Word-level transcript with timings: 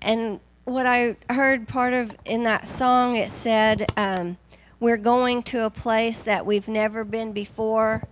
And 0.00 0.40
what 0.64 0.86
I 0.86 1.16
heard 1.30 1.68
part 1.68 1.92
of 1.92 2.16
in 2.24 2.42
that 2.44 2.66
song, 2.66 3.16
it 3.16 3.30
said, 3.30 3.90
um, 3.96 4.36
We're 4.80 4.96
going 4.96 5.42
to 5.44 5.64
a 5.64 5.70
place 5.70 6.22
that 6.22 6.44
we've 6.44 6.68
never 6.68 7.04
been 7.04 7.32
before. 7.32 8.06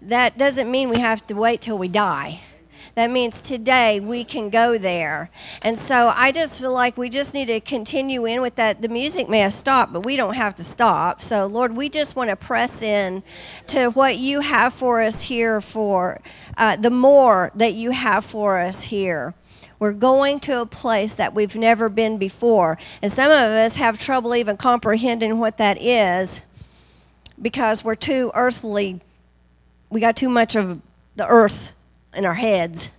That 0.00 0.38
doesn't 0.38 0.70
mean 0.70 0.88
we 0.88 1.00
have 1.00 1.26
to 1.26 1.34
wait 1.34 1.60
till 1.60 1.78
we 1.78 1.88
die. 1.88 2.40
That 2.94 3.10
means 3.10 3.40
today 3.40 4.00
we 4.00 4.24
can 4.24 4.50
go 4.50 4.76
there. 4.76 5.30
And 5.62 5.78
so 5.78 6.12
I 6.14 6.32
just 6.32 6.60
feel 6.60 6.72
like 6.72 6.96
we 6.96 7.08
just 7.08 7.34
need 7.34 7.46
to 7.46 7.60
continue 7.60 8.24
in 8.24 8.40
with 8.40 8.56
that. 8.56 8.82
The 8.82 8.88
music 8.88 9.28
may 9.28 9.38
have 9.38 9.54
stopped, 9.54 9.92
but 9.92 10.04
we 10.04 10.16
don't 10.16 10.34
have 10.34 10.56
to 10.56 10.64
stop. 10.64 11.22
So, 11.22 11.46
Lord, 11.46 11.76
we 11.76 11.88
just 11.88 12.16
want 12.16 12.30
to 12.30 12.36
press 12.36 12.82
in 12.82 13.22
to 13.68 13.90
what 13.90 14.16
you 14.16 14.40
have 14.40 14.74
for 14.74 15.00
us 15.00 15.22
here 15.22 15.60
for 15.60 16.20
uh, 16.56 16.76
the 16.76 16.90
more 16.90 17.52
that 17.54 17.74
you 17.74 17.92
have 17.92 18.24
for 18.24 18.58
us 18.58 18.82
here. 18.82 19.34
We're 19.78 19.92
going 19.92 20.40
to 20.40 20.60
a 20.60 20.66
place 20.66 21.14
that 21.14 21.34
we've 21.34 21.54
never 21.54 21.88
been 21.88 22.18
before. 22.18 22.78
And 23.00 23.12
some 23.12 23.30
of 23.30 23.38
us 23.38 23.76
have 23.76 23.98
trouble 23.98 24.34
even 24.34 24.56
comprehending 24.56 25.38
what 25.38 25.58
that 25.58 25.80
is 25.80 26.42
because 27.40 27.84
we're 27.84 27.94
too 27.94 28.30
earthly. 28.34 29.00
We 29.90 30.00
got 30.00 30.16
too 30.16 30.28
much 30.28 30.56
of 30.56 30.80
the 31.16 31.26
earth 31.26 31.72
in 32.14 32.24
our 32.24 32.34
heads. 32.34 32.90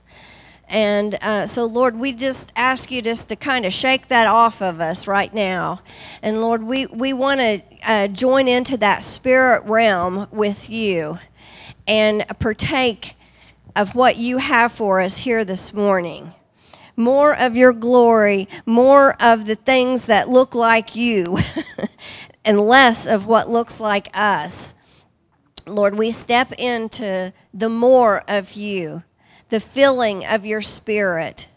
And 0.70 1.16
uh, 1.22 1.48
so, 1.48 1.66
Lord, 1.66 1.98
we 1.98 2.13
just 2.13 2.52
ask 2.55 2.91
you 2.91 3.02
just 3.02 3.27
to 3.30 3.36
kind 3.36 3.66
of 3.66 3.73
shake 3.73 4.08
that 4.09 4.27
off 4.27 4.61
of 4.61 4.80
us 4.80 5.08
right 5.08 5.34
now. 5.34 5.81
And 6.22 6.41
Lord, 6.41 6.61
we, 6.61 6.86
we 6.86 7.11
want 7.11 7.39
to 7.39 7.61
uh, 7.84 8.08
join 8.08 8.48
into 8.48 8.77
that 8.77 9.02
spirit 9.02 9.64
realm 9.66 10.27
with 10.31 10.70
you 10.70 11.17
and 11.88 12.23
partake 12.39 13.16
of 13.75 13.95
what 13.95 14.17
you 14.17 14.38
have 14.38 14.72
for 14.72 15.02
us 15.02 15.17
here 15.17 15.44
this 15.44 15.73
morning. 15.73 16.34
More 16.99 17.34
of 17.35 17.55
your 17.55 17.73
glory, 17.73 18.49
more 18.66 19.16
of 19.23 19.48
the 19.48 19.55
things 19.55 20.08
that 20.08 20.30
look 20.30 20.53
like 20.53 20.95
you, 20.98 21.39
and 22.45 22.59
less 22.59 23.08
of 23.08 23.25
what 23.25 23.50
looks 23.50 23.80
like 23.80 24.09
us. 24.14 24.73
Lord, 25.66 25.97
we 25.97 26.11
step 26.11 26.52
into 26.59 27.33
the 27.53 27.70
more 27.70 28.22
of 28.27 28.53
you 28.53 29.03
the 29.50 29.59
filling 29.59 30.25
of 30.25 30.45
your 30.45 30.61
spirit. 30.61 31.47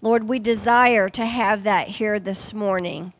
Lord, 0.00 0.28
we 0.28 0.38
desire 0.38 1.08
to 1.10 1.26
have 1.26 1.64
that 1.64 1.88
here 1.88 2.18
this 2.18 2.54
morning. 2.54 3.12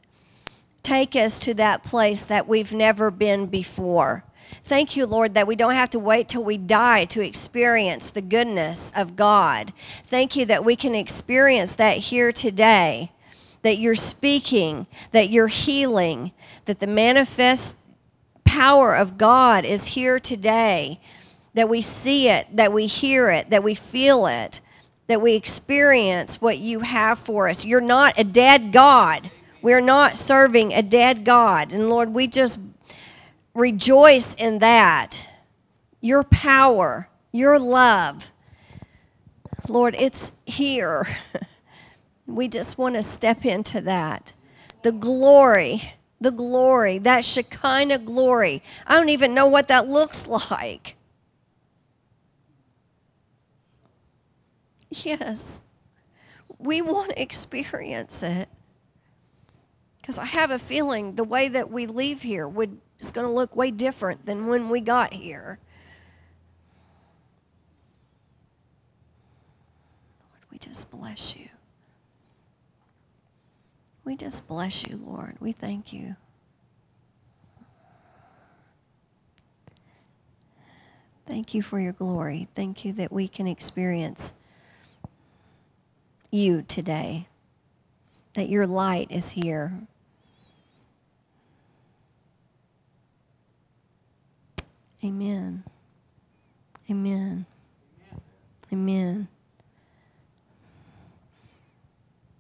Take 0.83 1.17
us 1.17 1.39
to 1.41 1.55
that 1.55 1.83
place 1.83 2.25
that 2.25 2.48
we've 2.48 2.72
never 2.72 3.11
been 3.11 3.47
before. 3.47 4.25
Thank 4.62 4.97
you, 4.97 5.06
Lord, 5.06 5.34
that 5.34 5.47
we 5.47 5.56
don't 5.56 5.74
have 5.74 5.91
to 5.91 5.98
wait 5.98 6.28
till 6.28 6.44
we 6.44 6.56
die 6.56 7.05
to 7.06 7.20
experience 7.20 8.10
the 8.10 8.22
goodness 8.22 8.92
of 8.94 9.16
God. 9.16 9.72
Thank 10.05 10.36
you 10.36 10.46
that 10.46 10.64
we 10.64 10.77
can 10.77 10.94
experience 10.94 11.74
that 11.74 11.96
here 11.98 12.33
today, 12.33 13.11
that 13.62 13.78
you're 13.78 13.94
speaking, 13.94 14.86
that 15.12 15.30
you're 15.30 15.48
healing, 15.48 16.33
that 16.66 16.80
the 16.80 16.86
manifest 16.86 17.77
power 18.44 18.94
of 18.94 19.19
God 19.19 19.64
is 19.64 19.88
here 19.88 20.20
today 20.20 21.00
that 21.55 21.68
we 21.68 21.80
see 21.80 22.28
it, 22.28 22.46
that 22.56 22.72
we 22.72 22.86
hear 22.86 23.30
it, 23.30 23.50
that 23.50 23.62
we 23.62 23.74
feel 23.74 24.27
it, 24.27 24.61
that 25.06 25.22
we 25.22 25.34
experience 25.34 26.41
what 26.41 26.58
you 26.58 26.80
have 26.80 27.18
for 27.18 27.48
us. 27.48 27.64
You're 27.64 27.80
not 27.80 28.18
a 28.18 28.24
dead 28.24 28.72
God. 28.72 29.30
We're 29.62 29.80
not 29.80 30.18
serving 30.18 30.72
a 30.72 30.83
dead 30.83 31.24
God. 31.24 31.72
And 31.72 31.89
Lord, 31.89 32.12
we 32.12 32.27
just 32.27 32.58
rejoice 33.55 34.34
in 34.34 34.58
that. 34.58 35.28
Your 36.00 36.24
power, 36.24 37.08
your 37.33 37.58
love. 37.58 38.30
Lord, 39.69 39.94
it's 39.98 40.33
here. 40.44 41.06
we 42.27 42.48
just 42.48 42.78
want 42.78 42.96
to 42.96 43.02
step 43.02 43.44
into 43.44 43.80
that. 43.83 44.33
The 44.83 44.92
glory, 44.92 45.94
the 46.20 46.30
glory, 46.30 46.98
that 46.98 47.24
Shekinah 47.24 47.98
glory. 47.98 48.62
I 48.86 48.94
don't 48.94 49.08
even 49.08 49.34
know 49.34 49.46
what 49.46 49.68
that 49.68 49.89
looks 49.89 50.27
like. 50.50 50.96
Yes, 54.90 55.61
we 56.58 56.83
want 56.83 57.11
to 57.11 57.20
experience 57.23 58.23
it. 58.23 58.48
Because 60.00 60.18
I 60.18 60.27
have 60.27 60.50
a 60.50 60.58
feeling 60.58 61.14
the 61.14 61.24
way 61.24 61.48
that 61.48 61.70
we 61.70 61.86
leave 61.86 62.23
here 62.23 62.46
would, 62.46 62.79
is 62.98 63.10
going 63.10 63.27
to 63.27 63.32
look 63.32 63.55
way 63.56 63.70
different 63.70 64.27
than 64.27 64.46
when 64.46 64.68
we 64.68 64.80
got 64.80 65.12
here. 65.12 65.58
Lord, 70.20 70.42
we 70.50 70.58
just 70.58 70.90
bless 70.90 71.36
you. 71.36 71.48
We 74.05 74.16
just 74.16 74.46
bless 74.46 74.84
you, 74.84 75.00
Lord. 75.05 75.36
We 75.40 75.52
thank 75.52 75.92
you. 75.92 76.16
Thank 81.26 81.55
you 81.55 81.62
for 81.62 81.80
your 81.80 81.94
glory. 81.94 82.48
Thank 82.55 82.84
you 82.84 82.92
that 82.94 83.11
we 83.11 83.28
can 83.28 83.46
experience 83.46 84.34
you 86.30 86.62
today, 86.62 87.28
that 88.34 88.50
your 88.50 88.66
light 88.66 89.06
is 89.11 89.30
here. 89.30 89.86
Amen. 95.05 95.63
Amen. 96.91 97.45
Amen. 98.73 99.29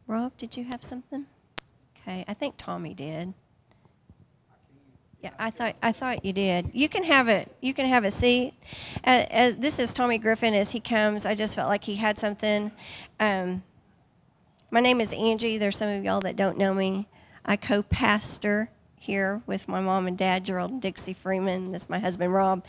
Rob, 0.06 0.34
did 0.38 0.56
you 0.56 0.64
have 0.64 0.82
something? 0.82 1.26
Okay, 2.00 2.24
I 2.26 2.32
think 2.34 2.54
Tommy 2.56 2.94
did. 2.94 3.34
Yeah, 5.22 5.30
I 5.38 5.50
thought 5.50 5.76
I 5.82 5.92
thought 5.92 6.24
you 6.24 6.32
did. 6.32 6.70
You 6.72 6.88
can 6.88 7.04
have 7.04 7.28
it. 7.28 7.54
You 7.60 7.74
can 7.74 7.86
have 7.86 8.04
a 8.04 8.10
seat. 8.10 8.54
As, 9.04 9.56
this 9.56 9.78
is 9.78 9.92
Tommy 9.92 10.18
Griffin 10.18 10.54
as 10.54 10.70
he 10.70 10.80
comes. 10.80 11.26
I 11.26 11.34
just 11.34 11.54
felt 11.54 11.68
like 11.68 11.84
he 11.84 11.96
had 11.96 12.18
something. 12.18 12.72
Um, 13.20 13.62
my 14.70 14.80
name 14.80 15.00
is 15.00 15.12
Angie. 15.12 15.58
There's 15.58 15.76
some 15.76 15.90
of 15.90 16.04
y'all 16.04 16.20
that 16.20 16.36
don't 16.36 16.58
know 16.58 16.72
me. 16.72 17.08
I 17.44 17.56
co 17.56 17.82
pastor 17.82 18.70
here 19.04 19.42
with 19.46 19.68
my 19.68 19.80
mom 19.80 20.06
and 20.06 20.16
dad, 20.16 20.44
Gerald 20.44 20.70
and 20.70 20.82
Dixie 20.82 21.14
Freeman. 21.14 21.72
That's 21.72 21.88
my 21.88 21.98
husband, 21.98 22.32
Rob. 22.32 22.64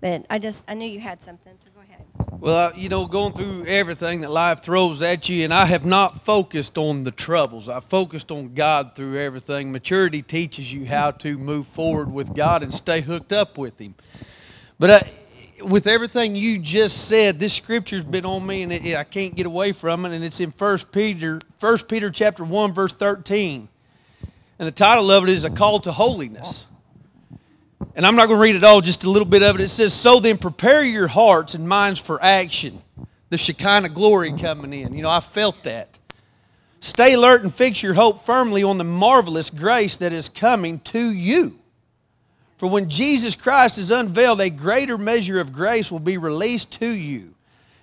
But 0.00 0.24
I 0.30 0.38
just, 0.38 0.64
I 0.68 0.74
knew 0.74 0.88
you 0.88 1.00
had 1.00 1.22
something, 1.22 1.52
so 1.58 1.68
go 1.74 1.80
ahead. 1.80 2.06
Well, 2.40 2.72
you 2.74 2.88
know, 2.88 3.06
going 3.06 3.34
through 3.34 3.66
everything 3.66 4.22
that 4.22 4.30
life 4.30 4.62
throws 4.62 5.02
at 5.02 5.28
you, 5.28 5.44
and 5.44 5.52
I 5.52 5.66
have 5.66 5.84
not 5.84 6.24
focused 6.24 6.78
on 6.78 7.04
the 7.04 7.10
troubles. 7.10 7.68
I 7.68 7.80
focused 7.80 8.30
on 8.30 8.54
God 8.54 8.94
through 8.94 9.18
everything. 9.18 9.72
Maturity 9.72 10.22
teaches 10.22 10.72
you 10.72 10.86
how 10.86 11.10
to 11.12 11.36
move 11.36 11.66
forward 11.66 12.10
with 12.10 12.34
God 12.34 12.62
and 12.62 12.72
stay 12.72 13.00
hooked 13.02 13.32
up 13.32 13.58
with 13.58 13.78
Him. 13.78 13.94
But 14.78 14.90
I, 14.90 15.64
with 15.64 15.86
everything 15.86 16.34
you 16.36 16.58
just 16.58 17.08
said, 17.08 17.38
this 17.38 17.52
scripture's 17.52 18.04
been 18.04 18.24
on 18.24 18.46
me, 18.46 18.62
and 18.62 18.72
it, 18.72 18.96
I 18.96 19.04
can't 19.04 19.34
get 19.34 19.44
away 19.44 19.72
from 19.72 20.06
it. 20.06 20.12
And 20.12 20.24
it's 20.24 20.40
in 20.40 20.50
First 20.52 20.92
Peter, 20.92 21.40
First 21.58 21.88
Peter 21.88 22.10
chapter 22.10 22.44
one, 22.44 22.72
verse 22.72 22.94
thirteen, 22.94 23.68
and 24.60 24.66
the 24.68 24.72
title 24.72 25.10
of 25.10 25.24
it 25.24 25.30
is 25.30 25.44
a 25.44 25.50
call 25.50 25.80
to 25.80 25.90
holiness. 25.90 26.66
And 27.96 28.06
I'm 28.06 28.14
not 28.14 28.26
going 28.26 28.38
to 28.38 28.42
read 28.42 28.56
it 28.56 28.62
all, 28.62 28.82
just 28.82 29.04
a 29.04 29.10
little 29.10 29.26
bit 29.26 29.42
of 29.42 29.56
it. 29.56 29.62
It 29.62 29.68
says, 29.68 29.94
"So 29.94 30.20
then, 30.20 30.36
prepare 30.36 30.84
your 30.84 31.08
hearts 31.08 31.54
and 31.54 31.66
minds 31.66 31.98
for 31.98 32.22
action." 32.22 32.82
The 33.30 33.38
Shekinah 33.38 33.88
glory 33.88 34.36
coming 34.38 34.74
in. 34.74 34.92
You 34.92 35.02
know, 35.02 35.10
I 35.10 35.20
felt 35.20 35.62
that. 35.62 35.98
Stay 36.80 37.14
alert 37.14 37.42
and 37.42 37.54
fix 37.54 37.82
your 37.82 37.94
hope 37.94 38.26
firmly 38.26 38.62
on 38.62 38.76
the 38.76 38.84
marvelous 38.84 39.48
grace 39.48 39.96
that 39.96 40.12
is 40.12 40.28
coming 40.28 40.78
to 40.80 41.10
you. 41.10 41.58
For 42.58 42.68
when 42.68 42.90
Jesus 42.90 43.34
Christ 43.34 43.78
is 43.78 43.90
unveiled, 43.90 44.40
a 44.42 44.50
greater 44.50 44.98
measure 44.98 45.40
of 45.40 45.52
grace 45.52 45.90
will 45.90 46.00
be 46.00 46.18
released 46.18 46.70
to 46.72 46.88
you. 46.88 47.34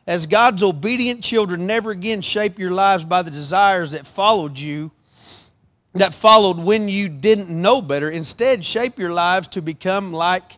As 0.05 0.27
God's 0.27 0.61
obedient 0.61 1.23
children, 1.23 1.65
never 1.65 1.89
again 1.89 2.21
shape 2.21 2.59
your 2.59 2.71
lives 2.71 3.03
by 3.03 3.23
the 3.23 3.31
desires 3.31 3.91
that 3.91 4.05
followed 4.05 4.59
you, 4.59 4.91
that 5.97 6.13
followed 6.13 6.59
when 6.59 6.89
you 6.89 7.09
didn't 7.09 7.49
know 7.49 7.81
better. 7.81 8.09
Instead, 8.09 8.63
shape 8.63 8.97
your 8.97 9.11
lives 9.11 9.47
to 9.49 9.61
become 9.61 10.13
like 10.13 10.57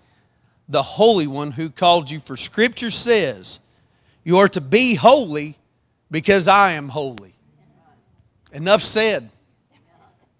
the 0.67 0.83
Holy 0.83 1.27
One 1.27 1.51
who 1.51 1.69
called 1.69 2.09
you. 2.09 2.19
For 2.19 2.37
Scripture 2.37 2.91
says, 2.91 3.59
You 4.23 4.37
are 4.37 4.49
to 4.49 4.61
be 4.61 4.95
holy 4.95 5.57
because 6.11 6.47
I 6.47 6.73
am 6.73 6.89
holy. 6.89 7.33
Enough 8.51 8.81
said. 8.81 9.29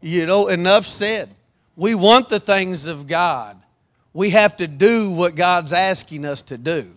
You 0.02 0.26
know, 0.26 0.48
enough 0.48 0.86
said. 0.86 1.30
We 1.76 1.96
want 1.96 2.30
the 2.30 2.40
things 2.40 2.88
of 2.88 3.08
God 3.08 3.60
we 4.14 4.32
have 4.32 4.58
to 4.58 4.68
do 4.68 5.12
what 5.12 5.36
God's 5.36 5.74
asking 5.74 6.26
us 6.26 6.42
to 6.44 6.58
do. 6.58 6.92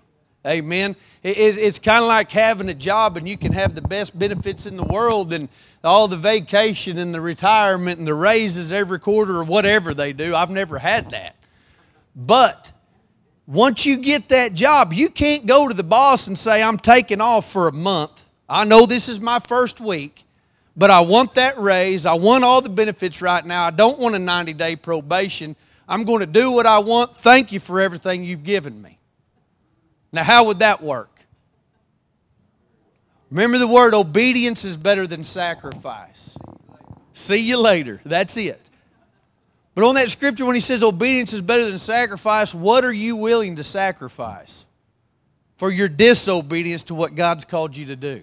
Amen. 0.46 0.96
it's 1.22 1.78
kind 1.78 2.02
of 2.02 2.08
like 2.08 2.32
having 2.32 2.69
a 2.69 2.75
job 2.75 3.16
and 3.16 3.28
you 3.28 3.38
can 3.38 3.52
have 3.52 3.76
the 3.76 3.82
best 3.82 4.19
benefits 4.19 4.66
in 4.66 4.76
the 4.76 4.82
world 4.82 5.32
and 5.32 5.48
all 5.84 6.08
the 6.08 6.17
vacation 6.17 6.99
and 6.99 7.14
the 7.14 7.20
retirement 7.20 7.99
and 7.99 8.06
the 8.06 8.14
raises 8.14 8.73
every 8.73 9.00
quarter 9.00 9.37
or 9.37 9.44
whatever 9.44 9.94
they 9.94 10.12
do. 10.12 10.34
I've 10.34 10.50
never 10.50 10.79
had 10.79 11.11
that. 11.11 11.37
But 12.14 12.70
once 13.46 13.84
you 13.84 13.96
get 13.96 14.29
that 14.29 14.55
job, 14.55 14.93
you 14.93 15.08
can't 15.08 15.46
go 15.46 15.69
to 15.69 15.75
the 15.75 15.82
boss 15.82 16.26
and 16.26 16.38
say, 16.38 16.62
I'm 16.62 16.79
taking 16.79 17.20
off 17.20 17.50
for 17.50 17.69
a 17.69 17.73
month. 17.73 18.25
I 18.49 18.64
know 18.64 18.87
this 18.87 19.08
is 19.08 19.20
my 19.20 19.38
first 19.38 19.81
week, 19.81 20.25
but 20.76 20.90
I 20.90 21.00
want 21.00 21.34
that 21.34 21.58
raise. 21.58 22.06
I 22.06 22.14
want 22.14 22.44
all 22.44 22.61
the 22.61 22.69
benefits 22.69 23.20
right 23.20 23.44
now. 23.44 23.64
I 23.64 23.70
don't 23.70 23.99
want 23.99 24.14
a 24.14 24.19
90 24.19 24.52
day 24.55 24.76
probation. 24.76 25.56
I'm 25.88 26.05
going 26.05 26.20
to 26.20 26.26
do 26.26 26.52
what 26.52 26.67
I 26.67 26.79
want. 26.79 27.17
Thank 27.17 27.50
you 27.52 27.61
for 27.61 27.81
everything 27.81 28.25
you've 28.25 28.44
given 28.44 28.81
me. 28.81 28.99
Now, 30.12 30.23
how 30.23 30.44
would 30.44 30.61
that 30.61 30.82
work? 30.82 31.12
Remember 33.32 33.56
the 33.56 33.67
word 33.67 33.94
obedience 33.94 34.62
is 34.62 34.76
better 34.76 35.06
than 35.06 35.25
sacrifice. 35.25 36.37
See 37.14 37.38
you 37.38 37.56
later. 37.56 37.99
That's 38.05 38.37
it. 38.37 38.61
But 39.75 39.84
on 39.84 39.94
that 39.94 40.11
scripture, 40.11 40.44
when 40.44 40.55
he 40.55 40.61
says 40.61 40.82
obedience 40.82 41.32
is 41.32 41.40
better 41.40 41.64
than 41.64 41.79
sacrifice, 41.79 42.52
what 42.52 42.84
are 42.84 42.93
you 42.93 43.17
willing 43.17 43.56
to 43.56 43.64
sacrifice 43.64 44.67
for 45.56 45.73
your 45.73 45.88
disobedience 45.88 46.82
to 46.84 46.94
what 46.94 47.14
God's 47.14 47.46
called 47.46 47.75
you 47.75 47.87
to 47.87 47.96
do? 47.96 48.23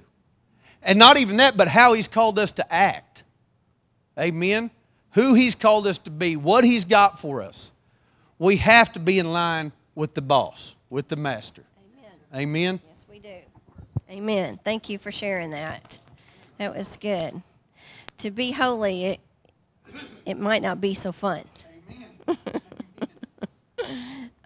And 0.84 1.00
not 1.00 1.18
even 1.18 1.38
that, 1.38 1.58
but 1.58 1.68
how 1.68 1.94
he's 1.94 2.08
called 2.08 2.38
us 2.38 2.52
to 2.54 2.72
act. 2.72 3.24
Amen? 4.16 4.70
Who 5.14 5.34
he's 5.34 5.56
called 5.56 5.88
us 5.88 5.98
to 6.00 6.12
be, 6.12 6.36
what 6.36 6.64
he's 6.64 6.86
got 6.86 7.20
for 7.20 7.42
us. 7.42 7.72
We 8.38 8.58
have 8.58 8.94
to 8.94 9.00
be 9.00 9.18
in 9.18 9.34
line 9.34 9.72
with 9.96 10.14
the 10.14 10.22
boss, 10.22 10.76
with 10.92 11.08
the 11.08 11.16
master. 11.16 11.64
Amen. 12.32 12.44
Amen? 12.48 12.80
Yes, 12.88 13.06
we 13.10 13.18
do. 13.18 13.30
Amen. 14.12 14.60
Thank 14.64 14.90
you 14.90 14.98
for 14.98 15.12
sharing 15.12 15.52
that. 15.52 16.00
That 16.58 16.76
was 16.76 16.98
good. 16.98 17.44
To 18.18 18.32
be 18.32 18.52
holy, 18.52 19.06
it, 19.06 19.20
it 20.26 20.40
might 20.40 20.64
not 20.64 20.82
be 20.82 20.96
so 20.96 21.12
fun. 21.12 21.44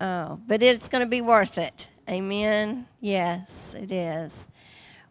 oh, 0.02 0.40
but 0.46 0.62
it's 0.62 0.90
going 0.90 1.00
to 1.00 1.10
be 1.10 1.22
worth 1.22 1.58
it. 1.58 1.88
Amen. 2.10 2.88
Yes, 3.00 3.74
it 3.74 3.90
is. 3.90 4.48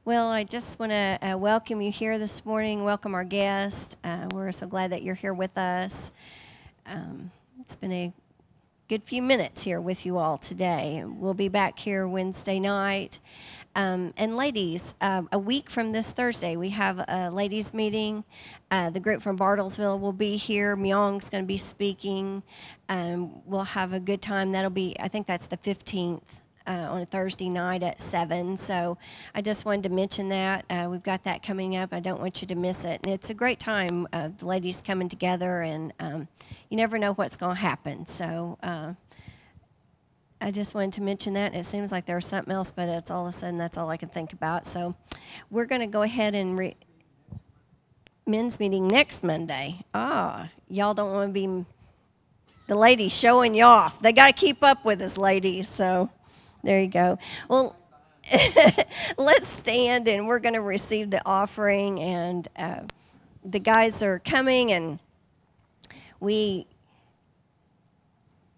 Well, 0.04 0.28
I 0.28 0.44
just 0.44 0.78
want 0.78 0.93
to 0.93 1.19
uh, 1.22 1.38
welcome 1.38 1.81
you 1.81 1.90
here 1.90 2.19
this 2.19 2.44
morning. 2.44 2.84
Welcome 2.84 3.14
our 3.14 3.25
guest. 3.25 3.96
Uh, 4.04 4.28
we're 4.32 4.52
so 4.52 4.66
glad 4.66 4.93
that 4.93 5.02
you're 5.02 5.14
here 5.14 5.32
with 5.32 5.56
us. 5.56 6.12
Um, 6.84 7.31
it's 7.58 7.75
been 7.75 7.93
a 7.93 8.12
good 8.88 9.02
few 9.04 9.22
minutes 9.22 9.62
here 9.62 9.81
with 9.81 10.04
you 10.04 10.19
all 10.19 10.37
today. 10.37 11.02
We'll 11.06 11.32
be 11.32 11.49
back 11.49 11.78
here 11.78 12.06
Wednesday 12.06 12.60
night. 12.60 13.19
Um, 13.74 14.12
and 14.16 14.36
ladies, 14.36 14.94
uh, 15.00 15.22
a 15.32 15.38
week 15.38 15.70
from 15.70 15.92
this 15.92 16.10
Thursday, 16.10 16.56
we 16.56 16.70
have 16.70 16.98
a 17.08 17.30
ladies' 17.32 17.72
meeting. 17.72 18.24
Uh, 18.70 18.90
the 18.90 19.00
group 19.00 19.22
from 19.22 19.38
Bartlesville 19.38 19.98
will 19.98 20.12
be 20.12 20.36
here. 20.36 20.76
Myong's 20.76 21.30
going 21.30 21.42
to 21.42 21.48
be 21.48 21.58
speaking. 21.58 22.42
Um, 22.88 23.40
we'll 23.46 23.64
have 23.64 23.92
a 23.92 24.00
good 24.00 24.20
time. 24.20 24.52
That'll 24.52 24.70
be, 24.70 24.94
I 25.00 25.08
think 25.08 25.26
that's 25.26 25.46
the 25.46 25.56
15th. 25.56 26.22
Uh, 26.64 26.86
on 26.88 27.02
a 27.02 27.04
Thursday 27.04 27.48
night 27.48 27.82
at 27.82 28.00
7. 28.00 28.56
So 28.56 28.96
I 29.34 29.40
just 29.40 29.64
wanted 29.64 29.82
to 29.82 29.88
mention 29.88 30.28
that. 30.28 30.64
Uh, 30.70 30.86
we've 30.88 31.02
got 31.02 31.25
that 31.25 31.42
coming 31.42 31.75
up. 31.75 31.92
I 31.92 31.98
don't 31.98 32.20
want 32.20 32.40
you 32.40 32.46
to 32.46 32.54
miss 32.54 32.84
it. 32.84 33.00
And 33.02 33.12
it's 33.12 33.30
a 33.30 33.34
great 33.34 33.58
time 33.58 34.06
of 34.12 34.38
the 34.38 34.46
ladies 34.46 34.80
coming 34.80 35.08
together, 35.08 35.62
and 35.62 35.92
um, 35.98 36.28
you 36.68 36.76
never 36.76 36.98
know 36.98 37.14
what's 37.14 37.34
going 37.34 37.56
to 37.56 37.60
happen. 37.60 38.06
So 38.06 38.58
uh, 38.62 38.92
I 40.42 40.50
just 40.50 40.74
wanted 40.74 40.94
to 40.94 41.02
mention 41.02 41.34
that. 41.34 41.54
It 41.54 41.64
seems 41.64 41.92
like 41.92 42.04
there 42.04 42.16
was 42.16 42.26
something 42.26 42.52
else, 42.52 42.72
but 42.72 42.88
it's 42.88 43.12
all 43.12 43.26
of 43.26 43.30
a 43.30 43.32
sudden 43.32 43.58
that's 43.58 43.78
all 43.78 43.88
I 43.88 43.96
can 43.96 44.08
think 44.08 44.32
about. 44.32 44.66
So 44.66 44.96
we're 45.50 45.66
going 45.66 45.82
to 45.82 45.86
go 45.86 46.02
ahead 46.02 46.34
and 46.34 46.58
re- 46.58 46.76
men's 48.26 48.58
meeting 48.58 48.88
next 48.88 49.22
Monday. 49.22 49.84
Ah, 49.94 50.50
y'all 50.68 50.94
don't 50.94 51.12
want 51.12 51.28
to 51.28 51.32
be 51.32 51.64
the 52.66 52.74
ladies 52.74 53.16
showing 53.16 53.54
you 53.54 53.62
off. 53.62 54.02
They 54.02 54.12
got 54.12 54.26
to 54.26 54.32
keep 54.32 54.64
up 54.64 54.84
with 54.84 55.00
us, 55.00 55.16
ladies. 55.16 55.68
So 55.68 56.10
there 56.62 56.80
you 56.80 56.88
go. 56.88 57.18
Well. 57.48 57.76
let's 59.18 59.48
stand 59.48 60.06
and 60.06 60.28
we're 60.28 60.38
going 60.38 60.54
to 60.54 60.60
receive 60.60 61.10
the 61.10 61.20
offering 61.26 61.98
and 61.98 62.46
uh, 62.56 62.78
the 63.44 63.58
guys 63.58 64.00
are 64.00 64.20
coming 64.20 64.70
and 64.70 65.00
we 66.20 66.68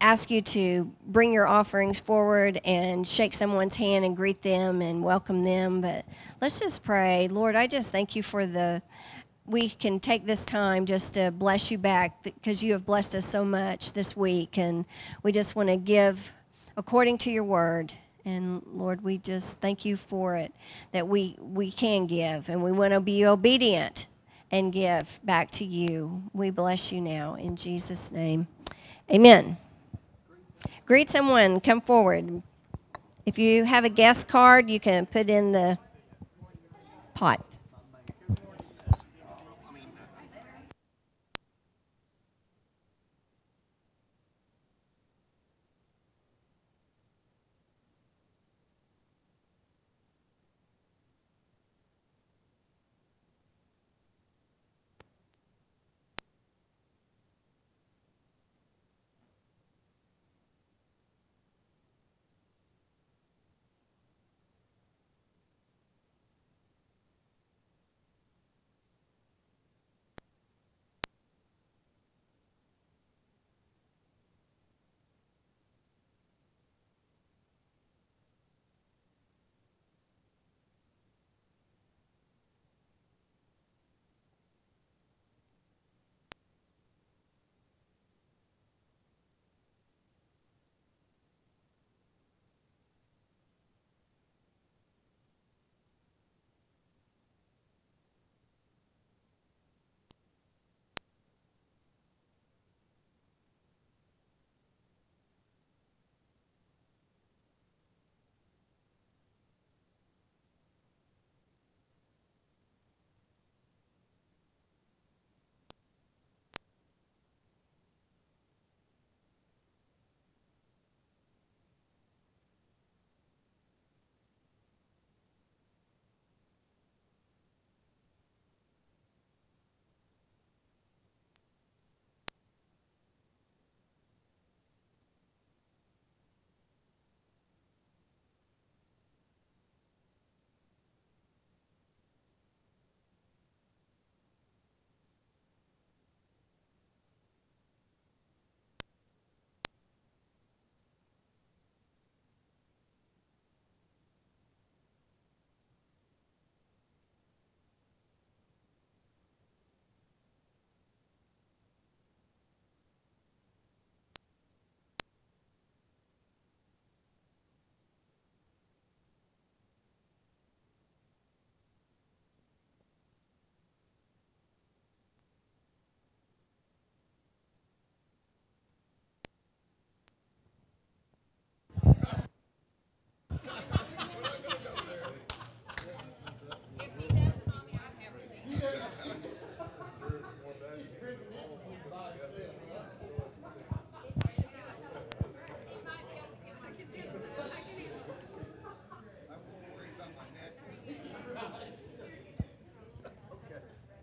ask 0.05 0.31
you 0.31 0.43
to 0.43 0.93
bring 1.07 1.33
your 1.33 1.47
offerings 1.47 1.99
forward 1.99 2.61
and 2.67 3.09
shake 3.09 3.33
someone's 3.33 3.77
hand 3.77 4.05
and 4.05 4.15
greet 4.15 4.43
them 4.43 4.83
and 4.83 5.03
welcome 5.03 5.45
them. 5.45 5.81
But 5.81 6.05
let's 6.43 6.61
just 6.61 6.85
pray. 6.85 7.27
Lord, 7.29 7.57
I 7.57 7.67
just 7.67 7.91
thank 7.91 8.15
you 8.15 8.23
for 8.23 8.45
the, 8.45 8.83
we 9.47 9.71
can 9.71 9.99
take 9.99 10.27
this 10.27 10.45
time 10.45 10.85
just 10.85 11.15
to 11.15 11.31
bless 11.31 11.71
you 11.71 11.79
back 11.79 12.23
because 12.23 12.63
you 12.63 12.73
have 12.73 12.85
blessed 12.85 13.15
us 13.15 13.25
so 13.25 13.47
much 13.47 13.95
this 13.95 14.15
week. 14.15 14.59
And 14.59 14.85
we 15.23 15.33
just 15.33 15.57
want 15.57 15.71
to 15.71 15.79
give 15.79 16.33
according 16.77 17.17
to 17.19 17.31
your 17.31 17.45
word. 17.45 17.95
And 18.27 18.61
Lord, 18.75 19.03
we 19.03 19.17
just 19.17 19.57
thank 19.61 19.87
you 19.87 19.97
for 19.97 20.37
it 20.37 20.53
that 20.93 21.09
we, 21.09 21.35
we 21.41 21.71
can 21.71 22.07
give 22.07 22.51
and 22.51 22.63
we 22.63 22.73
want 22.73 22.93
to 22.93 23.01
be 23.01 23.25
obedient 23.25 24.07
and 24.51 24.71
give 24.71 25.19
back 25.25 25.51
to 25.53 25.65
you. 25.65 26.25
We 26.35 26.51
bless 26.51 26.93
you 26.93 27.01
now 27.01 27.37
in 27.37 27.57
Jesus' 27.57 28.13
name. 28.13 28.49
Amen. 29.11 29.57
Greet 30.87 31.11
someone, 31.11 31.61
come 31.61 31.81
forward. 31.81 32.43
If 33.25 33.39
you 33.39 33.65
have 33.65 33.85
a 33.85 33.89
guest 33.89 34.29
card, 34.29 34.69
you 34.69 34.79
can 34.79 35.07
put 35.07 35.31
in 35.31 35.53
the 35.53 35.79
pot. 37.15 37.43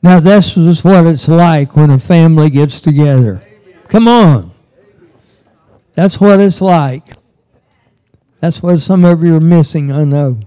Now, 0.04 0.20
this 0.20 0.58
is 0.58 0.84
what 0.84 1.06
it's 1.06 1.28
like 1.28 1.76
when 1.76 1.92
a 1.92 2.00
family 2.00 2.50
gets 2.50 2.80
together. 2.80 3.44
Come 3.88 4.08
on. 4.08 4.52
That's 5.94 6.20
what 6.20 6.40
it's 6.40 6.62
like. 6.62 7.04
That's 8.40 8.64
what 8.64 8.80
some 8.80 9.06
of 9.06 9.24
you 9.24 9.36
are 9.36 9.42
missing, 9.42 9.92
I 9.92 10.04
know. 10.04 10.40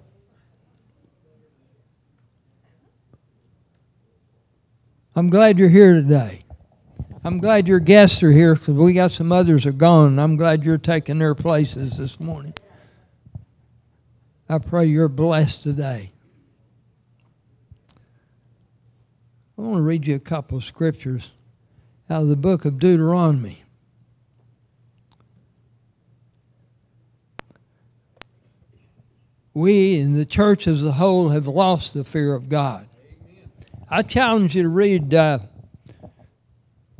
I'm 5.15 5.31
glad 5.31 5.59
you're 5.59 5.69
here 5.69 5.95
today. 5.95 6.45
I'm 7.23 7.39
glad 7.39 7.69
your 7.69 7.79
guests 7.79 8.23
are 8.25 8.33
here 8.33 8.57
because 8.57 8.75
we 8.75 8.93
got 8.93 9.13
some 9.13 9.31
others 9.31 9.65
are 9.65 9.73
gone. 9.73 10.19
I'm 10.19 10.37
glad 10.37 10.65
you're 10.65 10.77
taking 10.77 11.21
their 11.21 11.37
places 11.37 11.97
this 11.97 12.19
morning. 12.19 12.55
I 14.49 14.59
pray 14.59 14.87
you're 14.87 15.09
blessed 15.09 15.63
today. 15.63 16.11
I 19.57 19.63
want 19.63 19.77
to 19.77 19.83
read 19.83 20.07
you 20.07 20.17
a 20.17 20.21
couple 20.21 20.59
of 20.59 20.65
scriptures 20.65 21.31
out 22.11 22.23
of 22.23 22.29
the 22.29 22.37
book 22.37 22.65
of 22.65 22.81
Deuteronomy. 22.81 23.63
We 29.53 30.01
in 30.01 30.15
the 30.15 30.27
church 30.27 30.67
as 30.67 30.85
a 30.85 30.91
whole 30.91 31.29
have 31.29 31.47
lost 31.47 31.95
the 31.95 32.03
fear 32.03 32.35
of 32.35 32.49
God. 32.49 32.89
I 33.89 34.03
challenge 34.03 34.57
you 34.57 34.65
to 34.65 34.69
read 34.69 35.15
uh, 35.15 35.39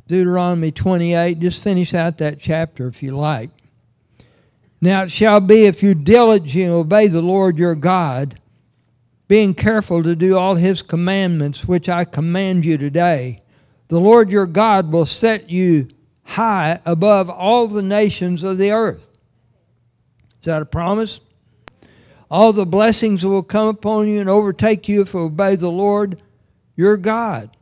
Deuteronomy 0.07 0.71
28. 0.71 1.41
Just 1.41 1.61
finish 1.61 1.93
out 1.93 2.19
that 2.19 2.39
chapter 2.39 2.87
if 2.87 3.03
you 3.03 3.17
like. 3.17 3.51
Now 4.81 5.03
it 5.03 5.11
shall 5.11 5.41
be 5.41 5.65
if 5.65 5.83
you 5.83 5.95
diligently 5.95 6.69
obey 6.69 7.09
the 7.09 7.23
Lord 7.23 7.59
your 7.59 7.75
God, 7.75 8.39
being 9.35 9.53
careful 9.53 10.01
to 10.01 10.15
do 10.15 10.39
all 10.39 10.55
his 10.55 10.81
commandments 10.81 11.65
which 11.65 11.89
I 11.89 12.05
command 12.05 12.65
you 12.65 12.79
today, 12.79 13.43
the 13.89 13.99
Lord 13.99 14.31
your 14.31 14.47
God 14.47 14.93
will 14.93 15.07
set 15.07 15.51
you 15.51 15.89
high 16.23 16.79
above 16.87 17.29
all 17.29 17.67
the 17.67 17.83
nations 17.83 18.45
of 18.45 18.59
the 18.59 18.71
earth. 18.71 19.11
Is 20.41 20.45
that 20.45 20.63
a 20.63 20.65
promise? 20.65 21.19
All 22.31 22.53
the 22.53 22.65
blessings 22.65 23.27
will 23.27 23.43
come 23.43 23.67
upon 23.67 24.07
you 24.07 24.21
and 24.21 24.31
overtake 24.31 24.89
you 24.89 25.03
if 25.03 25.13
you 25.15 25.23
obey 25.23 25.57
the 25.57 25.69
Lord 25.69 26.23
your 26.77 26.97
God. 26.97 27.57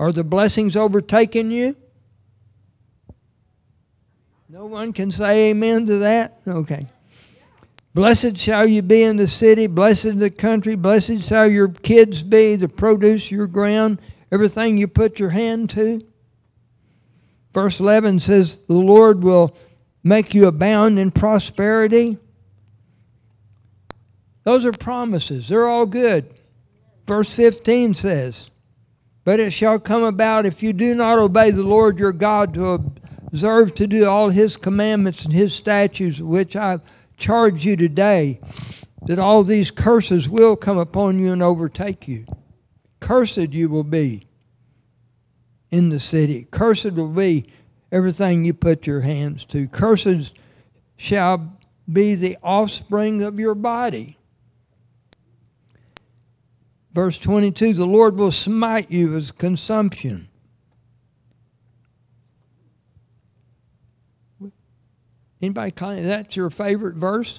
Are 0.00 0.10
the 0.10 0.24
blessings 0.24 0.74
overtaking 0.74 1.52
you? 1.52 1.76
No 4.48 4.66
one 4.66 4.92
can 4.92 5.12
say 5.12 5.50
amen 5.50 5.86
to 5.86 5.98
that? 5.98 6.40
Okay. 6.44 6.88
Blessed 7.94 8.36
shall 8.36 8.66
you 8.66 8.82
be 8.82 9.04
in 9.04 9.16
the 9.16 9.28
city, 9.28 9.68
blessed 9.68 10.06
in 10.06 10.18
the 10.18 10.30
country, 10.30 10.74
blessed 10.74 11.22
shall 11.22 11.48
your 11.48 11.68
kids 11.68 12.24
be, 12.24 12.56
the 12.56 12.68
produce 12.68 13.30
your 13.30 13.46
ground, 13.46 14.00
everything 14.32 14.76
you 14.76 14.88
put 14.88 15.20
your 15.20 15.30
hand 15.30 15.70
to. 15.70 16.04
Verse 17.52 17.78
11 17.78 18.18
says, 18.18 18.58
The 18.66 18.74
Lord 18.74 19.22
will 19.22 19.56
make 20.02 20.34
you 20.34 20.48
abound 20.48 20.98
in 20.98 21.12
prosperity. 21.12 22.18
Those 24.42 24.64
are 24.64 24.72
promises, 24.72 25.48
they're 25.48 25.68
all 25.68 25.86
good. 25.86 26.28
Verse 27.06 27.32
15 27.32 27.94
says, 27.94 28.50
But 29.22 29.38
it 29.38 29.52
shall 29.52 29.78
come 29.78 30.02
about 30.02 30.46
if 30.46 30.64
you 30.64 30.72
do 30.72 30.96
not 30.96 31.20
obey 31.20 31.52
the 31.52 31.62
Lord 31.62 31.98
your 31.98 32.12
God 32.12 32.54
to 32.54 32.82
observe 33.28 33.72
to 33.76 33.86
do 33.86 34.08
all 34.08 34.30
his 34.30 34.56
commandments 34.56 35.24
and 35.24 35.32
his 35.32 35.54
statutes, 35.54 36.18
which 36.18 36.56
I 36.56 36.80
charge 37.16 37.64
you 37.64 37.76
today 37.76 38.40
that 39.06 39.18
all 39.18 39.44
these 39.44 39.70
curses 39.70 40.28
will 40.28 40.56
come 40.56 40.78
upon 40.78 41.18
you 41.18 41.32
and 41.32 41.42
overtake 41.42 42.08
you. 42.08 42.26
Cursed 43.00 43.52
you 43.52 43.68
will 43.68 43.84
be 43.84 44.26
in 45.70 45.90
the 45.90 46.00
city. 46.00 46.46
Cursed 46.50 46.92
will 46.92 47.08
be 47.08 47.46
everything 47.92 48.44
you 48.44 48.54
put 48.54 48.86
your 48.86 49.02
hands 49.02 49.44
to. 49.46 49.68
Cursed 49.68 50.32
shall 50.96 51.58
be 51.92 52.14
the 52.14 52.38
offspring 52.42 53.22
of 53.22 53.38
your 53.38 53.54
body. 53.54 54.16
Verse 56.92 57.18
22 57.18 57.74
The 57.74 57.86
Lord 57.86 58.16
will 58.16 58.32
smite 58.32 58.90
you 58.90 59.16
as 59.16 59.30
consumption. 59.30 60.28
Anybody 65.44 65.72
claim 65.72 66.04
that's 66.04 66.36
your 66.36 66.48
favorite 66.48 66.94
verse? 66.94 67.38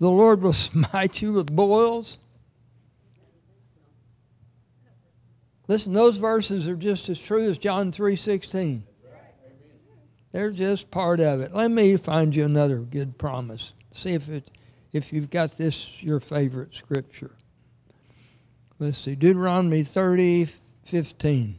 the 0.00 0.10
Lord 0.10 0.42
will 0.42 0.52
smite 0.54 1.22
you 1.22 1.34
with 1.34 1.54
boils. 1.54 2.18
Listen, 5.68 5.92
those 5.92 6.16
verses 6.16 6.66
are 6.66 6.74
just 6.74 7.08
as 7.08 7.20
true 7.20 7.48
as 7.48 7.58
John 7.58 7.92
3:16. 7.92 8.82
They're 10.32 10.50
just 10.50 10.90
part 10.90 11.20
of 11.20 11.40
it. 11.40 11.54
Let 11.54 11.70
me 11.70 11.96
find 11.96 12.34
you 12.34 12.44
another 12.44 12.78
good 12.78 13.16
promise. 13.16 13.72
See 13.94 14.14
if 14.14 14.28
it 14.28 14.50
if 14.92 15.12
you've 15.12 15.30
got 15.30 15.56
this 15.56 15.90
your 16.00 16.18
favorite 16.18 16.74
scripture. 16.74 17.36
Let's 18.80 18.98
see, 18.98 19.14
Deuteronomy 19.14 19.84
30, 19.84 20.48
15. 20.82 21.58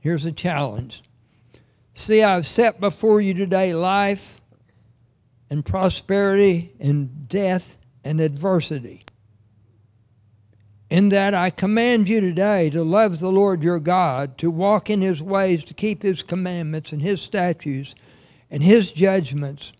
Here's 0.00 0.24
a 0.24 0.32
challenge. 0.32 1.02
See, 1.94 2.22
I've 2.22 2.46
set 2.46 2.80
before 2.80 3.20
you 3.20 3.34
today 3.34 3.72
life 3.72 4.40
and 5.48 5.64
prosperity 5.64 6.74
and 6.80 7.28
death 7.28 7.76
and 8.02 8.20
adversity. 8.20 9.04
In 10.90 11.10
that 11.10 11.34
I 11.34 11.50
command 11.50 12.08
you 12.08 12.20
today 12.20 12.68
to 12.70 12.82
love 12.82 13.20
the 13.20 13.30
Lord 13.30 13.62
your 13.62 13.78
God, 13.78 14.36
to 14.38 14.50
walk 14.50 14.90
in 14.90 15.00
his 15.02 15.22
ways, 15.22 15.64
to 15.64 15.74
keep 15.74 16.02
his 16.02 16.22
commandments 16.22 16.90
and 16.90 17.00
his 17.00 17.22
statutes 17.22 17.94
and 18.50 18.62
his 18.62 18.90
judgments, 18.90 19.72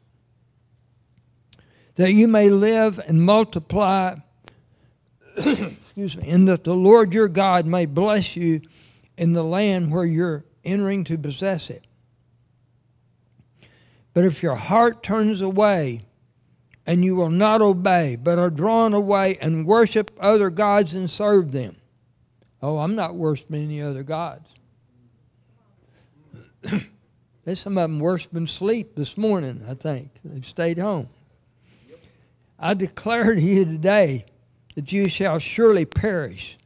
that 1.97 2.13
you 2.13 2.29
may 2.29 2.49
live 2.49 3.01
and 3.07 3.23
multiply, 3.23 4.15
excuse 5.37 6.17
me, 6.17 6.29
and 6.29 6.49
that 6.49 6.65
the 6.65 6.75
Lord 6.75 7.13
your 7.13 7.29
God 7.29 7.67
may 7.67 7.87
bless 7.87 8.37
you 8.37 8.61
in 9.17 9.33
the 9.33 9.45
land 9.45 9.93
where 9.93 10.07
you're 10.07 10.45
entering 10.65 11.05
to 11.05 11.19
possess 11.19 11.71
it. 11.71 11.85
But 14.15 14.25
if 14.25 14.43
your 14.43 14.55
heart 14.55 15.03
turns 15.03 15.41
away 15.41 16.03
and 16.87 17.05
you 17.05 17.17
will 17.17 17.31
not 17.31 17.61
obey, 17.61 18.17
but 18.17 18.39
are 18.39 18.51
drawn 18.51 18.95
away 18.95 19.37
and 19.41 19.67
worship 19.67 20.13
other 20.21 20.51
gods 20.51 20.95
and 20.95 21.11
serve 21.11 21.51
them, 21.51 21.77
oh, 22.63 22.79
I'm 22.79 22.95
not 22.95 23.17
worshiping 23.17 23.65
any 23.65 23.83
other 23.83 24.05
gods. 24.05 24.49
There's 27.45 27.61
some 27.61 27.77
of 27.77 27.83
them 27.83 27.99
worshiping 27.99 28.47
sleep 28.47 28.95
this 28.95 29.19
morning, 29.19 29.65
I 29.69 29.75
think. 29.75 30.11
They've 30.25 30.47
stayed 30.47 30.79
home. 30.79 31.09
I 32.59 32.75
declare 32.75 33.35
to 33.35 33.41
you 33.41 33.65
today 33.65 34.25
that 34.77 34.93
you 34.93 35.09
shall 35.09 35.41
surely 35.41 35.85
perish. 35.85 36.57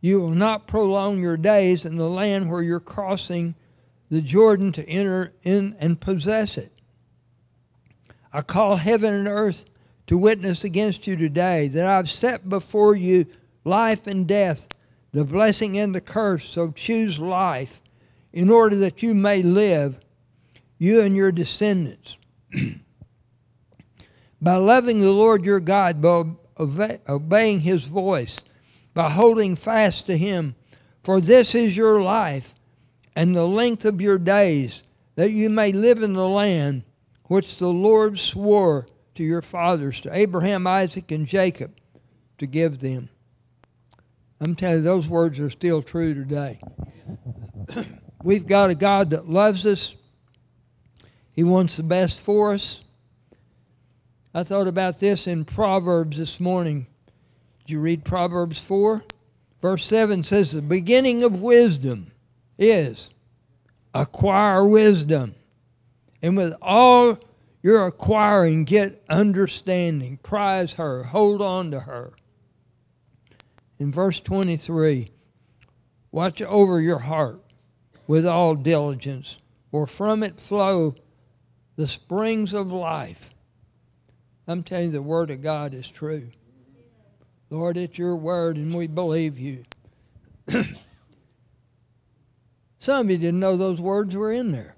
You 0.00 0.20
will 0.20 0.30
not 0.30 0.66
prolong 0.66 1.20
your 1.20 1.36
days 1.36 1.86
in 1.86 1.96
the 1.96 2.08
land 2.08 2.50
where 2.50 2.62
you're 2.62 2.80
crossing 2.80 3.54
the 4.10 4.20
Jordan 4.20 4.72
to 4.72 4.88
enter 4.88 5.32
in 5.44 5.76
and 5.78 6.00
possess 6.00 6.58
it. 6.58 6.72
I 8.32 8.42
call 8.42 8.76
heaven 8.76 9.14
and 9.14 9.28
earth 9.28 9.64
to 10.06 10.18
witness 10.18 10.64
against 10.64 11.06
you 11.06 11.16
today 11.16 11.68
that 11.68 11.86
I've 11.86 12.10
set 12.10 12.48
before 12.48 12.94
you 12.94 13.26
life 13.64 14.06
and 14.06 14.26
death, 14.26 14.68
the 15.12 15.24
blessing 15.24 15.78
and 15.78 15.94
the 15.94 16.00
curse. 16.00 16.44
So 16.44 16.72
choose 16.72 17.18
life 17.18 17.80
in 18.32 18.50
order 18.50 18.76
that 18.76 19.02
you 19.02 19.14
may 19.14 19.42
live, 19.42 19.98
you 20.78 21.00
and 21.00 21.16
your 21.16 21.32
descendants. 21.32 22.16
by 24.40 24.56
loving 24.56 25.00
the 25.00 25.10
Lord 25.12 25.44
your 25.44 25.60
God, 25.60 26.00
by 26.00 26.24
obeying 27.08 27.60
his 27.60 27.84
voice, 27.84 28.42
by 28.94 29.10
holding 29.10 29.56
fast 29.56 30.06
to 30.06 30.16
him. 30.16 30.54
For 31.02 31.20
this 31.20 31.54
is 31.54 31.76
your 31.76 32.02
life 32.02 32.54
and 33.16 33.34
the 33.34 33.46
length 33.46 33.84
of 33.84 34.00
your 34.00 34.18
days, 34.18 34.82
that 35.14 35.32
you 35.32 35.50
may 35.50 35.72
live 35.72 36.02
in 36.02 36.12
the 36.12 36.28
land 36.28 36.84
which 37.28 37.56
the 37.58 37.68
Lord 37.68 38.18
swore 38.18 38.86
to 39.14 39.22
your 39.22 39.42
fathers, 39.42 40.00
to 40.00 40.16
Abraham, 40.16 40.66
Isaac, 40.66 41.10
and 41.10 41.26
Jacob, 41.26 41.72
to 42.38 42.46
give 42.46 42.80
them. 42.80 43.08
I'm 44.40 44.54
telling 44.54 44.78
you, 44.78 44.82
those 44.82 45.06
words 45.06 45.38
are 45.40 45.50
still 45.50 45.82
true 45.82 46.14
today. 46.14 46.60
We've 48.24 48.46
got 48.46 48.70
a 48.70 48.74
God 48.74 49.10
that 49.10 49.28
loves 49.28 49.66
us. 49.66 49.94
He 51.32 51.44
wants 51.44 51.76
the 51.76 51.82
best 51.82 52.20
for 52.20 52.52
us. 52.54 52.82
I 54.34 54.42
thought 54.44 54.68
about 54.68 54.98
this 54.98 55.26
in 55.26 55.44
Proverbs 55.44 56.18
this 56.18 56.38
morning. 56.38 56.86
Did 57.60 57.72
you 57.72 57.80
read 57.80 58.04
Proverbs 58.04 58.60
4? 58.60 59.02
Verse 59.60 59.84
7 59.84 60.22
says, 60.22 60.52
The 60.52 60.62
beginning 60.62 61.24
of 61.24 61.42
wisdom 61.42 62.12
is 62.58 63.10
acquire 63.94 64.64
wisdom. 64.64 65.34
And 66.22 66.36
with 66.36 66.54
all 66.60 67.18
you're 67.62 67.86
acquiring, 67.86 68.64
get 68.64 69.02
understanding. 69.08 70.18
Prize 70.22 70.74
her, 70.74 71.04
hold 71.04 71.42
on 71.42 71.70
to 71.70 71.80
her. 71.80 72.12
in 73.78 73.92
verse 73.92 74.20
23 74.20 75.10
Watch 76.10 76.40
over 76.40 76.80
your 76.80 77.00
heart 77.00 77.42
with 78.06 78.26
all 78.26 78.54
diligence, 78.54 79.36
for 79.70 79.86
from 79.86 80.22
it 80.22 80.40
flow 80.40 80.94
the 81.76 81.86
springs 81.86 82.54
of 82.54 82.72
life. 82.72 83.30
I'm 84.46 84.62
telling 84.62 84.86
you, 84.86 84.92
the 84.92 85.02
Word 85.02 85.30
of 85.30 85.42
God 85.42 85.74
is 85.74 85.86
true. 85.86 86.30
Lord, 87.50 87.76
it's 87.76 87.98
your 87.98 88.16
Word, 88.16 88.56
and 88.56 88.74
we 88.74 88.86
believe 88.86 89.38
you. 89.38 89.64
Some 92.78 93.06
of 93.06 93.10
you 93.10 93.18
didn't 93.18 93.40
know 93.40 93.56
those 93.56 93.80
words 93.80 94.16
were 94.16 94.32
in 94.32 94.52
there. 94.52 94.74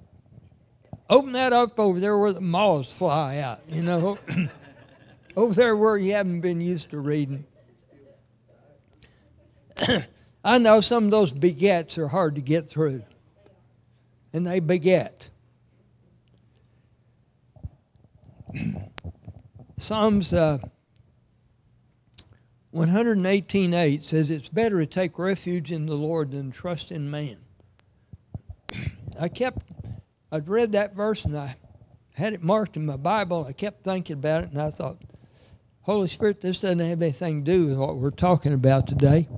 Open 1.10 1.32
that 1.32 1.52
up 1.52 1.78
over 1.80 1.98
there 1.98 2.16
where 2.16 2.32
the 2.32 2.40
moths 2.40 2.96
fly 2.96 3.38
out, 3.38 3.60
you 3.68 3.82
know. 3.82 4.16
over 5.36 5.52
there 5.52 5.76
where 5.76 5.96
you 5.96 6.12
haven't 6.12 6.40
been 6.40 6.60
used 6.60 6.90
to 6.90 7.00
reading. 7.00 7.44
I 10.44 10.58
know 10.58 10.80
some 10.80 11.06
of 11.06 11.10
those 11.10 11.32
begets 11.32 11.98
are 11.98 12.06
hard 12.06 12.36
to 12.36 12.40
get 12.40 12.68
through, 12.68 13.02
and 14.32 14.46
they 14.46 14.60
beget. 14.60 15.30
Psalms 19.78 20.32
uh, 20.32 20.58
118.8 22.72 24.04
says, 24.04 24.30
It's 24.30 24.48
better 24.48 24.78
to 24.78 24.86
take 24.86 25.18
refuge 25.18 25.72
in 25.72 25.86
the 25.86 25.96
Lord 25.96 26.30
than 26.30 26.52
trust 26.52 26.92
in 26.92 27.10
man. 27.10 27.38
I 29.18 29.28
kept, 29.28 29.69
I'd 30.32 30.48
read 30.48 30.72
that 30.72 30.94
verse 30.94 31.24
and 31.24 31.36
I 31.36 31.56
had 32.14 32.32
it 32.32 32.42
marked 32.42 32.76
in 32.76 32.86
my 32.86 32.96
Bible. 32.96 33.44
I 33.48 33.52
kept 33.52 33.84
thinking 33.84 34.14
about 34.14 34.44
it 34.44 34.50
and 34.50 34.60
I 34.60 34.70
thought, 34.70 34.98
Holy 35.82 36.08
Spirit, 36.08 36.40
this 36.40 36.60
doesn't 36.60 36.78
have 36.78 37.02
anything 37.02 37.44
to 37.44 37.50
do 37.50 37.66
with 37.66 37.78
what 37.78 37.96
we're 37.96 38.10
talking 38.10 38.52
about 38.52 38.86
today. 38.86 39.28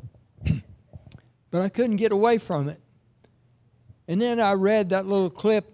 but 1.51 1.63
I 1.63 1.69
couldn't 1.69 1.97
get 1.97 2.13
away 2.13 2.39
from 2.39 2.69
it. 2.69 2.81
And 4.09 4.21
then 4.21 4.41
I 4.41 4.53
read 4.53 4.91
that 4.91 5.07
little 5.07 5.31
clip, 5.31 5.65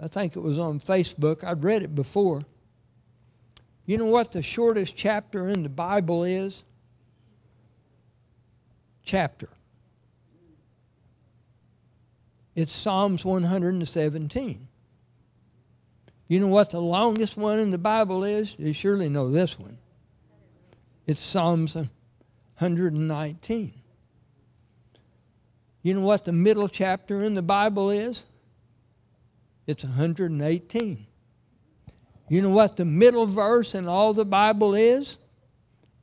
I 0.00 0.08
think 0.08 0.36
it 0.36 0.40
was 0.40 0.58
on 0.58 0.78
Facebook. 0.78 1.42
I'd 1.42 1.64
read 1.64 1.82
it 1.82 1.94
before. 1.94 2.42
You 3.86 3.98
know 3.98 4.06
what 4.06 4.32
the 4.32 4.42
shortest 4.42 4.94
chapter 4.94 5.48
in 5.48 5.62
the 5.62 5.68
Bible 5.68 6.24
is? 6.24 6.62
Chapter. 9.04 9.48
It's 12.56 12.74
Psalms 12.74 13.22
117. 13.22 14.68
You 16.28 16.40
know 16.40 16.48
what 16.48 16.70
the 16.70 16.80
longest 16.80 17.36
one 17.36 17.58
in 17.58 17.70
the 17.70 17.78
Bible 17.78 18.24
is? 18.24 18.54
You 18.58 18.72
surely 18.72 19.10
know 19.10 19.28
this 19.28 19.58
one. 19.58 19.76
It's 21.06 21.22
Psalms 21.22 21.74
119. 21.74 23.74
You 25.82 25.94
know 25.94 26.00
what 26.00 26.24
the 26.24 26.32
middle 26.32 26.68
chapter 26.68 27.22
in 27.22 27.34
the 27.34 27.42
Bible 27.42 27.90
is? 27.90 28.24
It's 29.66 29.84
118. 29.84 31.06
You 32.28 32.42
know 32.42 32.50
what 32.50 32.76
the 32.76 32.86
middle 32.86 33.26
verse 33.26 33.74
in 33.74 33.86
all 33.86 34.14
the 34.14 34.24
Bible 34.24 34.74
is? 34.74 35.18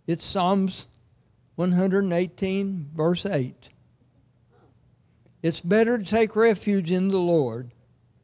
It's 0.06 0.24
Psalms 0.24 0.86
118, 1.56 2.92
verse 2.96 3.26
8. 3.26 3.73
It's 5.44 5.60
better 5.60 5.98
to 5.98 6.06
take 6.06 6.38
refuge 6.38 6.90
in 6.90 7.10
the 7.10 7.20
Lord 7.20 7.72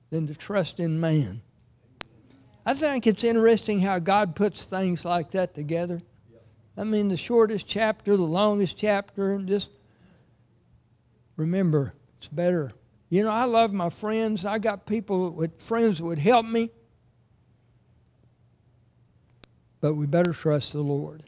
than 0.10 0.26
to 0.28 0.34
trust 0.34 0.80
in 0.80 1.02
man. 1.02 1.42
I 2.66 2.74
think 2.74 3.06
it's 3.06 3.26
interesting 3.26 3.82
how 3.82 4.00
God 4.00 4.36
puts 4.36 4.64
things 4.64 5.04
like 5.04 5.32
that 5.32 5.54
together. 5.54 6.02
I 6.78 6.86
mean, 6.86 7.10
the 7.10 7.18
shortest 7.18 7.68
chapter, 7.68 8.16
the 8.16 8.24
longest 8.24 8.78
chapter, 8.78 9.34
and 9.34 9.48
just 9.50 9.70
remember, 11.36 11.94
it's 12.20 12.30
better. 12.30 12.72
You 13.10 13.24
know, 13.24 13.32
I 13.32 13.46
love 13.46 13.74
my 13.74 13.90
friends. 13.90 14.46
I 14.46 14.60
got 14.60 14.86
people 14.86 15.32
with 15.32 15.62
friends 15.62 15.98
that 15.98 16.06
would 16.06 16.20
help 16.20 16.46
me. 16.46 16.70
But 19.82 19.96
we 19.96 20.06
better 20.06 20.32
trust 20.32 20.72
the 20.72 20.82
Lord. 20.82 21.24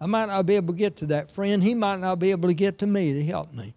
I 0.00 0.06
might 0.06 0.26
not 0.26 0.46
be 0.46 0.56
able 0.56 0.74
to 0.74 0.78
get 0.78 0.96
to 0.98 1.06
that 1.06 1.32
friend. 1.32 1.62
He 1.62 1.74
might 1.74 1.98
not 1.98 2.20
be 2.20 2.30
able 2.30 2.48
to 2.48 2.54
get 2.54 2.78
to 2.80 2.86
me 2.86 3.12
to 3.14 3.24
help 3.24 3.52
me. 3.52 3.74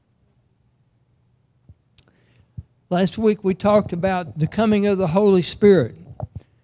Last 2.91 3.17
week 3.17 3.43
we 3.43 3.55
talked 3.55 3.93
about 3.93 4.37
the 4.37 4.45
coming 4.45 4.85
of 4.85 4.99
the 4.99 5.07
Holy 5.07 5.41
Spirit. 5.41 5.97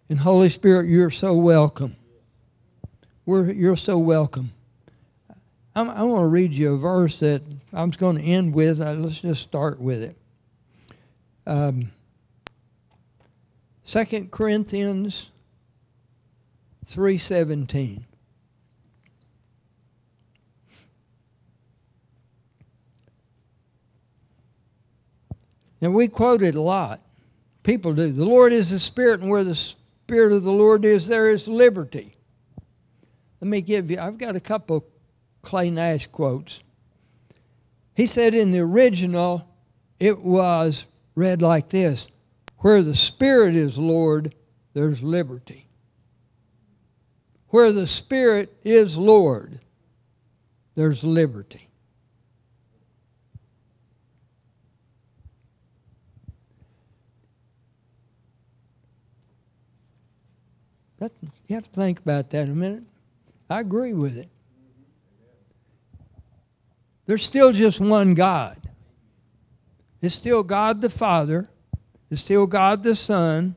And 0.07 0.19
Holy 0.19 0.49
Spirit, 0.49 0.87
you're 0.87 1.09
so 1.09 1.33
welcome. 1.33 1.95
We're, 3.25 3.51
you're 3.51 3.77
so 3.77 3.97
welcome. 3.97 4.51
I'm, 5.75 5.89
I 5.89 6.03
want 6.03 6.21
to 6.21 6.27
read 6.27 6.53
you 6.53 6.75
a 6.75 6.77
verse 6.77 7.19
that 7.21 7.41
I'm 7.73 7.89
going 7.89 8.17
to 8.17 8.23
end 8.23 8.53
with. 8.53 8.79
Uh, 8.79 8.93
let's 8.93 9.21
just 9.21 9.41
start 9.41 9.79
with 9.79 10.03
it. 10.03 10.15
Um, 11.47 11.91
2 13.87 14.27
Corinthians 14.29 15.31
3.17. 16.87 18.03
Now, 25.81 25.89
we 25.89 26.07
quote 26.07 26.43
it 26.43 26.55
a 26.55 26.61
lot. 26.61 27.01
People 27.63 27.93
do. 27.93 28.11
The 28.11 28.23
Lord 28.23 28.53
is 28.53 28.69
the 28.69 28.79
Spirit, 28.79 29.21
and 29.21 29.29
where 29.29 29.43
the 29.43 29.55
Spirit 29.55 30.31
of 30.31 30.43
the 30.43 30.51
Lord 30.51 30.85
is, 30.85 31.07
there 31.07 31.29
is 31.29 31.47
liberty. 31.47 32.15
Let 33.41 33.47
me 33.47 33.61
give 33.61 33.89
you, 33.89 33.99
I've 33.99 34.19
got 34.19 34.35
a 34.35 34.39
couple 34.39 34.85
Clay 35.41 35.71
Nash 35.71 36.07
quotes. 36.07 36.59
He 37.95 38.05
said 38.05 38.35
in 38.35 38.51
the 38.51 38.59
original, 38.59 39.47
it 39.99 40.19
was 40.19 40.85
read 41.15 41.41
like 41.41 41.69
this 41.69 42.07
Where 42.59 42.83
the 42.83 42.95
Spirit 42.95 43.55
is 43.55 43.77
Lord, 43.77 44.35
there's 44.73 45.01
liberty. 45.01 45.67
Where 47.47 47.71
the 47.71 47.87
Spirit 47.87 48.55
is 48.63 48.97
Lord, 48.97 49.59
there's 50.75 51.03
liberty. 51.03 51.70
That, 61.01 61.11
you 61.47 61.55
have 61.55 61.63
to 61.63 61.79
think 61.79 61.97
about 61.97 62.29
that 62.29 62.47
a 62.47 62.51
minute. 62.51 62.83
I 63.49 63.59
agree 63.59 63.93
with 63.93 64.15
it. 64.15 64.29
There's 67.07 67.25
still 67.25 67.51
just 67.51 67.79
one 67.79 68.13
God. 68.13 68.55
It's 70.03 70.13
still 70.13 70.43
God 70.43 70.79
the 70.79 70.91
Father. 70.91 71.49
It's 72.11 72.21
still 72.21 72.45
God 72.45 72.83
the 72.83 72.95
Son. 72.95 73.55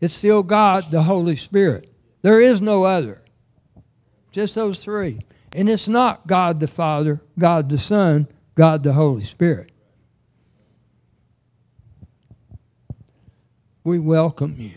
It's 0.00 0.12
still 0.12 0.42
God 0.42 0.90
the 0.90 1.04
Holy 1.04 1.36
Spirit. 1.36 1.88
There 2.22 2.40
is 2.40 2.60
no 2.60 2.82
other. 2.82 3.22
Just 4.32 4.56
those 4.56 4.82
three. 4.82 5.20
And 5.54 5.68
it's 5.68 5.86
not 5.86 6.26
God 6.26 6.58
the 6.58 6.66
Father, 6.66 7.20
God 7.38 7.68
the 7.68 7.78
Son, 7.78 8.26
God 8.56 8.82
the 8.82 8.92
Holy 8.92 9.22
Spirit. 9.22 9.70
We 13.84 14.00
welcome 14.00 14.56
you. 14.58 14.72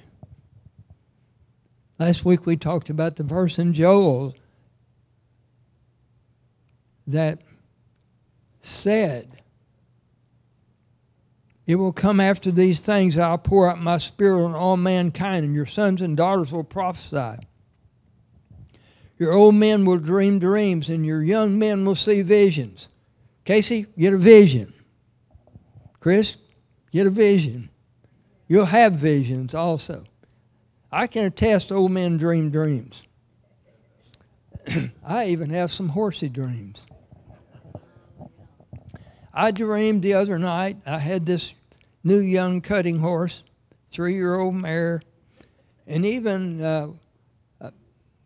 Last 1.98 2.26
week 2.26 2.46
we 2.46 2.58
talked 2.58 2.90
about 2.90 3.16
the 3.16 3.24
verse 3.24 3.58
in 3.58 3.74
Joel 3.74 4.36
that 7.08 7.40
said, 8.62 9.42
It 11.66 11.76
will 11.76 11.94
come 11.94 12.20
after 12.20 12.52
these 12.52 12.82
things, 12.82 13.18
I'll 13.18 13.38
pour 13.38 13.70
out 13.70 13.82
my 13.82 13.98
spirit 13.98 14.44
on 14.44 14.54
all 14.54 14.76
mankind, 14.76 15.46
and 15.46 15.56
your 15.56 15.66
sons 15.66 16.02
and 16.02 16.18
daughters 16.18 16.52
will 16.52 16.66
prophesy. 16.66 17.42
Your 19.18 19.32
old 19.32 19.56
men 19.56 19.86
will 19.86 19.98
dream 19.98 20.40
dreams, 20.40 20.90
and 20.90 21.06
your 21.06 21.24
young 21.24 21.58
men 21.58 21.86
will 21.86 21.96
see 21.96 22.22
visions. 22.22 22.90
Casey, 23.46 23.86
get 23.98 24.14
a 24.14 24.18
vision. 24.18 24.74
Chris, 26.02 26.36
get 26.92 27.08
a 27.08 27.10
vision. 27.10 27.70
You'll 28.50 28.66
have 28.66 28.94
visions 28.94 29.56
also. 29.56 30.04
I 30.91 31.08
can 31.08 31.26
attest 31.26 31.71
old 31.71 31.91
men 31.91 32.17
dream 32.17 32.52
dreams. 32.52 33.02
I 35.06 35.28
even 35.28 35.50
have 35.50 35.71
some 35.71 35.89
horsey 35.89 36.30
dreams. 36.30 36.86
I 39.34 39.52
dreamed 39.52 40.02
the 40.02 40.13
other 40.13 40.39
night 40.39 40.78
I 40.86 40.98
had 40.98 41.26
this 41.26 41.54
new 42.04 42.19
young 42.19 42.62
cutting 42.62 43.00
horse, 43.00 43.43
three 43.91 44.13
year 44.13 44.39
old 44.39 44.56
mare, 44.56 45.02
and 45.86 46.06
even 46.06 46.62
uh, 46.62 46.89
uh, 47.60 47.71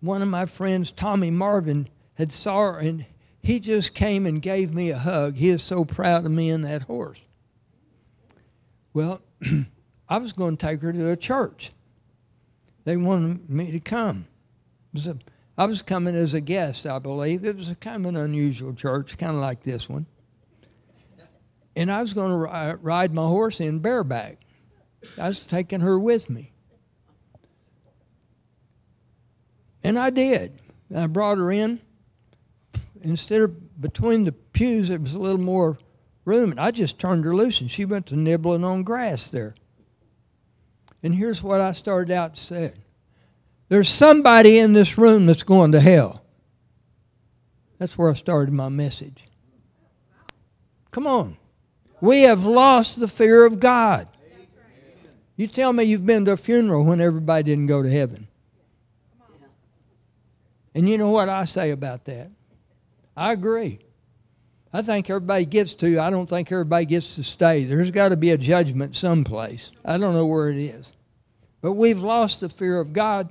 one 0.02 0.22
of 0.22 0.28
my 0.28 0.46
friends, 0.46 0.92
Tommy 0.92 1.32
Marvin, 1.32 1.90
had 2.14 2.32
saw 2.32 2.74
her 2.74 2.80
and 2.80 3.06
he 3.42 3.60
just 3.60 3.94
came 3.94 4.26
and 4.26 4.42
gave 4.42 4.74
me 4.74 4.92
a 4.92 4.98
hug. 4.98 5.36
He 5.36 5.50
is 5.50 5.64
so 5.64 5.86
proud 5.86 6.26
of 6.26 6.32
me 6.32 6.50
and 6.50 6.64
that 6.66 6.84
horse. 6.84 7.20
Well, 8.94 9.22
I 10.10 10.18
was 10.18 10.34
going 10.34 10.58
to 10.58 10.66
take 10.66 10.82
her 10.82 10.92
to 10.92 11.10
a 11.10 11.16
church. 11.16 11.72
They 12.90 12.98
wanted 12.98 13.48
me 13.48 13.70
to 13.70 13.80
come. 13.80 14.26
A, 15.06 15.16
I 15.60 15.66
was 15.66 15.84
coming 15.84 16.16
as 16.16 16.34
a 16.34 16.42
guest, 16.42 16.88
I 16.88 16.98
believe. 16.98 17.46
It 17.46 17.56
was 17.56 17.70
a 17.70 17.76
kind 17.76 18.04
of 18.04 18.10
an 18.10 18.16
unusual 18.16 18.74
church, 18.74 19.16
kind 19.16 19.34
of 19.34 19.38
like 19.38 19.62
this 19.62 19.88
one. 19.88 20.08
And 21.76 21.92
I 21.92 22.02
was 22.02 22.14
going 22.14 22.32
to 22.32 22.80
ride 22.82 23.14
my 23.14 23.28
horse 23.28 23.60
in 23.60 23.78
bareback. 23.78 24.40
I 25.20 25.28
was 25.28 25.38
taking 25.38 25.82
her 25.82 26.00
with 26.00 26.32
me. 26.32 26.52
And 29.84 30.00
I 30.00 30.10
did. 30.10 30.60
I 30.96 31.06
brought 31.06 31.38
her 31.38 31.52
in. 31.52 31.80
Instead 33.04 33.42
of 33.42 33.82
between 33.82 34.24
the 34.24 34.32
pews, 34.32 34.88
there 34.90 34.98
was 34.98 35.14
a 35.14 35.20
little 35.20 35.38
more 35.38 35.78
room, 36.26 36.50
and 36.50 36.60
I 36.60 36.72
just 36.72 36.98
turned 36.98 37.24
her 37.24 37.36
loose, 37.36 37.62
and 37.62 37.70
she 37.70 37.86
went 37.86 38.08
to 38.08 38.16
nibbling 38.16 38.64
on 38.64 38.82
grass 38.82 39.28
there. 39.28 39.54
And 41.02 41.14
here's 41.16 41.42
what 41.42 41.62
I 41.62 41.72
started 41.72 42.14
out 42.14 42.36
to 42.36 42.42
say 42.42 42.74
There's 43.70 43.90
somebody 43.90 44.60
in 44.60 44.74
this 44.74 44.98
room 44.98 45.26
that's 45.26 45.44
going 45.44 45.72
to 45.74 45.80
hell. 45.80 46.24
That's 47.78 47.98
where 47.98 48.12
I 48.12 48.14
started 48.16 48.54
my 48.54 48.70
message. 48.70 49.24
Come 50.92 51.08
on. 51.08 51.38
We 52.02 52.24
have 52.24 52.46
lost 52.46 53.00
the 53.00 53.08
fear 53.08 53.46
of 53.46 53.60
God. 53.60 54.08
You 55.36 55.48
tell 55.48 55.72
me 55.72 55.86
you've 55.86 56.06
been 56.06 56.26
to 56.26 56.34
a 56.34 56.38
funeral 56.38 56.84
when 56.84 57.00
everybody 57.00 57.44
didn't 57.44 57.68
go 57.68 57.82
to 57.82 57.90
heaven. 57.90 58.28
And 60.76 60.90
you 60.90 60.98
know 60.98 61.10
what 61.10 61.30
I 61.30 61.46
say 61.46 61.72
about 61.72 62.06
that? 62.06 62.32
I 63.16 63.32
agree. 63.32 63.80
I 64.72 64.82
think 64.82 65.10
everybody 65.10 65.46
gets 65.46 65.74
to. 65.76 66.00
I 66.00 66.10
don't 66.10 66.30
think 66.30 66.52
everybody 66.52 66.86
gets 66.86 67.16
to 67.16 67.24
stay. 67.24 67.64
There's 67.64 67.92
got 67.92 68.10
to 68.10 68.18
be 68.18 68.32
a 68.32 68.38
judgment 68.38 68.96
someplace. 68.96 69.72
I 69.84 69.98
don't 69.98 70.14
know 70.14 70.28
where 70.28 70.50
it 70.50 70.58
is. 70.58 70.92
But 71.62 71.74
we've 71.74 72.02
lost 72.02 72.40
the 72.40 72.50
fear 72.50 72.80
of 72.80 72.94
God 72.94 73.30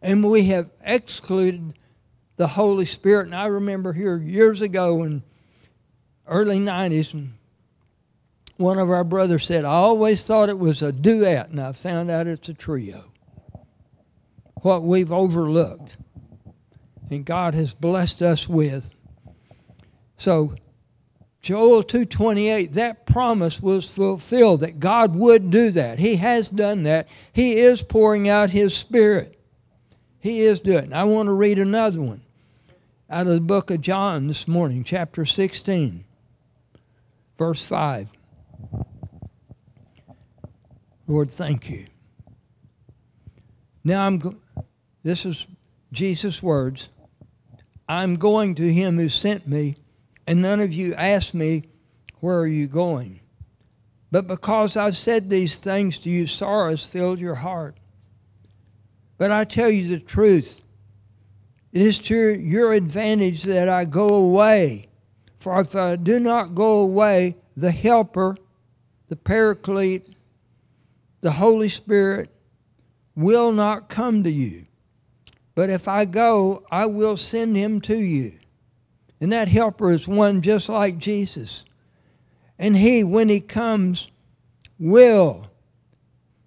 and 0.00 0.28
we 0.28 0.44
have 0.46 0.70
excluded 0.82 1.74
the 2.36 2.46
Holy 2.46 2.86
Spirit. 2.86 3.26
And 3.26 3.34
I 3.34 3.46
remember 3.46 3.92
here 3.92 4.16
years 4.16 4.62
ago 4.62 5.02
in 5.02 5.22
early 6.26 6.58
90s, 6.58 7.12
and 7.14 7.32
one 8.56 8.78
of 8.78 8.90
our 8.90 9.04
brothers 9.04 9.46
said, 9.46 9.64
I 9.64 9.72
always 9.72 10.24
thought 10.24 10.48
it 10.48 10.58
was 10.58 10.82
a 10.82 10.92
duet, 10.92 11.50
and 11.50 11.60
I 11.60 11.72
found 11.72 12.10
out 12.10 12.26
it's 12.26 12.48
a 12.48 12.54
trio. 12.54 13.04
What 14.62 14.82
we've 14.82 15.12
overlooked 15.12 15.96
and 17.10 17.24
God 17.24 17.54
has 17.54 17.72
blessed 17.72 18.22
us 18.22 18.48
with. 18.48 18.90
So 20.16 20.54
Joel 21.46 21.84
2:28 21.84 22.72
that 22.72 23.06
promise 23.06 23.62
was 23.62 23.88
fulfilled 23.88 24.62
that 24.62 24.80
God 24.80 25.14
would 25.14 25.48
do 25.48 25.70
that. 25.70 26.00
He 26.00 26.16
has 26.16 26.48
done 26.48 26.82
that. 26.82 27.06
He 27.32 27.58
is 27.58 27.84
pouring 27.84 28.28
out 28.28 28.50
his 28.50 28.74
spirit. 28.74 29.38
He 30.18 30.40
is 30.40 30.58
doing. 30.58 30.92
I 30.92 31.04
want 31.04 31.28
to 31.28 31.32
read 31.32 31.60
another 31.60 32.00
one 32.00 32.22
out 33.08 33.28
of 33.28 33.34
the 33.34 33.40
book 33.40 33.70
of 33.70 33.80
John 33.80 34.26
this 34.26 34.48
morning, 34.48 34.82
chapter 34.82 35.24
16, 35.24 36.02
verse 37.38 37.64
5. 37.64 38.08
Lord, 41.06 41.30
thank 41.30 41.70
you. 41.70 41.86
Now 43.84 44.04
I'm 44.04 44.18
go- 44.18 44.34
this 45.04 45.24
is 45.24 45.46
Jesus' 45.92 46.42
words. 46.42 46.88
I'm 47.88 48.16
going 48.16 48.56
to 48.56 48.72
him 48.72 48.98
who 48.98 49.08
sent 49.08 49.46
me, 49.46 49.76
and 50.26 50.42
none 50.42 50.60
of 50.60 50.72
you 50.72 50.94
asked 50.94 51.34
me, 51.34 51.64
Where 52.20 52.38
are 52.38 52.46
you 52.46 52.66
going? 52.66 53.20
But 54.10 54.26
because 54.26 54.76
I've 54.76 54.96
said 54.96 55.28
these 55.28 55.58
things 55.58 55.98
to 56.00 56.10
you, 56.10 56.26
sorrow 56.26 56.70
has 56.70 56.84
filled 56.84 57.18
your 57.18 57.34
heart. 57.34 57.76
But 59.18 59.30
I 59.30 59.44
tell 59.44 59.70
you 59.70 59.88
the 59.88 60.00
truth. 60.00 60.60
It 61.72 61.82
is 61.82 61.98
to 61.98 62.34
your 62.38 62.72
advantage 62.72 63.42
that 63.44 63.68
I 63.68 63.84
go 63.84 64.08
away. 64.14 64.88
For 65.38 65.60
if 65.60 65.74
I 65.76 65.96
do 65.96 66.18
not 66.18 66.54
go 66.54 66.80
away, 66.80 67.36
the 67.56 67.70
Helper, 67.70 68.36
the 69.08 69.16
Paraclete, 69.16 70.08
the 71.20 71.32
Holy 71.32 71.68
Spirit 71.68 72.30
will 73.14 73.52
not 73.52 73.88
come 73.88 74.22
to 74.24 74.30
you. 74.30 74.66
But 75.54 75.70
if 75.70 75.88
I 75.88 76.04
go, 76.04 76.64
I 76.70 76.86
will 76.86 77.16
send 77.16 77.56
him 77.56 77.80
to 77.82 77.96
you. 77.96 78.35
And 79.20 79.32
that 79.32 79.48
helper 79.48 79.92
is 79.92 80.06
one 80.06 80.42
just 80.42 80.68
like 80.68 80.98
Jesus. 80.98 81.64
And 82.58 82.76
he, 82.76 83.04
when 83.04 83.28
he 83.28 83.40
comes, 83.40 84.08
will. 84.78 85.46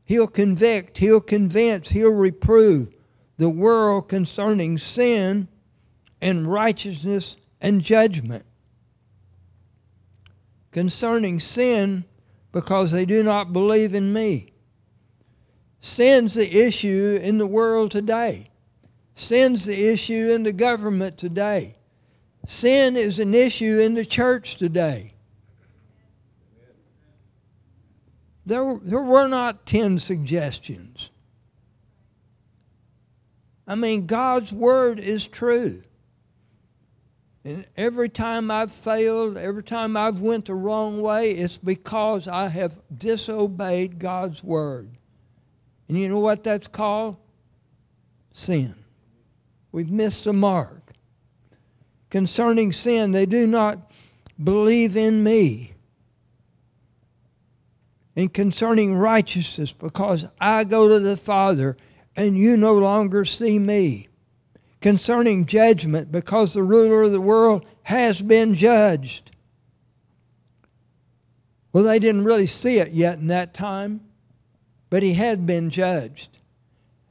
He'll 0.05 0.27
convict, 0.27 0.97
he'll 0.97 1.21
convince, 1.21 1.89
he'll 1.89 2.10
reprove 2.12 2.89
the 3.38 3.49
world 3.49 4.10
concerning 4.10 4.77
sin 4.77 5.47
and 6.19 6.51
righteousness 6.51 7.38
and 7.62 7.82
judgment. 7.82 8.45
Concerning 10.71 11.39
sin, 11.39 12.05
because 12.51 12.91
they 12.91 13.05
do 13.05 13.23
not 13.23 13.53
believe 13.53 13.93
in 13.93 14.12
me. 14.12 14.51
Sin's 15.79 16.34
the 16.34 16.60
issue 16.60 17.19
in 17.21 17.38
the 17.38 17.47
world 17.47 17.91
today. 17.91 18.49
Sin's 19.15 19.65
the 19.65 19.89
issue 19.89 20.32
in 20.34 20.43
the 20.43 20.53
government 20.53 21.17
today. 21.17 21.75
Sin 22.47 22.97
is 22.97 23.19
an 23.19 23.36
issue 23.36 23.80
in 23.80 23.93
the 23.93 24.06
church 24.06 24.56
today. 24.56 25.13
There, 28.45 28.80
there 28.82 29.02
were 29.02 29.28
not 29.28 29.65
10 29.67 29.99
suggestions. 29.99 31.12
I 33.67 33.75
mean, 33.75 34.08
God's 34.08 34.52
word 34.52 34.99
is 34.99 35.28
true. 35.28 35.84
And 37.45 37.65
every 37.78 38.10
time 38.10 38.52
I've 38.52 38.71
failed, 38.71 39.38
every 39.38 39.63
time 39.63 39.95
I've 39.95 40.19
went 40.19 40.45
the 40.45 40.56
wrong 40.56 41.02
way, 41.02 41.32
it's 41.32 41.58
because 41.58 42.28
I 42.28 42.47
have 42.47 42.80
disobeyed 42.95 43.99
God's 43.99 44.43
word. 44.43 44.97
And 45.88 45.97
you 45.97 46.10
know 46.10 46.19
what 46.19 46.43
that's 46.43 46.67
called? 46.67 47.17
Sin. 48.34 48.75
We've 49.71 49.91
missed 49.91 50.25
the 50.25 50.34
mark. 50.34 50.78
Concerning 52.09 52.71
sin, 52.71 53.11
they 53.11 53.25
do 53.25 53.45
not 53.45 53.91
believe 54.43 54.97
in 54.97 55.23
me. 55.23 55.73
And 58.15 58.33
concerning 58.33 58.95
righteousness, 58.95 59.71
because 59.71 60.25
I 60.39 60.63
go 60.63 60.89
to 60.89 60.99
the 60.99 61.15
Father 61.15 61.77
and 62.15 62.37
you 62.37 62.57
no 62.57 62.73
longer 62.73 63.23
see 63.25 63.59
me. 63.59 64.07
Concerning 64.81 65.45
judgment, 65.45 66.11
because 66.11 66.53
the 66.53 66.63
ruler 66.63 67.03
of 67.03 67.11
the 67.11 67.21
world 67.21 67.65
has 67.83 68.21
been 68.21 68.55
judged. 68.55 69.31
Well, 71.71 71.83
they 71.83 71.99
didn't 71.99 72.23
really 72.23 72.47
see 72.47 72.79
it 72.79 72.91
yet 72.91 73.19
in 73.19 73.27
that 73.27 73.53
time, 73.53 74.01
but 74.89 75.03
he 75.03 75.13
had 75.13 75.45
been 75.45 75.69
judged. 75.69 76.39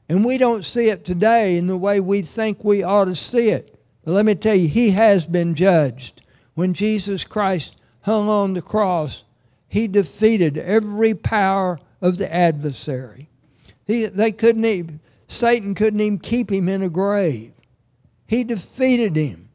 And 0.09 0.25
we 0.25 0.37
don't 0.37 0.65
see 0.65 0.89
it 0.89 1.05
today 1.05 1.57
in 1.57 1.67
the 1.67 1.77
way 1.77 1.99
we 1.99 2.23
think 2.23 2.63
we 2.63 2.83
ought 2.83 3.05
to 3.05 3.15
see 3.15 3.49
it. 3.49 3.78
But 4.09 4.15
let 4.15 4.25
me 4.25 4.33
tell 4.33 4.55
you, 4.55 4.67
he 4.67 4.89
has 4.89 5.27
been 5.27 5.53
judged. 5.53 6.23
When 6.55 6.73
Jesus 6.73 7.23
Christ 7.23 7.75
hung 8.01 8.27
on 8.27 8.55
the 8.55 8.61
cross, 8.63 9.23
he 9.67 9.87
defeated 9.87 10.57
every 10.57 11.13
power 11.13 11.77
of 12.01 12.17
the 12.17 12.33
adversary. 12.33 13.29
He, 13.85 14.07
they 14.07 14.31
couldn't 14.31 14.65
even, 14.65 14.99
Satan 15.27 15.75
couldn't 15.75 16.01
even 16.01 16.17
keep 16.17 16.51
him 16.51 16.67
in 16.67 16.81
a 16.81 16.89
grave. 16.89 17.53
He 18.25 18.43
defeated 18.43 19.15
him. 19.15 19.49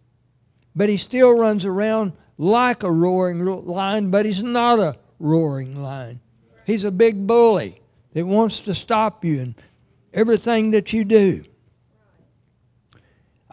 But 0.77 0.89
he 0.89 0.99
still 0.99 1.37
runs 1.37 1.65
around 1.65 2.13
like 2.39 2.85
a 2.85 2.93
roaring 2.93 3.45
lion, 3.45 4.13
but 4.13 4.25
he's 4.25 4.45
not 4.45 4.79
a 4.79 4.97
roaring 5.19 5.83
lion. 5.83 6.21
He's 6.65 6.85
a 6.85 6.93
big 6.93 7.27
bully 7.27 7.81
that 8.13 8.25
wants 8.25 8.61
to 8.61 8.75
stop 8.77 9.25
you 9.25 9.41
and 9.41 9.55
everything 10.13 10.71
that 10.71 10.93
you 10.93 11.03
do. 11.03 11.45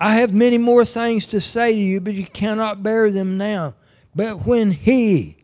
I 0.01 0.15
have 0.15 0.33
many 0.33 0.57
more 0.57 0.83
things 0.83 1.27
to 1.27 1.39
say 1.39 1.73
to 1.73 1.77
you, 1.77 2.01
but 2.01 2.15
you 2.15 2.25
cannot 2.25 2.81
bear 2.81 3.11
them 3.11 3.37
now. 3.37 3.75
But 4.15 4.47
when 4.47 4.71
He, 4.71 5.37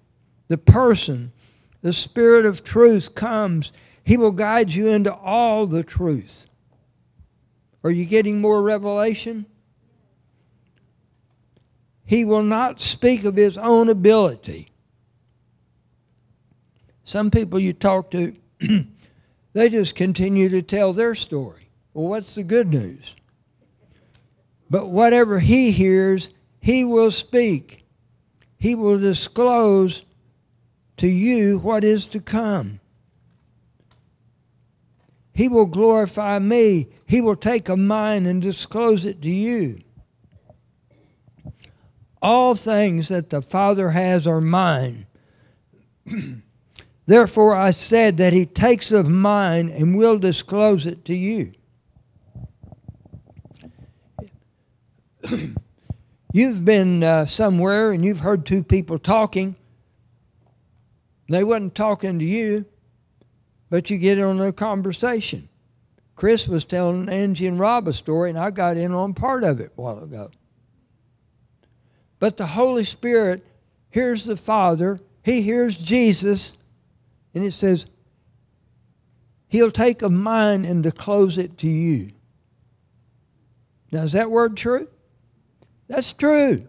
the 0.47 0.57
person, 0.57 1.31
the 1.83 1.93
Spirit 1.93 2.47
of 2.47 2.63
truth 2.63 3.13
comes, 3.13 3.71
He 4.03 4.17
will 4.17 4.31
guide 4.31 4.73
you 4.73 4.87
into 4.87 5.13
all 5.13 5.67
the 5.67 5.83
truth. 5.83 6.47
Are 7.83 7.91
you 7.91 8.05
getting 8.05 8.41
more 8.41 8.63
revelation? 8.63 9.45
He 12.03 12.25
will 12.25 12.41
not 12.41 12.81
speak 12.81 13.25
of 13.25 13.35
His 13.35 13.59
own 13.59 13.89
ability. 13.89 14.71
Some 17.03 17.29
people 17.29 17.59
you 17.59 17.73
talk 17.73 18.09
to 18.11 18.35
They 19.57 19.69
just 19.69 19.95
continue 19.95 20.49
to 20.49 20.61
tell 20.61 20.93
their 20.93 21.15
story. 21.15 21.69
Well, 21.95 22.09
what's 22.09 22.35
the 22.35 22.43
good 22.43 22.67
news? 22.67 23.15
But 24.69 24.87
whatever 24.87 25.39
he 25.39 25.71
hears, 25.71 26.29
he 26.59 26.83
will 26.83 27.11
speak. 27.11 27.85
He 28.57 28.75
will 28.75 28.99
disclose 28.99 30.03
to 30.97 31.07
you 31.07 31.59
what 31.59 31.83
is 31.83 32.07
to 32.07 32.19
come. 32.19 32.79
He 35.33 35.47
will 35.47 35.67
glorify 35.67 36.39
me. 36.39 36.87
He 37.05 37.21
will 37.21 37.35
take 37.35 37.69
a 37.69 37.77
mine 37.77 38.25
and 38.25 38.41
disclose 38.41 39.05
it 39.05 39.21
to 39.21 39.29
you. 39.29 39.81
All 42.21 42.55
things 42.55 43.09
that 43.09 43.29
the 43.29 43.43
Father 43.43 43.91
has 43.91 44.25
are 44.25 44.41
mine. 44.41 45.05
Therefore 47.05 47.55
I 47.55 47.69
said 47.69 48.17
that 48.17 48.33
he 48.33 48.47
takes 48.47 48.91
of 48.91 49.07
mine 49.07 49.69
and 49.69 49.95
will 49.95 50.17
disclose 50.17 50.87
it 50.87 51.05
to 51.05 51.15
you. 51.15 51.53
you've 56.33 56.65
been 56.65 57.03
uh, 57.03 57.25
somewhere 57.25 57.91
and 57.91 58.03
you've 58.03 58.19
heard 58.19 58.45
two 58.45 58.63
people 58.63 58.99
talking. 58.99 59.55
They 61.29 61.43
wasn't 61.43 61.75
talking 61.75 62.19
to 62.19 62.25
you, 62.25 62.65
but 63.69 63.89
you 63.89 63.97
get 63.97 64.19
on 64.19 64.39
a 64.39 64.53
conversation. 64.53 65.49
Chris 66.15 66.47
was 66.47 66.65
telling 66.65 67.09
Angie 67.09 67.47
and 67.47 67.59
Rob 67.59 67.87
a 67.87 67.93
story, 67.93 68.29
and 68.29 68.39
I 68.39 68.49
got 68.49 68.77
in 68.77 68.91
on 68.91 69.13
part 69.13 69.43
of 69.43 69.59
it 69.59 69.71
a 69.77 69.81
while 69.81 70.03
ago. 70.03 70.31
But 72.19 72.37
the 72.37 72.47
Holy 72.47 72.83
Spirit 72.83 73.45
hears 73.91 74.25
the 74.25 74.37
Father, 74.37 74.99
He 75.23 75.41
hears 75.41 75.75
Jesus, 75.75 76.57
and 77.35 77.43
it 77.43 77.53
says, 77.53 77.85
He'll 79.49 79.71
take 79.71 80.01
a 80.01 80.09
mind 80.09 80.65
and 80.65 80.81
disclose 80.81 81.37
it 81.37 81.57
to 81.59 81.67
you. 81.67 82.11
Now, 83.91 84.03
is 84.03 84.13
that 84.13 84.31
word 84.31 84.57
true? 84.57 84.87
That's 85.87 86.13
true. 86.13 86.67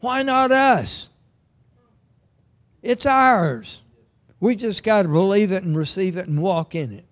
Why 0.00 0.22
not 0.22 0.52
us? 0.52 1.08
It's 2.82 3.06
ours. 3.06 3.80
We 4.40 4.56
just 4.56 4.82
got 4.82 5.02
to 5.02 5.08
believe 5.08 5.52
it 5.52 5.64
and 5.64 5.76
receive 5.76 6.16
it 6.16 6.28
and 6.28 6.42
walk 6.42 6.74
in 6.74 6.92
it. 6.92 7.06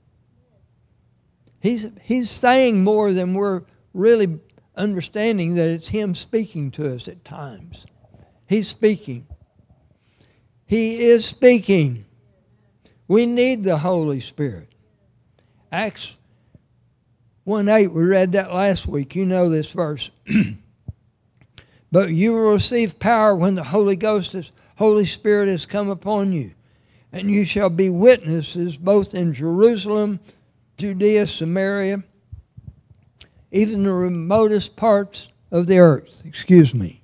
He's, 1.61 1.87
he's 2.03 2.31
saying 2.31 2.85
more 2.85 3.13
than 3.13 3.35
we're 3.35 3.63
really 3.95 4.39
understanding 4.77 5.55
that 5.55 5.69
it's 5.69 5.89
Him 5.89 6.15
speaking 6.15 6.71
to 6.73 6.95
us 6.95 7.09
at 7.09 7.25
times. 7.25 7.87
He's 8.47 8.69
speaking. 8.69 9.27
He 10.67 11.03
is 11.03 11.25
speaking. 11.25 12.05
We 13.09 13.27
need 13.27 13.63
the 13.63 13.79
Holy 13.79 14.21
Spirit. 14.21 14.69
Acts 15.71 16.15
1 17.45 17.69
8, 17.69 17.89
we 17.89 18.05
read 18.05 18.33
that 18.33 18.53
last 18.53 18.87
week. 18.87 19.15
You 19.17 19.25
know 19.25 19.49
this 19.49 19.69
verse. 19.69 20.11
but 21.93 22.09
you 22.09 22.33
will 22.33 22.55
receive 22.55 22.99
power 22.99 23.37
when 23.37 23.55
the 23.55 23.63
Holy 23.63 23.97
Ghost, 23.97 24.35
is, 24.35 24.51
Holy 24.79 25.05
Spirit 25.05 25.49
has 25.49 25.67
come 25.67 25.91
upon 25.91 26.33
you. 26.33 26.53
And 27.13 27.31
you 27.31 27.45
shall 27.45 27.69
be 27.69 27.91
witnesses 27.91 28.79
both 28.79 29.15
in 29.15 29.35
Jerusalem, 29.35 30.19
Judea, 30.79 31.27
Samaria, 31.27 32.03
even 33.51 33.83
the 33.83 33.93
remotest 33.93 34.75
parts 34.75 35.29
of 35.51 35.67
the 35.67 35.79
earth. 35.79 36.23
Excuse 36.25 36.75
me. 36.75 37.03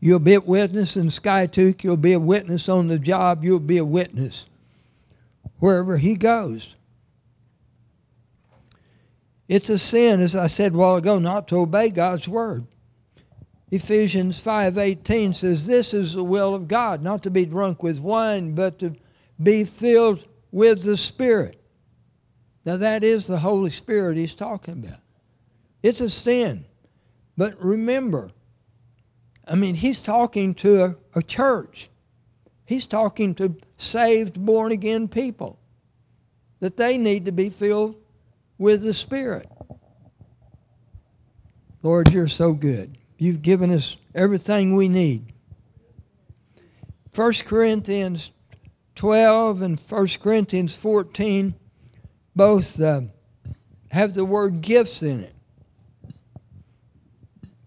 You'll 0.00 0.18
be 0.18 0.34
a 0.34 0.40
witness 0.40 0.96
in 0.96 1.06
Skiatook. 1.06 1.84
You'll 1.84 1.96
be 1.96 2.12
a 2.12 2.20
witness 2.20 2.68
on 2.68 2.88
the 2.88 2.98
job. 2.98 3.44
You'll 3.44 3.60
be 3.60 3.78
a 3.78 3.84
witness 3.84 4.46
wherever 5.64 5.96
he 5.96 6.14
goes. 6.14 6.74
It's 9.48 9.70
a 9.70 9.78
sin, 9.78 10.20
as 10.20 10.36
I 10.36 10.46
said 10.46 10.74
a 10.74 10.76
while 10.76 10.96
ago, 10.96 11.18
not 11.18 11.48
to 11.48 11.56
obey 11.56 11.88
God's 11.88 12.28
word. 12.28 12.66
Ephesians 13.70 14.38
5:18 14.38 15.32
says 15.32 15.66
this 15.66 15.94
is 15.94 16.12
the 16.12 16.22
will 16.22 16.54
of 16.54 16.68
God, 16.68 17.02
not 17.02 17.22
to 17.22 17.30
be 17.30 17.46
drunk 17.46 17.82
with 17.82 17.98
wine, 17.98 18.54
but 18.54 18.78
to 18.80 18.94
be 19.42 19.64
filled 19.64 20.26
with 20.52 20.82
the 20.82 20.98
Spirit. 20.98 21.58
Now 22.66 22.76
that 22.76 23.02
is 23.02 23.26
the 23.26 23.38
Holy 23.38 23.70
Spirit 23.70 24.18
he's 24.18 24.34
talking 24.34 24.84
about. 24.84 25.00
It's 25.82 26.02
a 26.02 26.10
sin. 26.10 26.66
But 27.38 27.58
remember, 27.58 28.32
I 29.48 29.54
mean, 29.54 29.76
he's 29.76 30.02
talking 30.02 30.54
to 30.56 30.84
a, 30.84 30.96
a 31.14 31.22
church. 31.22 31.88
He's 32.66 32.84
talking 32.84 33.34
to 33.36 33.56
saved, 33.84 34.44
born 34.44 34.72
again 34.72 35.08
people 35.08 35.58
that 36.60 36.76
they 36.76 36.96
need 36.98 37.26
to 37.26 37.32
be 37.32 37.50
filled 37.50 37.96
with 38.58 38.82
the 38.82 38.94
Spirit. 38.94 39.48
Lord, 41.82 42.10
you're 42.10 42.28
so 42.28 42.52
good. 42.52 42.96
You've 43.18 43.42
given 43.42 43.70
us 43.70 43.96
everything 44.14 44.74
we 44.74 44.88
need. 44.88 45.32
1 47.14 47.32
Corinthians 47.44 48.30
12 48.94 49.62
and 49.62 49.80
1 49.80 50.08
Corinthians 50.22 50.74
14 50.74 51.54
both 52.34 52.80
uh, 52.80 53.02
have 53.90 54.14
the 54.14 54.24
word 54.24 54.60
gifts 54.60 55.02
in 55.02 55.20
it. 55.20 55.34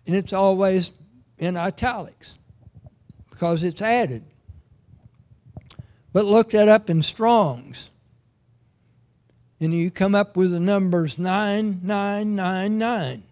And 0.06 0.16
it's 0.16 0.34
always 0.34 0.92
in 1.38 1.56
italics 1.58 2.36
because 3.30 3.64
it's 3.64 3.82
added. 3.82 4.24
But 6.14 6.26
look 6.26 6.52
that 6.52 6.68
up 6.68 6.90
in 6.90 7.02
Strong's. 7.02 7.90
And 9.60 9.74
you 9.74 9.90
come 9.90 10.14
up 10.14 10.38
with 10.38 10.52
the 10.52 10.60
numbers 10.60 11.18
9999, 11.18 13.24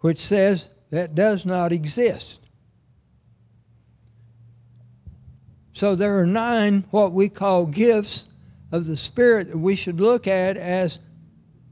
which 0.00 0.18
says 0.18 0.68
that 0.90 1.14
does 1.14 1.46
not 1.46 1.72
exist. 1.72 2.40
So 5.72 5.94
there 5.94 6.20
are 6.20 6.26
nine 6.26 6.84
what 6.90 7.12
we 7.12 7.28
call 7.28 7.66
gifts 7.66 8.26
of 8.72 8.86
the 8.86 8.96
Spirit 8.96 9.48
that 9.48 9.58
we 9.58 9.76
should 9.76 10.00
look 10.00 10.26
at 10.26 10.56
as 10.56 10.98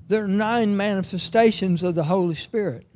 there 0.08 0.24
are 0.24 0.28
nine 0.28 0.76
manifestations 0.76 1.82
of 1.82 1.94
the 1.94 2.04
Holy 2.04 2.34
Spirit. 2.34 2.86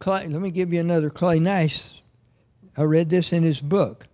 Clay, 0.00 0.26
let 0.26 0.42
me 0.42 0.50
give 0.50 0.72
you 0.72 0.80
another 0.80 1.10
Clay 1.10 1.38
Nash. 1.38 2.02
I 2.76 2.82
read 2.82 3.10
this 3.10 3.32
in 3.32 3.44
his 3.44 3.60
book. 3.60 4.08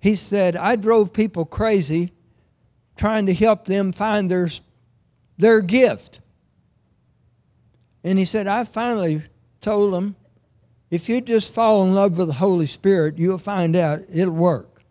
He 0.00 0.16
said, 0.16 0.56
I 0.56 0.76
drove 0.76 1.12
people 1.12 1.44
crazy 1.44 2.12
trying 2.96 3.26
to 3.26 3.34
help 3.34 3.66
them 3.66 3.92
find 3.92 4.30
their, 4.30 4.48
their 5.38 5.60
gift. 5.60 6.20
And 8.02 8.18
he 8.18 8.24
said, 8.24 8.46
I 8.46 8.64
finally 8.64 9.22
told 9.60 9.92
them, 9.92 10.16
if 10.90 11.08
you 11.08 11.20
just 11.20 11.54
fall 11.54 11.84
in 11.84 11.94
love 11.94 12.18
with 12.18 12.28
the 12.28 12.34
Holy 12.34 12.66
Spirit, 12.66 13.18
you'll 13.18 13.38
find 13.38 13.76
out 13.76 14.02
it'll 14.12 14.34
work. 14.34 14.82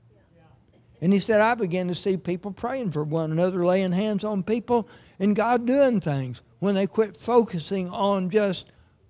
And 1.01 1.11
he 1.11 1.19
said, 1.19 1.41
I 1.41 1.55
began 1.55 1.87
to 1.87 1.95
see 1.95 2.17
people 2.17 2.51
praying 2.51 2.91
for 2.91 3.03
one 3.03 3.31
another, 3.31 3.65
laying 3.65 3.91
hands 3.91 4.23
on 4.23 4.43
people, 4.43 4.87
and 5.19 5.35
God 5.35 5.65
doing 5.65 5.99
things 6.01 6.41
when 6.59 6.75
they 6.75 6.87
quit 6.87 7.19
focusing 7.19 7.89
on 7.89 8.29
just 8.29 8.65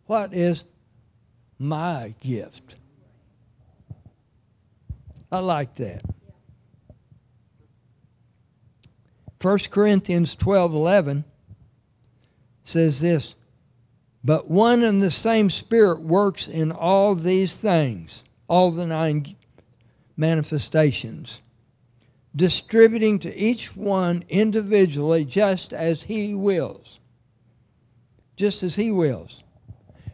what 0.05 0.33
is 0.33 0.63
my 1.57 2.13
gift. 2.19 2.75
I 5.31 5.39
like 5.39 5.75
that. 5.75 6.01
1 9.41 9.59
Corinthians 9.69 10.35
12 10.35 10.73
11 10.73 11.23
says 12.65 12.99
this 12.99 13.35
But 14.23 14.49
one 14.49 14.83
and 14.83 15.01
the 15.01 15.11
same 15.11 15.49
Spirit 15.49 16.01
works 16.01 16.47
in 16.47 16.71
all 16.71 17.15
these 17.15 17.57
things, 17.57 18.23
all 18.47 18.71
the 18.71 18.85
nine 18.85 19.35
manifestations, 20.17 21.39
distributing 22.35 23.19
to 23.19 23.33
each 23.35 23.75
one 23.75 24.25
individually 24.27 25.23
just 25.23 25.71
as 25.71 26.03
He 26.03 26.33
wills. 26.33 26.99
Just 28.35 28.61
as 28.63 28.75
He 28.75 28.91
wills. 28.91 29.43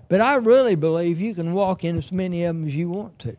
But 0.08 0.21
I 0.21 0.36
really 0.36 0.75
believe 0.75 1.19
you 1.19 1.34
can 1.34 1.54
walk 1.54 1.84
in 1.84 1.97
as 1.97 2.12
many 2.12 2.43
of 2.43 2.56
them 2.56 2.67
as 2.67 2.75
you 2.75 2.89
want 2.89 3.17
to. 3.19 3.36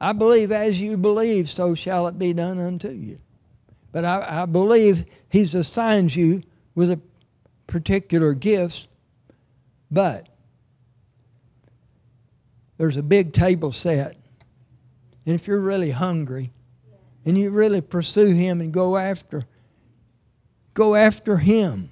I 0.00 0.12
believe 0.12 0.52
as 0.52 0.80
you 0.80 0.96
believe, 0.96 1.48
so 1.48 1.74
shall 1.74 2.06
it 2.06 2.18
be 2.18 2.32
done 2.32 2.58
unto 2.58 2.90
you. 2.90 3.18
But 3.92 4.04
I, 4.04 4.42
I 4.42 4.46
believe 4.46 5.04
He's 5.28 5.54
assigned 5.54 6.14
you 6.14 6.42
with 6.74 6.90
a 6.90 7.00
particular 7.66 8.32
gifts, 8.32 8.86
but 9.90 10.28
there's 12.76 12.96
a 12.96 13.02
big 13.02 13.32
table 13.32 13.72
set. 13.72 14.16
And 15.26 15.34
if 15.34 15.46
you're 15.46 15.60
really 15.60 15.90
hungry 15.90 16.52
and 17.24 17.36
you 17.36 17.50
really 17.50 17.80
pursue 17.80 18.32
Him 18.32 18.60
and 18.60 18.72
go 18.72 18.96
after, 18.96 19.44
go 20.74 20.94
after 20.94 21.38
Him. 21.38 21.90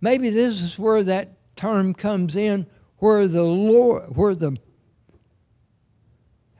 Maybe 0.00 0.30
this 0.30 0.60
is 0.60 0.78
where 0.78 1.02
that 1.02 1.32
term 1.56 1.94
comes 1.94 2.36
in 2.36 2.66
where 2.98 3.26
the 3.28 3.44
Lord, 3.44 4.16
where 4.16 4.34
the, 4.34 4.56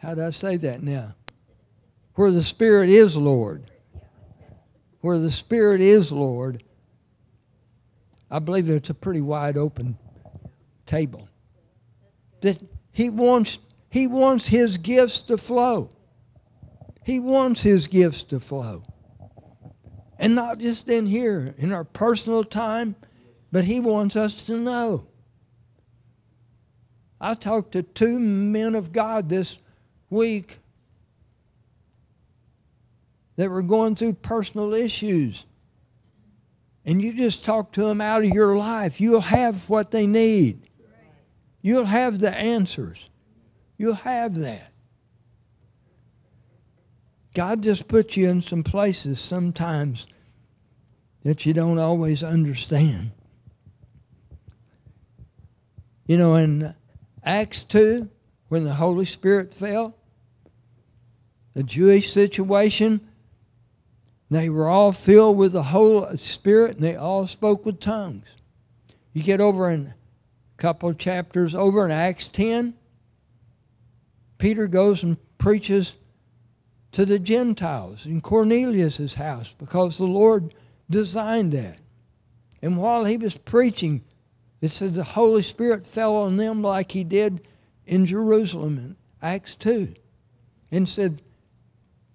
how 0.06 0.14
do 0.14 0.24
I 0.24 0.30
say 0.30 0.56
that 0.58 0.84
now? 0.84 1.16
Where 2.14 2.30
the 2.30 2.44
Spirit 2.44 2.90
is 2.90 3.16
Lord. 3.16 3.64
Where 5.00 5.18
the 5.18 5.32
Spirit 5.32 5.80
is 5.80 6.12
Lord. 6.12 6.62
I 8.30 8.38
believe 8.38 8.70
it's 8.70 8.88
a 8.88 8.94
pretty 8.94 9.20
wide 9.20 9.56
open 9.56 9.98
table. 10.86 11.28
that 12.42 12.62
he 12.92 13.10
wants 13.10 13.58
he 13.90 14.06
wants 14.06 14.46
his 14.46 14.78
gifts 14.78 15.22
to 15.22 15.36
flow. 15.36 15.90
He 17.02 17.18
wants 17.18 17.62
his 17.62 17.88
gifts 17.88 18.22
to 18.24 18.38
flow. 18.38 18.84
And 20.20 20.36
not 20.36 20.58
just 20.58 20.88
in 20.88 21.06
here, 21.06 21.52
in 21.58 21.72
our 21.72 21.84
personal 21.84 22.44
time, 22.44 22.94
but 23.50 23.64
he 23.64 23.80
wants 23.80 24.14
us 24.14 24.44
to 24.44 24.56
know. 24.56 25.08
I 27.20 27.34
talked 27.34 27.72
to 27.72 27.82
two 27.82 28.20
men 28.20 28.76
of 28.76 28.92
God 28.92 29.28
this 29.28 29.58
week 30.10 30.58
that 33.36 33.50
were 33.50 33.62
going 33.62 33.94
through 33.94 34.14
personal 34.14 34.74
issues. 34.74 35.44
And 36.84 37.02
you 37.02 37.12
just 37.12 37.44
talk 37.44 37.72
to 37.72 37.82
them 37.82 38.00
out 38.00 38.24
of 38.24 38.30
your 38.30 38.56
life, 38.56 39.00
you'll 39.00 39.20
have 39.20 39.68
what 39.68 39.90
they 39.90 40.06
need. 40.06 40.62
You'll 41.60 41.86
have 41.86 42.20
the 42.20 42.32
answers. 42.32 43.10
You'll 43.76 43.94
have 43.94 44.36
that. 44.36 44.72
God 47.34 47.62
just 47.62 47.88
puts 47.88 48.16
you 48.16 48.28
in 48.28 48.40
some 48.40 48.62
places 48.62 49.20
sometimes 49.20 50.06
that 51.24 51.44
you 51.44 51.52
don't 51.52 51.78
always 51.78 52.22
understand. 52.22 53.10
You 56.06 56.16
know, 56.16 56.36
in 56.36 56.72
Acts 57.24 57.64
2, 57.64 58.08
when 58.48 58.62
the 58.62 58.74
Holy 58.74 59.04
Spirit 59.04 59.52
fell, 59.52 59.95
the 61.56 61.62
Jewish 61.62 62.12
situation, 62.12 63.00
they 64.30 64.50
were 64.50 64.68
all 64.68 64.92
filled 64.92 65.38
with 65.38 65.52
the 65.52 65.62
Holy 65.62 66.18
Spirit 66.18 66.76
and 66.76 66.84
they 66.84 66.96
all 66.96 67.26
spoke 67.26 67.64
with 67.64 67.80
tongues. 67.80 68.26
You 69.14 69.22
get 69.22 69.40
over 69.40 69.70
in 69.70 69.86
a 69.86 69.94
couple 70.58 70.90
of 70.90 70.98
chapters 70.98 71.54
over 71.54 71.86
in 71.86 71.90
Acts 71.90 72.28
10, 72.28 72.74
Peter 74.36 74.66
goes 74.66 75.02
and 75.02 75.16
preaches 75.38 75.94
to 76.92 77.06
the 77.06 77.18
Gentiles 77.18 78.04
in 78.04 78.20
Cornelius' 78.20 79.14
house 79.14 79.54
because 79.56 79.96
the 79.96 80.04
Lord 80.04 80.52
designed 80.90 81.52
that. 81.52 81.78
And 82.60 82.76
while 82.76 83.06
he 83.06 83.16
was 83.16 83.38
preaching, 83.38 84.04
it 84.60 84.72
said 84.72 84.92
the 84.92 85.04
Holy 85.04 85.42
Spirit 85.42 85.86
fell 85.86 86.16
on 86.16 86.36
them 86.36 86.60
like 86.60 86.92
he 86.92 87.02
did 87.02 87.48
in 87.86 88.04
Jerusalem 88.04 88.76
in 88.76 88.96
Acts 89.22 89.54
2. 89.54 89.94
And 90.70 90.86
said 90.86 91.22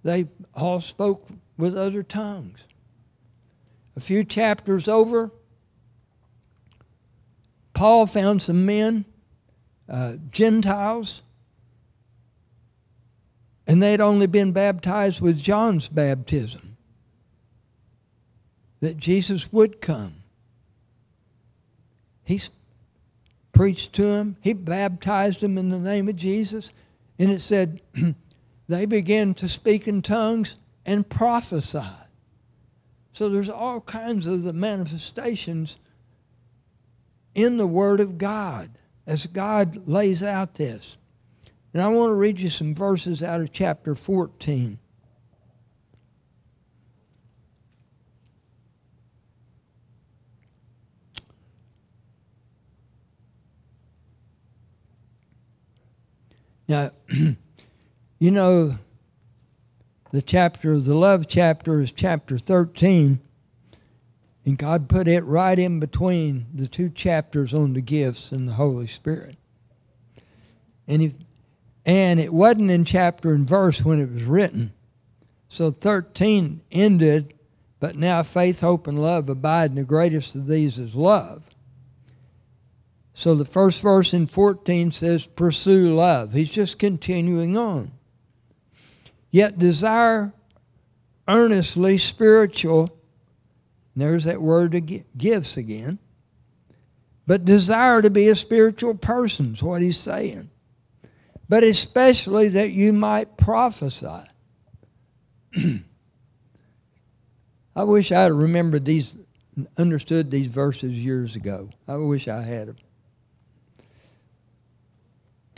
they 0.02 0.28
all 0.54 0.80
spoke 0.80 1.28
with 1.56 1.76
other 1.76 2.02
tongues. 2.02 2.58
A 3.96 4.00
few 4.00 4.24
chapters 4.24 4.88
over, 4.88 5.30
Paul 7.74 8.06
found 8.06 8.42
some 8.42 8.64
men, 8.66 9.04
uh, 9.88 10.16
Gentiles, 10.30 11.22
and 13.66 13.82
they'd 13.82 14.00
only 14.00 14.26
been 14.26 14.52
baptized 14.52 15.20
with 15.20 15.38
John's 15.38 15.88
baptism. 15.88 16.76
That 18.80 18.96
Jesus 18.96 19.52
would 19.52 19.80
come. 19.80 20.14
He 22.24 22.40
preached 23.52 23.92
to 23.94 24.02
them, 24.02 24.36
he 24.40 24.54
baptized 24.54 25.40
them 25.40 25.58
in 25.58 25.68
the 25.68 25.78
name 25.78 26.08
of 26.08 26.16
Jesus, 26.16 26.72
and 27.18 27.30
it 27.30 27.42
said 27.42 27.80
they 28.68 28.86
began 28.86 29.34
to 29.34 29.48
speak 29.48 29.88
in 29.88 30.02
tongues 30.02 30.56
and 30.86 31.08
prophesy. 31.08 31.82
So 33.12 33.28
there's 33.28 33.50
all 33.50 33.80
kinds 33.80 34.26
of 34.26 34.42
the 34.42 34.52
manifestations 34.52 35.76
in 37.34 37.56
the 37.58 37.66
Word 37.66 38.00
of 38.00 38.18
God 38.18 38.70
as 39.06 39.26
God 39.26 39.86
lays 39.86 40.22
out 40.22 40.54
this. 40.54 40.96
And 41.72 41.82
I 41.82 41.88
want 41.88 42.10
to 42.10 42.14
read 42.14 42.40
you 42.40 42.50
some 42.50 42.74
verses 42.74 43.22
out 43.22 43.40
of 43.40 43.52
chapter 43.52 43.94
14. 43.94 44.78
Now, 56.68 56.90
you 58.22 58.30
know, 58.30 58.78
the 60.12 60.22
chapter, 60.22 60.74
of 60.74 60.84
the 60.84 60.94
love 60.94 61.26
chapter 61.26 61.80
is 61.80 61.90
chapter 61.90 62.38
13, 62.38 63.18
and 64.46 64.56
God 64.56 64.88
put 64.88 65.08
it 65.08 65.24
right 65.24 65.58
in 65.58 65.80
between 65.80 66.46
the 66.54 66.68
two 66.68 66.88
chapters 66.88 67.52
on 67.52 67.72
the 67.72 67.80
gifts 67.80 68.30
and 68.30 68.46
the 68.46 68.52
Holy 68.52 68.86
Spirit. 68.86 69.38
And 70.86 71.02
if 71.02 71.12
and 71.84 72.20
it 72.20 72.32
wasn't 72.32 72.70
in 72.70 72.84
chapter 72.84 73.32
and 73.32 73.44
verse 73.44 73.84
when 73.84 74.00
it 74.00 74.12
was 74.12 74.22
written. 74.22 74.72
So 75.48 75.72
13 75.72 76.60
ended, 76.70 77.34
but 77.80 77.96
now 77.96 78.22
faith, 78.22 78.60
hope, 78.60 78.86
and 78.86 79.02
love 79.02 79.28
abide, 79.28 79.70
and 79.70 79.78
the 79.78 79.82
greatest 79.82 80.36
of 80.36 80.46
these 80.46 80.78
is 80.78 80.94
love. 80.94 81.42
So 83.14 83.34
the 83.34 83.44
first 83.44 83.82
verse 83.82 84.14
in 84.14 84.28
14 84.28 84.92
says, 84.92 85.26
pursue 85.26 85.92
love. 85.92 86.34
He's 86.34 86.50
just 86.50 86.78
continuing 86.78 87.56
on. 87.56 87.90
Yet 89.32 89.58
desire 89.58 90.32
earnestly 91.26 91.98
spiritual, 91.98 92.96
there's 93.96 94.24
that 94.24 94.40
word 94.40 95.04
gifts 95.16 95.56
again, 95.56 95.98
but 97.26 97.44
desire 97.44 98.00
to 98.02 98.10
be 98.10 98.28
a 98.28 98.36
spiritual 98.36 98.94
person 98.94 99.54
is 99.54 99.62
what 99.62 99.82
he's 99.82 99.98
saying 99.98 100.48
but 101.52 101.64
especially 101.64 102.48
that 102.48 102.72
you 102.72 102.94
might 102.94 103.36
prophesy. 103.36 104.22
I 107.76 107.84
wish 107.84 108.10
I 108.10 108.22
had 108.22 108.32
remembered 108.32 108.86
these, 108.86 109.12
understood 109.76 110.30
these 110.30 110.46
verses 110.46 110.92
years 110.92 111.36
ago. 111.36 111.68
I 111.86 111.96
wish 111.96 112.26
I 112.26 112.40
had. 112.40 112.74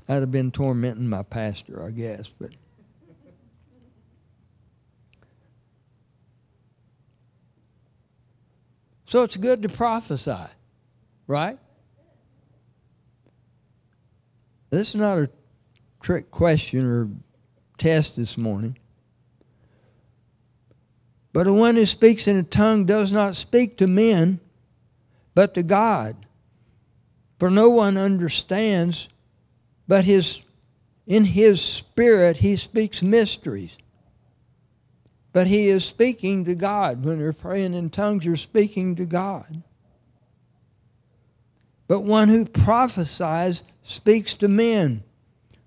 I'd 0.09 0.15
have 0.15 0.33
been 0.33 0.51
tormenting 0.51 1.09
my 1.09 1.23
pastor, 1.23 1.85
I 1.85 1.93
guess, 1.93 2.29
but. 2.41 2.51
So 9.07 9.23
it's 9.23 9.37
good 9.37 9.63
to 9.63 9.69
prophesy, 9.69 10.37
right? 11.27 11.59
This 14.71 14.91
is 14.91 14.95
not 14.97 15.19
a 15.19 15.31
trick 16.01 16.31
question 16.31 16.87
or 16.87 17.09
test 17.79 18.17
this 18.17 18.37
morning. 18.37 18.79
But 21.33 21.45
the 21.45 21.53
one 21.53 21.75
who 21.75 21.87
speaks 21.87 22.29
in 22.29 22.37
a 22.37 22.43
tongue 22.43 22.87
does 22.87 23.13
not 23.13 23.37
speak 23.37 23.77
to 23.79 23.87
men, 23.87 24.41
but 25.35 25.55
to 25.55 25.63
God. 25.63 26.27
For 27.39 27.51
no 27.51 27.71
one 27.71 27.97
understands, 27.97 29.09
but 29.89 30.05
his, 30.05 30.41
in 31.07 31.25
his 31.25 31.61
spirit 31.61 32.39
he 32.39 32.57
speaks 32.57 33.03
mysteries. 33.03 33.77
But 35.35 35.49
he 35.49 35.69
is 35.69 35.85
speaking 35.85 36.45
to 36.45 36.55
God. 36.55 37.05
When 37.05 37.19
you're 37.19 37.33
praying 37.33 37.75
in 37.75 37.91
tongues, 37.91 38.25
you're 38.25 38.37
speaking 38.37 38.95
to 38.95 39.05
God. 39.05 39.65
But 41.89 42.03
one 42.03 42.29
who 42.29 42.45
prophesies 42.45 43.65
speaks 43.83 44.35
to 44.35 44.47
men 44.47 45.03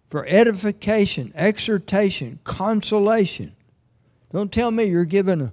for 0.10 0.26
edification, 0.26 1.34
exhortation, 1.36 2.40
consolation. 2.46 3.58
Don't 4.32 4.54
tell 4.54 4.72
me 4.72 4.86
you're 4.86 5.04
giving 5.04 5.52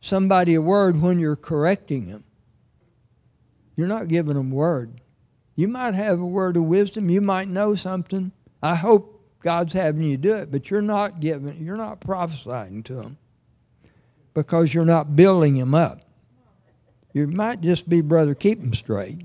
somebody 0.00 0.54
a 0.54 0.62
word 0.62 1.02
when 1.02 1.20
you're 1.20 1.36
correcting 1.36 2.06
them. 2.06 2.24
You're 3.76 3.86
not 3.86 4.08
giving 4.08 4.34
them 4.36 4.50
word. 4.50 5.02
You 5.56 5.68
might 5.68 5.92
have 5.92 6.20
a 6.20 6.26
word 6.26 6.56
of 6.56 6.62
wisdom. 6.62 7.10
You 7.10 7.20
might 7.20 7.48
know 7.48 7.74
something. 7.74 8.32
I 8.62 8.76
hope 8.76 9.22
God's 9.42 9.74
having 9.74 10.04
you 10.04 10.16
do 10.16 10.36
it, 10.36 10.50
but 10.50 10.70
you're 10.70 10.80
not 10.80 11.20
giving. 11.20 11.62
You're 11.62 11.76
not 11.76 12.00
prophesying 12.00 12.82
to 12.84 12.94
them 12.94 13.18
because 14.36 14.74
you're 14.74 14.84
not 14.84 15.16
building 15.16 15.56
them 15.56 15.74
up. 15.74 16.02
You 17.14 17.26
might 17.26 17.62
just 17.62 17.88
be, 17.88 18.02
brother, 18.02 18.34
keep 18.34 18.60
them 18.60 18.74
straight. 18.74 19.22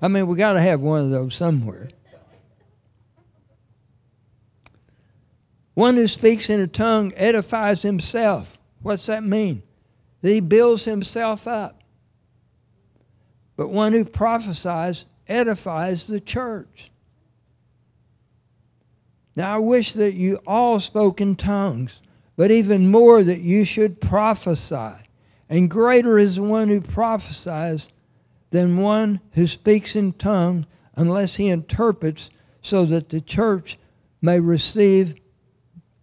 I 0.00 0.06
mean, 0.06 0.28
we 0.28 0.36
got 0.36 0.52
to 0.52 0.60
have 0.60 0.80
one 0.80 1.00
of 1.00 1.10
those 1.10 1.34
somewhere. 1.34 1.88
One 5.74 5.96
who 5.96 6.06
speaks 6.06 6.48
in 6.48 6.60
a 6.60 6.68
tongue 6.68 7.12
edifies 7.16 7.82
himself. 7.82 8.56
What's 8.82 9.06
that 9.06 9.24
mean? 9.24 9.64
He 10.22 10.38
builds 10.38 10.84
himself 10.84 11.48
up. 11.48 11.82
But 13.56 13.70
one 13.70 13.92
who 13.92 14.04
prophesies 14.04 15.06
edifies 15.26 16.06
the 16.06 16.20
church. 16.20 16.92
Now, 19.34 19.56
I 19.56 19.58
wish 19.58 19.94
that 19.94 20.14
you 20.14 20.38
all 20.46 20.78
spoke 20.78 21.20
in 21.20 21.34
tongues, 21.34 21.98
but 22.36 22.50
even 22.50 22.90
more 22.90 23.22
that 23.22 23.40
you 23.40 23.64
should 23.64 24.00
prophesy. 24.00 24.94
And 25.48 25.70
greater 25.70 26.18
is 26.18 26.36
the 26.36 26.42
one 26.42 26.68
who 26.68 26.80
prophesies 26.80 27.88
than 28.50 28.80
one 28.80 29.20
who 29.32 29.46
speaks 29.46 29.96
in 29.96 30.12
tongues 30.14 30.66
unless 30.96 31.36
he 31.36 31.48
interprets 31.48 32.30
so 32.62 32.84
that 32.86 33.08
the 33.08 33.20
church 33.20 33.78
may 34.20 34.40
receive 34.40 35.14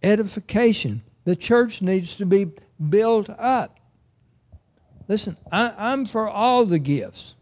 edification. 0.02 1.02
The 1.24 1.36
church 1.36 1.82
needs 1.82 2.16
to 2.16 2.26
be 2.26 2.50
built 2.88 3.30
up. 3.30 3.78
Listen, 5.08 5.36
I, 5.50 5.74
I'm 5.76 6.06
for 6.06 6.28
all 6.28 6.64
the 6.64 6.78
gifts. 6.78 7.34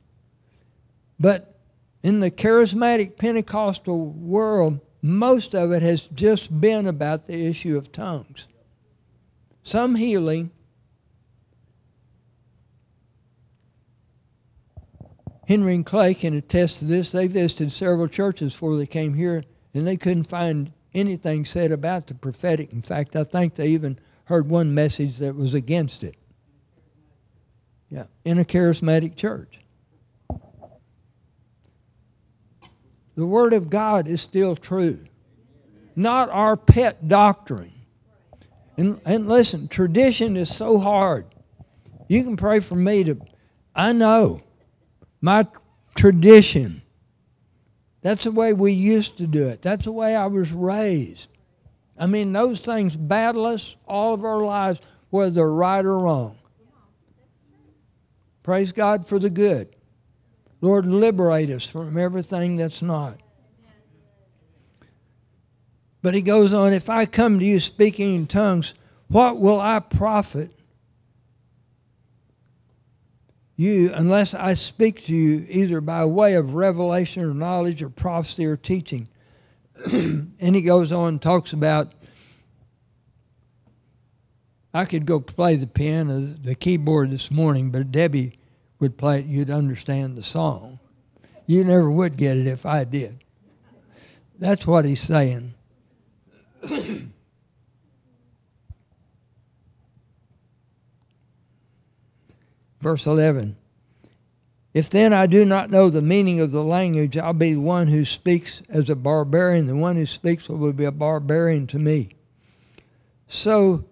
But 1.20 1.58
in 2.02 2.20
the 2.20 2.30
charismatic 2.30 3.16
Pentecostal 3.16 4.06
world, 4.06 4.80
most 5.02 5.54
of 5.54 5.72
it 5.72 5.82
has 5.82 6.08
just 6.14 6.60
been 6.60 6.86
about 6.86 7.26
the 7.26 7.46
issue 7.46 7.76
of 7.76 7.92
tongues. 7.92 8.46
Some 9.68 9.96
healing. 9.96 10.50
Henry 15.46 15.74
and 15.74 15.84
Clay 15.84 16.14
can 16.14 16.32
attest 16.32 16.78
to 16.78 16.86
this. 16.86 17.12
They 17.12 17.26
visited 17.26 17.70
several 17.70 18.08
churches 18.08 18.54
before 18.54 18.78
they 18.78 18.86
came 18.86 19.12
here, 19.12 19.44
and 19.74 19.86
they 19.86 19.98
couldn't 19.98 20.24
find 20.24 20.72
anything 20.94 21.44
said 21.44 21.70
about 21.70 22.06
the 22.06 22.14
prophetic. 22.14 22.72
In 22.72 22.80
fact, 22.80 23.14
I 23.14 23.24
think 23.24 23.56
they 23.56 23.68
even 23.68 23.98
heard 24.24 24.48
one 24.48 24.74
message 24.74 25.18
that 25.18 25.36
was 25.36 25.52
against 25.52 26.02
it. 26.02 26.16
Yeah, 27.90 28.04
in 28.24 28.38
a 28.38 28.46
charismatic 28.46 29.16
church. 29.16 29.60
The 33.16 33.26
Word 33.26 33.52
of 33.52 33.68
God 33.68 34.08
is 34.08 34.22
still 34.22 34.56
true, 34.56 35.04
not 35.94 36.30
our 36.30 36.56
pet 36.56 37.06
doctrine. 37.06 37.72
And, 38.78 39.00
and 39.04 39.28
listen, 39.28 39.66
tradition 39.66 40.36
is 40.36 40.54
so 40.54 40.78
hard. 40.78 41.26
You 42.06 42.22
can 42.22 42.36
pray 42.36 42.60
for 42.60 42.76
me 42.76 43.02
to, 43.04 43.18
I 43.74 43.92
know 43.92 44.42
my 45.20 45.48
tradition. 45.96 46.82
That's 48.02 48.22
the 48.22 48.30
way 48.30 48.52
we 48.52 48.72
used 48.72 49.18
to 49.18 49.26
do 49.26 49.48
it. 49.48 49.62
That's 49.62 49.84
the 49.84 49.92
way 49.92 50.14
I 50.14 50.26
was 50.26 50.52
raised. 50.52 51.26
I 51.98 52.06
mean, 52.06 52.32
those 52.32 52.60
things 52.60 52.94
battle 52.94 53.46
us 53.46 53.74
all 53.88 54.14
of 54.14 54.24
our 54.24 54.38
lives, 54.38 54.80
whether 55.10 55.30
they're 55.32 55.50
right 55.50 55.84
or 55.84 55.98
wrong. 55.98 56.38
Praise 58.44 58.70
God 58.70 59.08
for 59.08 59.18
the 59.18 59.28
good. 59.28 59.74
Lord, 60.60 60.86
liberate 60.86 61.50
us 61.50 61.66
from 61.66 61.98
everything 61.98 62.54
that's 62.54 62.80
not. 62.80 63.18
But 66.02 66.14
he 66.14 66.22
goes 66.22 66.52
on, 66.52 66.72
if 66.72 66.88
I 66.88 67.06
come 67.06 67.38
to 67.38 67.44
you 67.44 67.60
speaking 67.60 68.14
in 68.14 68.26
tongues, 68.26 68.74
what 69.08 69.38
will 69.38 69.60
I 69.60 69.80
profit 69.80 70.52
you 73.56 73.90
unless 73.92 74.34
I 74.34 74.54
speak 74.54 75.04
to 75.06 75.12
you 75.12 75.44
either 75.48 75.80
by 75.80 76.04
way 76.04 76.34
of 76.34 76.54
revelation 76.54 77.24
or 77.24 77.34
knowledge 77.34 77.82
or 77.82 77.88
prophecy 77.88 78.46
or 78.46 78.56
teaching? 78.56 79.08
and 79.92 80.54
he 80.54 80.62
goes 80.62 80.92
on 80.92 81.08
and 81.08 81.22
talks 81.22 81.52
about 81.52 81.92
I 84.72 84.84
could 84.84 85.06
go 85.06 85.18
play 85.18 85.56
the 85.56 85.66
piano, 85.66 86.20
the 86.20 86.54
keyboard 86.54 87.10
this 87.10 87.30
morning, 87.30 87.70
but 87.70 87.90
Debbie 87.90 88.38
would 88.78 88.96
play 88.96 89.20
it, 89.20 89.26
you'd 89.26 89.50
understand 89.50 90.16
the 90.16 90.22
song. 90.22 90.78
You 91.46 91.64
never 91.64 91.90
would 91.90 92.16
get 92.16 92.36
it 92.36 92.46
if 92.46 92.66
I 92.66 92.84
did. 92.84 93.24
That's 94.38 94.66
what 94.66 94.84
he's 94.84 95.00
saying. 95.00 95.54
Verse 102.80 103.06
11 103.06 103.56
If 104.74 104.90
then 104.90 105.12
I 105.12 105.26
do 105.26 105.44
not 105.44 105.70
know 105.70 105.90
the 105.90 106.02
meaning 106.02 106.40
of 106.40 106.52
the 106.52 106.62
language, 106.62 107.16
I'll 107.16 107.32
be 107.32 107.54
the 107.54 107.60
one 107.60 107.86
who 107.88 108.04
speaks 108.04 108.62
as 108.68 108.90
a 108.90 108.96
barbarian. 108.96 109.66
The 109.66 109.76
one 109.76 109.96
who 109.96 110.06
speaks 110.06 110.48
will 110.48 110.72
be 110.72 110.84
a 110.84 110.92
barbarian 110.92 111.66
to 111.68 111.78
me. 111.78 112.10
So 113.28 113.84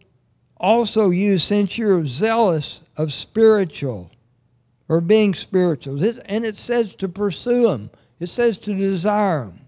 also 0.57 1.11
you, 1.11 1.39
since 1.39 1.77
you're 1.77 2.07
zealous 2.07 2.83
of 2.97 3.13
spiritual, 3.13 4.11
or 4.89 5.01
being 5.01 5.35
spiritual. 5.35 6.03
And 6.27 6.45
it 6.45 6.57
says 6.57 6.95
to 6.97 7.09
pursue 7.09 7.69
them, 7.69 7.91
it 8.21 8.29
says 8.29 8.59
to 8.59 8.75
desire 8.75 9.47
them. 9.47 9.61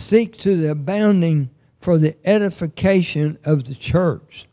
Seek 0.00 0.38
to 0.38 0.56
the 0.56 0.70
abounding 0.70 1.50
for 1.82 1.98
the 1.98 2.16
edification 2.26 3.38
of 3.44 3.64
the 3.64 3.74
church. 3.74 4.46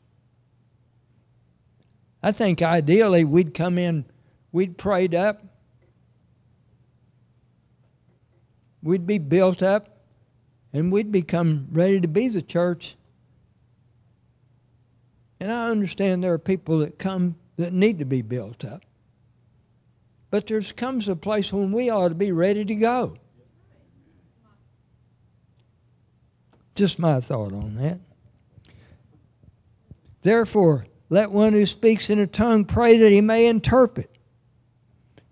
I 2.22 2.32
think 2.34 2.62
ideally 2.62 3.24
we'd 3.24 3.54
come 3.54 3.78
in, 3.78 4.06
we'd 4.52 4.78
prayed 4.78 5.16
up, 5.16 5.44
we'd 8.84 9.08
be 9.08 9.20
built 9.20 9.64
up, 9.64 10.02
and 10.74 10.92
we'd 10.92 11.12
become 11.12 11.70
ready 11.72 12.02
to 12.02 12.08
be 12.08 12.28
the 12.28 12.42
church. 12.42 12.98
And 15.40 15.52
I 15.52 15.70
understand 15.70 16.24
there 16.24 16.34
are 16.34 16.40
people 16.40 16.80
that 16.80 17.00
come 17.00 17.36
that 17.56 17.72
need 17.74 18.00
to 18.00 18.06
be 18.06 18.22
built 18.22 18.66
up. 18.66 18.84
But 20.30 20.46
there 20.46 20.62
comes 20.62 21.08
a 21.08 21.16
place 21.16 21.54
when 21.54 21.72
we 21.72 21.90
ought 21.90 22.10
to 22.10 22.16
be 22.16 22.34
ready 22.34 22.66
to 22.66 22.76
go. 22.76 23.18
Just 26.78 27.00
my 27.00 27.20
thought 27.20 27.52
on 27.54 27.76
that. 27.76 28.00
Therefore, 30.22 30.86
let 31.10 31.32
one 31.32 31.54
who 31.54 31.66
speaks 31.66 32.10
in 32.10 32.20
a 32.20 32.28
tongue 32.28 32.66
pray 32.66 32.98
that 32.98 33.12
he 33.12 33.20
may 33.20 33.48
interpret. 33.48 34.12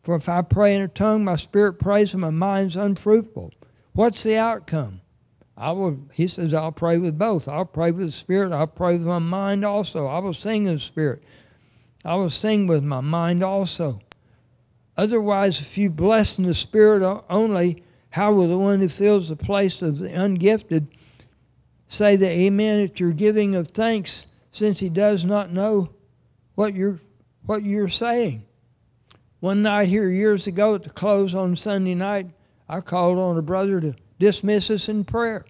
For 0.03 0.15
if 0.15 0.27
I 0.27 0.41
pray 0.41 0.75
in 0.75 0.81
a 0.81 0.87
tongue, 0.87 1.23
my 1.23 1.35
spirit 1.35 1.73
prays 1.73 2.13
and 2.13 2.21
my 2.21 2.31
mind's 2.31 2.75
unfruitful. 2.75 3.53
What's 3.93 4.23
the 4.23 4.37
outcome? 4.37 5.01
I 5.57 5.71
will, 5.71 5.99
he 6.11 6.27
says, 6.27 6.53
I'll 6.53 6.71
pray 6.71 6.97
with 6.97 7.17
both. 7.17 7.47
I'll 7.47 7.65
pray 7.65 7.91
with 7.91 8.07
the 8.07 8.11
Spirit. 8.11 8.51
I'll 8.51 8.67
pray 8.67 8.93
with 8.97 9.07
my 9.07 9.19
mind 9.19 9.63
also. 9.63 10.07
I 10.07 10.19
will 10.19 10.33
sing 10.33 10.65
in 10.65 10.73
the 10.73 10.79
Spirit. 10.79 11.23
I 12.03 12.15
will 12.15 12.29
sing 12.29 12.67
with 12.67 12.83
my 12.83 12.99
mind 12.99 13.41
also. 13.43 14.01
Otherwise, 14.97 15.61
if 15.61 15.77
you 15.77 15.89
bless 15.89 16.37
in 16.37 16.45
the 16.45 16.55
Spirit 16.55 17.03
only, 17.29 17.83
how 18.09 18.33
will 18.33 18.49
the 18.49 18.57
one 18.57 18.79
who 18.79 18.89
fills 18.89 19.29
the 19.29 19.35
place 19.37 19.81
of 19.81 19.99
the 19.99 20.09
ungifted 20.09 20.87
say 21.95 22.15
the 22.15 22.29
amen 22.29 22.81
at 22.81 22.99
your 22.99 23.11
giving 23.11 23.55
of 23.55 23.69
thanks 23.69 24.25
since 24.51 24.79
he 24.79 24.89
does 24.89 25.23
not 25.23 25.51
know 25.51 25.89
what 26.55 26.75
you're, 26.75 26.99
what 27.45 27.63
you're 27.63 27.89
saying? 27.89 28.45
One 29.39 29.61
night 29.61 29.87
here 29.87 30.09
years 30.09 30.47
ago 30.47 30.75
at 30.75 30.83
the 30.83 30.89
close 30.89 31.33
on 31.33 31.55
Sunday 31.55 31.95
night, 31.95 32.27
I 32.67 32.81
called 32.81 33.17
on 33.17 33.37
a 33.37 33.41
brother 33.41 33.79
to 33.79 33.95
dismiss 34.19 34.69
us 34.69 34.89
in 34.89 35.05
prayer. 35.05 35.45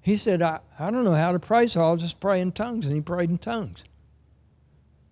He 0.00 0.16
said, 0.16 0.42
I, 0.42 0.60
I 0.78 0.90
don't 0.90 1.04
know 1.04 1.12
how 1.12 1.32
to 1.32 1.38
pray, 1.38 1.66
so 1.66 1.80
I'll 1.82 1.96
just 1.96 2.20
pray 2.20 2.40
in 2.40 2.52
tongues. 2.52 2.86
And 2.86 2.94
he 2.94 3.00
prayed 3.00 3.30
in 3.30 3.38
tongues. 3.38 3.84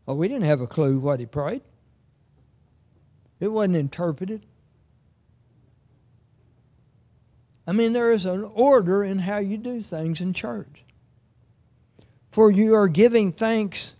Well, 0.06 0.16
we 0.16 0.28
didn't 0.28 0.44
have 0.44 0.60
a 0.60 0.66
clue 0.66 0.98
what 0.98 1.20
he 1.20 1.26
prayed, 1.26 1.62
it 3.40 3.48
wasn't 3.48 3.76
interpreted. 3.76 4.46
I 7.68 7.72
mean, 7.72 7.92
there 7.92 8.12
is 8.12 8.24
an 8.24 8.50
order 8.54 9.04
in 9.04 9.18
how 9.18 9.36
you 9.40 9.58
do 9.58 9.82
things 9.82 10.22
in 10.22 10.32
church. 10.32 10.84
For 12.30 12.50
you 12.50 12.74
are 12.74 12.88
giving 12.88 13.30
thanks 13.30 13.94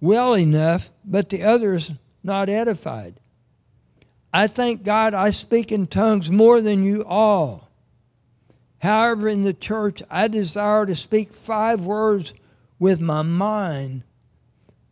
well 0.00 0.36
enough, 0.36 0.90
but 1.04 1.30
the 1.30 1.44
others 1.44 1.92
not 2.24 2.48
edified. 2.48 3.20
I 4.34 4.48
thank 4.48 4.82
God 4.82 5.14
I 5.14 5.30
speak 5.30 5.70
in 5.70 5.86
tongues 5.86 6.32
more 6.32 6.60
than 6.60 6.82
you 6.82 7.04
all. 7.04 7.70
However, 8.78 9.28
in 9.28 9.44
the 9.44 9.54
church, 9.54 10.02
I 10.10 10.26
desire 10.26 10.84
to 10.86 10.96
speak 10.96 11.36
five 11.36 11.84
words 11.84 12.34
with 12.80 13.00
my 13.00 13.22
mind 13.22 14.02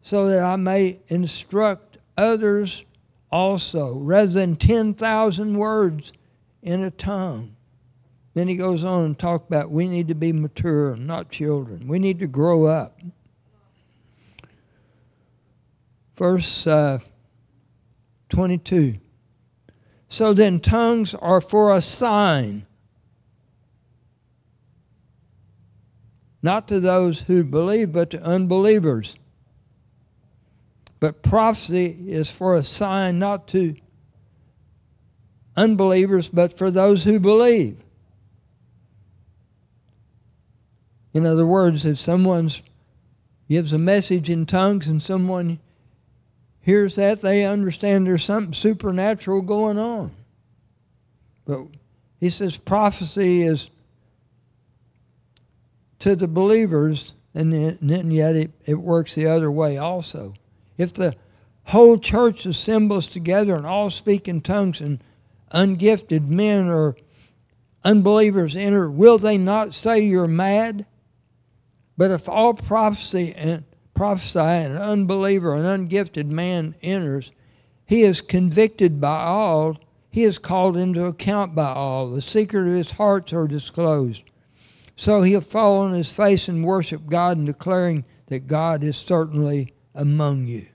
so 0.03 0.29
that 0.29 0.45
I 0.45 0.55
may 0.55 1.01
instruct 1.09 1.99
others 2.17 2.85
also, 3.33 3.97
rather 3.97 4.31
than 4.31 4.55
10,000 4.55 5.59
words 5.59 6.13
in 6.63 6.85
a 6.85 6.93
tongue. 6.93 7.57
Then 8.35 8.47
he 8.47 8.57
goes 8.57 8.85
on 8.85 9.05
and 9.07 9.19
talk 9.19 9.47
about 9.49 9.71
we 9.71 9.89
need 9.89 10.09
to 10.09 10.15
be 10.15 10.33
mature, 10.33 10.97
not 10.97 11.31
children. 11.31 11.89
We 11.89 11.99
need 11.99 12.21
to 12.21 12.27
grow 12.27 12.65
up. 12.65 12.99
Verse 16.17 16.67
uh, 16.67 16.99
22. 18.29 18.99
So 20.09 20.33
then, 20.33 20.61
tongues 20.61 21.15
are 21.15 21.41
for 21.41 21.75
a 21.75 21.81
sign, 21.81 22.67
not 26.43 26.69
to 26.69 26.81
those 26.81 27.21
who 27.21 27.45
believe, 27.45 27.93
but 27.93 28.11
to 28.11 28.23
unbelievers. 28.23 29.17
But 30.99 31.23
prophecy 31.23 31.97
is 32.09 32.31
for 32.31 32.57
a 32.57 32.65
sign, 32.65 33.19
not 33.19 33.49
to 33.49 33.77
unbelievers, 35.57 36.29
but 36.29 36.59
for 36.59 36.71
those 36.71 37.05
who 37.05 37.19
believe. 37.21 37.79
In 41.13 41.27
other 41.27 41.47
words, 41.47 41.85
if 41.85 41.99
someone 41.99 42.51
gives 43.49 43.73
a 43.73 43.79
message 43.79 44.31
in 44.31 44.47
tongues 44.47 44.87
and 44.87 45.03
someone 45.03 45.59
hears 46.61 46.97
that, 46.97 47.21
they 47.21 47.45
understand 47.45 48.07
there's 48.07 48.25
something 48.25 48.55
supernatural 48.55 49.43
going 49.43 49.79
on. 49.79 50.13
But 51.45 51.67
he 52.21 52.31
says 52.31 52.57
prophecy 52.57 53.43
is 53.43 53.71
to 55.99 56.15
the 56.15 56.29
believers, 56.29 57.13
and 57.35 57.53
then 57.53 58.11
yet 58.11 58.37
it, 58.37 58.53
it 58.67 58.75
works 58.75 59.15
the 59.15 59.27
other 59.27 59.51
way 59.51 59.79
also. 59.79 60.35
If 60.79 60.93
the 60.95 61.17
whole 61.65 61.99
church 61.99 62.47
assembles 62.47 63.07
together 63.07 63.55
and 63.57 63.67
all 63.67 63.91
speak 63.91 64.29
in 64.29 64.41
tongues 64.41 64.81
and 64.81 65.03
ungifted 65.53 66.29
men 66.29 66.69
or 66.69 66.97
unbelievers 67.85 68.55
enter, 68.55 68.91
will 68.91 69.19
they 69.19 69.39
not 69.39 69.75
say 69.75 70.01
you're 70.01 70.29
mad? 70.29 70.87
But 71.97 72.11
if 72.11 72.29
all 72.29 72.55
prophecy 72.55 73.33
and 73.37 73.65
prophesy 73.95 74.39
and 74.39 74.75
an 74.75 74.81
unbeliever, 74.81 75.55
an 75.55 75.65
ungifted 75.65 76.27
man 76.27 76.75
enters, 76.83 77.33
he 77.85 78.03
is 78.03 78.21
convicted 78.21 79.01
by 79.01 79.25
all, 79.25 79.77
he 80.11 80.25
is 80.25 80.39
called 80.39 80.77
into 80.77 81.05
account 81.05 81.55
by 81.55 81.73
all. 81.73 82.11
The 82.11 82.23
secret 82.23 82.67
of 82.67 82.75
his 82.75 82.93
hearts 82.93 83.33
are 83.33 83.47
disclosed. 83.47 84.25
So 84.97 85.23
he'll 85.23 85.41
fall 85.41 85.81
on 85.81 85.93
his 85.93 86.13
face 86.13 86.49
and 86.49 86.65
worship 86.65 87.07
God 87.07 87.37
and 87.37 87.47
declaring 87.47 88.05
that 88.27 88.47
God 88.47 88.85
is 88.85 88.97
certainly 88.97 89.75
among 89.95 90.47
you. 90.47 90.67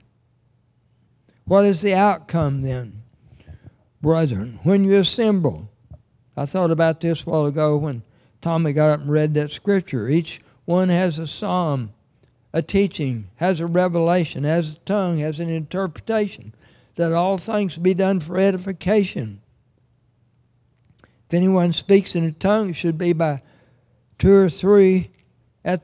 What 1.44 1.64
is 1.64 1.80
the 1.80 1.94
outcome 1.94 2.62
then? 2.62 3.02
Brethren, 4.02 4.58
when 4.62 4.84
you 4.84 4.96
assemble, 4.96 5.70
I 6.36 6.44
thought 6.44 6.70
about 6.70 7.00
this 7.00 7.22
a 7.22 7.24
while 7.24 7.46
ago 7.46 7.76
when 7.76 8.02
Tommy 8.42 8.72
got 8.72 8.90
up 8.90 9.00
and 9.00 9.10
read 9.10 9.34
that 9.34 9.52
scripture. 9.52 10.08
Each 10.08 10.40
one 10.66 10.90
has 10.90 11.18
a 11.18 11.26
psalm, 11.26 11.94
a 12.52 12.60
teaching, 12.60 13.28
has 13.36 13.60
a 13.60 13.66
revelation, 13.66 14.44
has 14.44 14.72
a 14.72 14.78
tongue, 14.80 15.18
has 15.18 15.40
an 15.40 15.48
interpretation, 15.48 16.54
that 16.96 17.12
all 17.12 17.38
things 17.38 17.78
be 17.78 17.94
done 17.94 18.20
for 18.20 18.36
edification. 18.36 19.40
If 21.28 21.34
anyone 21.34 21.72
speaks 21.72 22.14
in 22.14 22.24
a 22.24 22.32
tongue, 22.32 22.70
it 22.70 22.76
should 22.76 22.98
be 22.98 23.12
by 23.12 23.42
two 24.18 24.34
or 24.34 24.50
three, 24.50 25.10
at, 25.64 25.82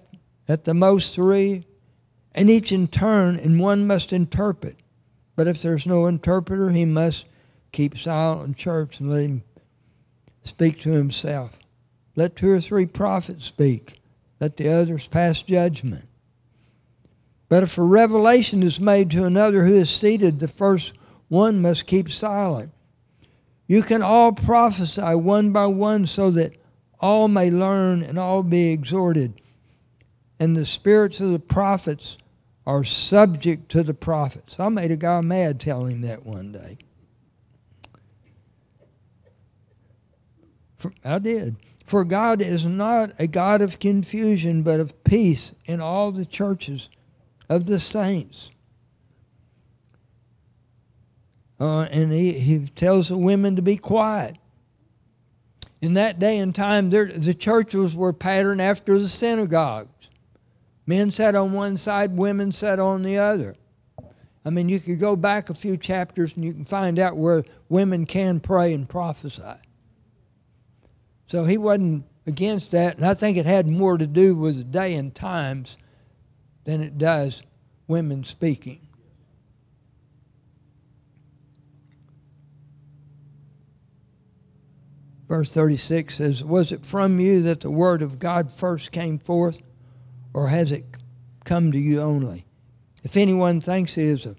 at 0.48 0.64
the 0.64 0.74
most 0.74 1.14
three, 1.14 1.64
and 2.34 2.50
each 2.50 2.72
in 2.72 2.88
turn, 2.88 3.36
and 3.36 3.60
one 3.60 3.86
must 3.86 4.12
interpret. 4.12 4.76
But 5.36 5.48
if 5.48 5.62
there's 5.62 5.86
no 5.86 6.06
interpreter, 6.06 6.70
he 6.70 6.84
must 6.84 7.24
keep 7.72 7.96
silent 7.96 8.46
in 8.46 8.54
church 8.54 9.00
and 9.00 9.10
let 9.10 9.22
him 9.22 9.42
speak 10.44 10.80
to 10.80 10.90
himself. 10.90 11.58
Let 12.16 12.36
two 12.36 12.50
or 12.50 12.60
three 12.60 12.86
prophets 12.86 13.46
speak. 13.46 14.01
Let 14.42 14.56
the 14.56 14.70
others 14.70 15.06
pass 15.06 15.40
judgment. 15.40 16.08
But 17.48 17.62
if 17.62 17.78
a 17.78 17.82
revelation 17.82 18.64
is 18.64 18.80
made 18.80 19.08
to 19.12 19.24
another 19.24 19.62
who 19.62 19.76
is 19.76 19.88
seated, 19.88 20.40
the 20.40 20.48
first 20.48 20.94
one 21.28 21.62
must 21.62 21.86
keep 21.86 22.10
silent. 22.10 22.72
You 23.68 23.84
can 23.84 24.02
all 24.02 24.32
prophesy 24.32 25.14
one 25.14 25.52
by 25.52 25.66
one 25.66 26.08
so 26.08 26.28
that 26.32 26.56
all 26.98 27.28
may 27.28 27.52
learn 27.52 28.02
and 28.02 28.18
all 28.18 28.42
be 28.42 28.72
exhorted. 28.72 29.40
And 30.40 30.56
the 30.56 30.66
spirits 30.66 31.20
of 31.20 31.30
the 31.30 31.38
prophets 31.38 32.18
are 32.66 32.82
subject 32.82 33.70
to 33.70 33.84
the 33.84 33.94
prophets. 33.94 34.56
I 34.58 34.68
made 34.70 34.90
a 34.90 34.96
guy 34.96 35.20
mad 35.20 35.60
telling 35.60 35.92
him 35.92 36.00
that 36.00 36.26
one 36.26 36.50
day. 36.50 36.78
I 41.04 41.20
did. 41.20 41.54
For 41.86 42.04
God 42.04 42.40
is 42.40 42.64
not 42.64 43.12
a 43.18 43.26
God 43.26 43.60
of 43.60 43.78
confusion, 43.78 44.62
but 44.62 44.80
of 44.80 45.02
peace 45.04 45.54
in 45.66 45.80
all 45.80 46.12
the 46.12 46.24
churches 46.24 46.88
of 47.48 47.66
the 47.66 47.80
saints. 47.80 48.50
Uh, 51.60 51.82
and 51.82 52.12
he, 52.12 52.32
he 52.32 52.66
tells 52.66 53.08
the 53.08 53.16
women 53.16 53.56
to 53.56 53.62
be 53.62 53.76
quiet. 53.76 54.36
In 55.80 55.94
that 55.94 56.18
day 56.18 56.38
and 56.38 56.54
time, 56.54 56.90
there, 56.90 57.06
the 57.06 57.34
churches 57.34 57.94
were 57.94 58.12
patterned 58.12 58.62
after 58.62 58.98
the 58.98 59.08
synagogues. 59.08 60.08
Men 60.86 61.10
sat 61.10 61.34
on 61.34 61.52
one 61.52 61.76
side, 61.76 62.16
women 62.16 62.52
sat 62.52 62.80
on 62.80 63.02
the 63.02 63.18
other. 63.18 63.54
I 64.44 64.50
mean, 64.50 64.68
you 64.68 64.80
could 64.80 64.98
go 64.98 65.14
back 65.14 65.50
a 65.50 65.54
few 65.54 65.76
chapters 65.76 66.32
and 66.34 66.44
you 66.44 66.52
can 66.52 66.64
find 66.64 66.98
out 66.98 67.16
where 67.16 67.44
women 67.68 68.06
can 68.06 68.40
pray 68.40 68.72
and 68.72 68.88
prophesy. 68.88 69.42
So 71.32 71.46
he 71.46 71.56
wasn't 71.56 72.04
against 72.26 72.72
that, 72.72 72.98
and 72.98 73.06
I 73.06 73.14
think 73.14 73.38
it 73.38 73.46
had 73.46 73.66
more 73.66 73.96
to 73.96 74.06
do 74.06 74.36
with 74.36 74.58
the 74.58 74.64
day 74.64 74.92
and 74.92 75.14
times 75.14 75.78
than 76.64 76.82
it 76.82 76.98
does 76.98 77.42
women 77.88 78.22
speaking. 78.22 78.86
Verse 85.26 85.50
36 85.54 86.16
says, 86.16 86.44
Was 86.44 86.70
it 86.70 86.84
from 86.84 87.18
you 87.18 87.40
that 87.44 87.62
the 87.62 87.70
word 87.70 88.02
of 88.02 88.18
God 88.18 88.52
first 88.52 88.92
came 88.92 89.18
forth? 89.18 89.62
or 90.34 90.48
has 90.48 90.70
it 90.70 90.84
come 91.46 91.72
to 91.72 91.78
you 91.78 92.02
only? 92.02 92.44
If 93.02 93.16
anyone 93.16 93.62
thinks 93.62 93.94
he 93.94 94.02
is 94.02 94.26
a, 94.26 94.36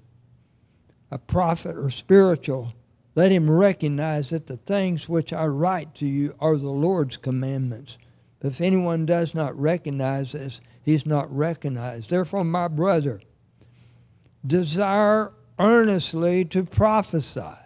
a 1.09 1.17
prophet 1.17 1.75
or 1.75 1.89
spiritual, 1.89 2.75
let 3.16 3.32
him 3.32 3.49
recognize 3.49 4.30
that 4.30 4.47
the 4.47 4.57
things 4.57 5.07
which 5.07 5.34
I 5.34 5.45
write 5.45 5.95
to 5.95 6.05
you 6.05 6.36
are 6.39 6.57
the 6.57 6.70
Lord's 6.70 7.18
commandments. 7.18 7.97
If 8.41 8.59
anyone 8.59 9.05
does 9.05 9.34
not 9.34 9.57
recognize 9.57 10.34
this, 10.34 10.59
he's 10.84 11.05
not 11.05 11.34
recognized. 11.36 12.09
Therefore, 12.09 12.43
my 12.43 12.68
brother, 12.68 13.22
desire 14.45 15.32
earnestly 15.59 16.43
to 16.45 16.66
prophesy. 16.66 17.39
I 17.39 17.59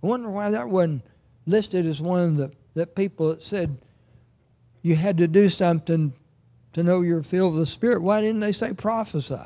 wonder 0.00 0.28
why 0.28 0.50
that 0.50 0.68
wasn't 0.68 1.02
listed 1.46 1.86
as 1.86 2.00
one 2.00 2.22
of 2.22 2.36
the, 2.36 2.52
the 2.74 2.86
people 2.86 3.28
that 3.28 3.44
said 3.44 3.78
you 4.82 4.96
had 4.96 5.18
to 5.18 5.28
do 5.28 5.48
something 5.48 6.12
to 6.72 6.82
know 6.82 7.02
you're 7.02 7.22
filled 7.22 7.54
with 7.54 7.62
the 7.62 7.66
Spirit, 7.66 8.02
why 8.02 8.20
didn't 8.20 8.40
they 8.40 8.52
say 8.52 8.72
prophesy? 8.72 9.38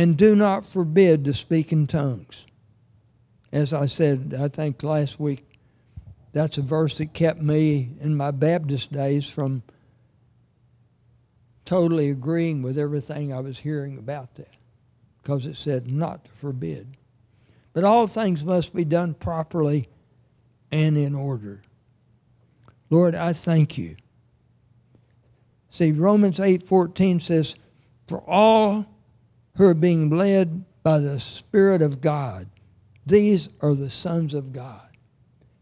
And 0.00 0.16
do 0.16 0.34
not 0.34 0.64
forbid 0.64 1.26
to 1.26 1.34
speak 1.34 1.72
in 1.72 1.86
tongues. 1.86 2.46
As 3.52 3.74
I 3.74 3.84
said, 3.84 4.34
I 4.34 4.48
think 4.48 4.82
last 4.82 5.20
week, 5.20 5.44
that's 6.32 6.56
a 6.56 6.62
verse 6.62 6.96
that 6.96 7.12
kept 7.12 7.42
me 7.42 7.90
in 8.00 8.16
my 8.16 8.30
Baptist 8.30 8.90
days 8.90 9.28
from 9.28 9.62
totally 11.66 12.08
agreeing 12.08 12.62
with 12.62 12.78
everything 12.78 13.30
I 13.30 13.40
was 13.40 13.58
hearing 13.58 13.98
about 13.98 14.36
that. 14.36 14.54
Because 15.22 15.44
it 15.44 15.58
said 15.58 15.92
not 15.92 16.24
to 16.24 16.30
forbid. 16.30 16.96
But 17.74 17.84
all 17.84 18.06
things 18.06 18.42
must 18.42 18.74
be 18.74 18.86
done 18.86 19.12
properly 19.12 19.86
and 20.72 20.96
in 20.96 21.14
order. 21.14 21.60
Lord, 22.88 23.14
I 23.14 23.34
thank 23.34 23.76
you. 23.76 23.96
See, 25.70 25.92
Romans 25.92 26.40
8:14 26.40 27.20
says, 27.20 27.54
"For 28.08 28.22
all 28.26 28.86
who 29.56 29.66
are 29.66 29.74
being 29.74 30.10
led 30.10 30.64
by 30.82 30.98
the 30.98 31.20
Spirit 31.20 31.82
of 31.82 32.00
God, 32.00 32.48
these 33.06 33.48
are 33.60 33.74
the 33.74 33.90
sons 33.90 34.34
of 34.34 34.52
God." 34.52 34.90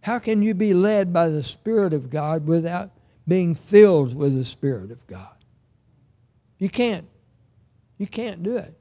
How 0.01 0.19
can 0.19 0.43
you 0.43 0.55
be 0.55 0.73
led 0.73 1.13
by 1.13 1.29
the 1.29 1.45
Spirit 1.45 1.93
of 1.93 2.09
God 2.09 2.47
without 2.47 2.91
being 3.27 3.55
filled 3.55 4.15
with 4.15 4.35
the 4.35 4.45
Spirit 4.45 4.91
of 4.91 5.07
God? 5.07 5.37
You 6.59 6.69
can't. 6.69 7.07
You 7.99 8.07
can't 8.07 8.43
do 8.43 8.57
it. 8.57 8.75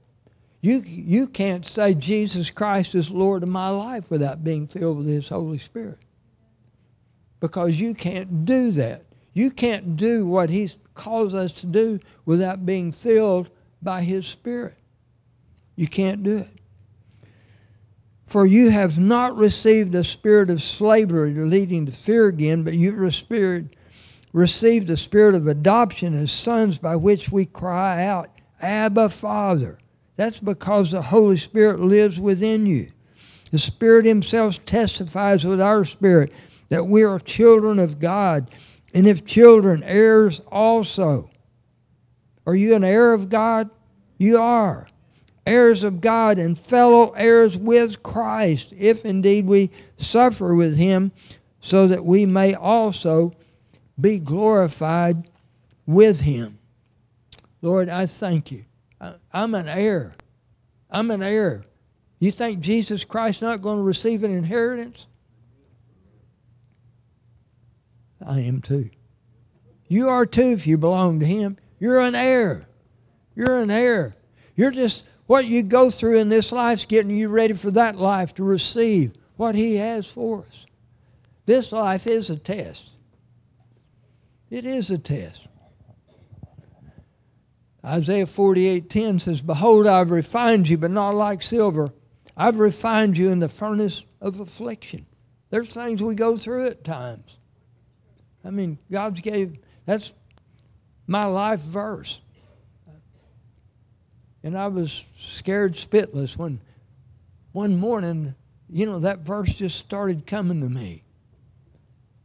You, 0.62 0.82
you 0.86 1.28
can't 1.28 1.66
say 1.66 1.94
Jesus 1.94 2.50
Christ 2.50 2.96
is 2.96 3.10
Lord 3.10 3.44
of 3.44 3.50
my 3.50 3.70
life 3.70 4.10
without 4.10 4.44
being 4.44 4.68
filled 4.68 5.00
with 5.00 5.08
His 5.08 5.30
Holy 5.30 5.60
Spirit 5.60 6.00
because 7.40 7.80
you 7.80 7.94
can't 7.94 8.46
do 8.46 8.72
that. 8.72 9.04
You 9.34 9.52
can't 9.52 9.96
do 9.98 10.26
what 10.26 10.50
He 10.50 10.72
calls 10.96 11.34
us 11.34 11.52
to 11.54 11.66
do 11.66 12.00
without 12.26 12.66
being 12.66 12.92
filled 12.92 13.50
by 13.82 14.02
His 14.02 14.26
Spirit. 14.26 14.76
You 15.78 15.88
can't 15.88 16.24
do 16.24 16.40
it. 16.40 16.50
For 18.26 18.46
you 18.46 18.70
have 18.72 19.00
not 19.00 19.38
received 19.38 19.96
a 19.96 20.04
spirit 20.04 20.50
of 20.50 20.62
slavery 20.62 21.34
leading 21.34 21.86
to 21.86 21.94
fear 21.94 22.28
again, 22.28 22.64
but 22.64 22.74
you 22.74 22.92
have 22.92 23.70
received 24.34 24.88
the 24.88 24.98
spirit 24.98 25.36
of 25.36 25.48
adoption 25.48 26.14
as 26.14 26.30
sons 26.30 26.78
by 26.78 26.98
which 26.98 27.32
we 27.32 27.46
cry 27.46 28.04
out, 28.04 28.30
Abba, 28.62 29.08
Father. 29.08 29.78
That's 30.18 30.40
because 30.40 30.92
the 30.92 31.02
Holy 31.02 31.38
Spirit 31.38 31.80
lives 31.80 32.20
within 32.20 32.66
you. 32.66 32.92
The 33.52 33.60
Spirit 33.60 34.06
Himself 34.06 34.66
testifies 34.66 35.46
with 35.46 35.62
our 35.62 35.86
spirit 35.86 36.34
that 36.68 36.86
we 36.86 37.04
are 37.04 37.20
children 37.20 37.80
of 37.80 38.00
God, 38.00 38.52
and 38.94 39.08
if 39.08 39.26
children, 39.26 39.84
heirs 39.84 40.42
also. 40.52 41.30
Are 42.46 42.56
you 42.56 42.76
an 42.76 42.84
heir 42.84 43.14
of 43.14 43.30
God? 43.30 43.70
You 44.18 44.40
are. 44.40 44.88
Heirs 45.48 45.84
of 45.84 46.02
God 46.02 46.38
and 46.38 46.60
fellow 46.60 47.12
heirs 47.12 47.56
with 47.56 48.04
Christ, 48.04 48.74
if 48.78 49.06
indeed 49.06 49.46
we 49.46 49.72
suffer 49.98 50.54
with 50.54 50.76
him, 50.76 51.14
so 51.62 51.88
that 51.88 52.04
we 52.04 52.26
may 52.26 52.54
also 52.54 53.34
be 54.00 54.20
glorified 54.20 55.30
with 55.86 56.20
him. 56.20 56.60
Lord, 57.62 57.88
I 57.88 58.08
thank 58.08 58.52
you. 58.52 58.66
I'm 59.32 59.56
an 59.56 59.70
heir. 59.70 60.16
I'm 60.92 61.10
an 61.12 61.24
heir. 61.24 61.64
You 62.20 62.32
think 62.32 62.60
Jesus 62.60 63.06
Christ 63.06 63.42
not 63.42 63.62
going 63.62 63.78
to 63.78 63.84
receive 63.84 64.24
an 64.24 64.32
inheritance? 64.32 65.06
I 68.26 68.42
am 68.42 68.62
too. 68.62 68.90
You 69.88 70.10
are 70.10 70.26
too 70.26 70.52
if 70.52 70.68
you 70.68 70.78
belong 70.78 71.22
to 71.22 71.26
him. 71.26 71.58
You're 71.80 72.02
an 72.02 72.16
heir. 72.16 72.68
You're 73.34 73.60
an 73.60 73.72
heir. 73.72 74.18
You're 74.58 74.72
just 74.72 75.06
what 75.28 75.46
you 75.46 75.62
go 75.62 75.90
through 75.90 76.18
in 76.18 76.30
this 76.30 76.52
life's 76.52 76.86
getting 76.86 77.16
you 77.16 77.30
ready 77.30 77.54
for 77.54 77.70
that 77.72 77.98
life 77.98 78.34
to 78.36 78.44
receive 78.44 79.14
what 79.36 79.56
he 79.56 79.76
has 79.76 80.08
for 80.08 80.46
us. 80.48 80.66
This 81.46 81.72
life 81.72 82.08
is 82.08 82.30
a 82.30 82.38
test. 82.38 82.90
It 84.50 84.66
is 84.66 84.90
a 84.90 84.98
test. 84.98 85.48
Isaiah 87.86 88.26
48:10 88.26 89.20
says, 89.20 89.42
"Behold, 89.42 89.88
I've 89.88 90.12
refined 90.12 90.68
you, 90.68 90.78
but 90.78 90.92
not 90.92 91.16
like 91.16 91.44
silver. 91.44 91.94
I've 92.36 92.60
refined 92.60 93.18
you 93.18 93.30
in 93.30 93.40
the 93.40 93.50
furnace 93.50 94.04
of 94.20 94.40
affliction." 94.40 95.06
There's 95.50 95.70
things 95.70 96.04
we 96.04 96.16
go 96.16 96.38
through 96.38 96.68
at 96.68 96.84
times. 96.84 97.38
I 98.44 98.50
mean, 98.50 98.78
God's 98.92 99.22
gave 99.22 99.58
that's 99.86 100.12
my 101.06 101.26
life 101.26 101.62
verse. 101.62 102.20
And 104.48 104.58
I 104.58 104.68
was 104.68 105.04
scared 105.20 105.76
spitless 105.76 106.38
when 106.38 106.62
one 107.52 107.76
morning, 107.76 108.34
you 108.70 108.86
know, 108.86 108.98
that 109.00 109.20
verse 109.20 109.54
just 109.54 109.78
started 109.78 110.26
coming 110.26 110.62
to 110.62 110.70
me. 110.70 111.04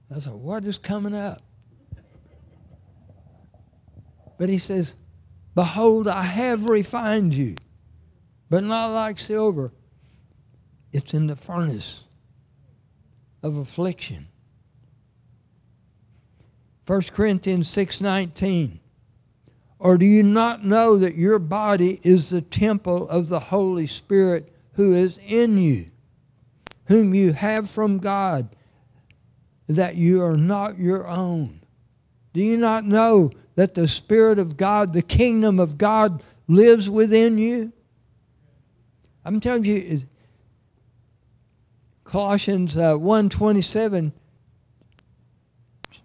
I 0.08 0.20
thought, 0.20 0.38
what 0.38 0.64
is 0.64 0.78
coming 0.78 1.16
up? 1.16 1.42
But 4.38 4.50
he 4.50 4.58
says, 4.58 4.94
Behold, 5.56 6.06
I 6.06 6.22
have 6.22 6.66
refined 6.66 7.34
you, 7.34 7.56
but 8.48 8.62
not 8.62 8.92
like 8.92 9.18
silver. 9.18 9.72
It's 10.92 11.14
in 11.14 11.26
the 11.26 11.34
furnace 11.34 12.04
of 13.42 13.56
affliction. 13.56 14.28
1 16.86 17.02
Corinthians 17.10 17.68
6:19 17.68 18.78
Or 19.82 19.98
do 19.98 20.06
you 20.06 20.22
not 20.22 20.64
know 20.64 20.96
that 20.98 21.16
your 21.16 21.40
body 21.40 21.98
is 22.04 22.30
the 22.30 22.40
temple 22.40 23.08
of 23.08 23.26
the 23.26 23.40
Holy 23.40 23.88
Spirit 23.88 24.48
who 24.74 24.94
is 24.94 25.18
in 25.26 25.58
you, 25.58 25.90
whom 26.84 27.14
you 27.14 27.32
have 27.32 27.68
from 27.68 27.98
God, 27.98 28.48
that 29.68 29.96
you 29.96 30.22
are 30.22 30.36
not 30.36 30.78
your 30.78 31.08
own? 31.08 31.62
Do 32.32 32.40
you 32.40 32.56
not 32.58 32.84
know 32.84 33.32
that 33.56 33.74
the 33.74 33.88
Spirit 33.88 34.38
of 34.38 34.56
God, 34.56 34.92
the 34.92 35.02
kingdom 35.02 35.58
of 35.58 35.78
God, 35.78 36.22
lives 36.46 36.88
within 36.88 37.36
you? 37.36 37.72
I'm 39.24 39.40
telling 39.40 39.64
you, 39.64 40.04
Colossians 42.04 42.76
uh, 42.76 42.94
1.27, 42.94 44.12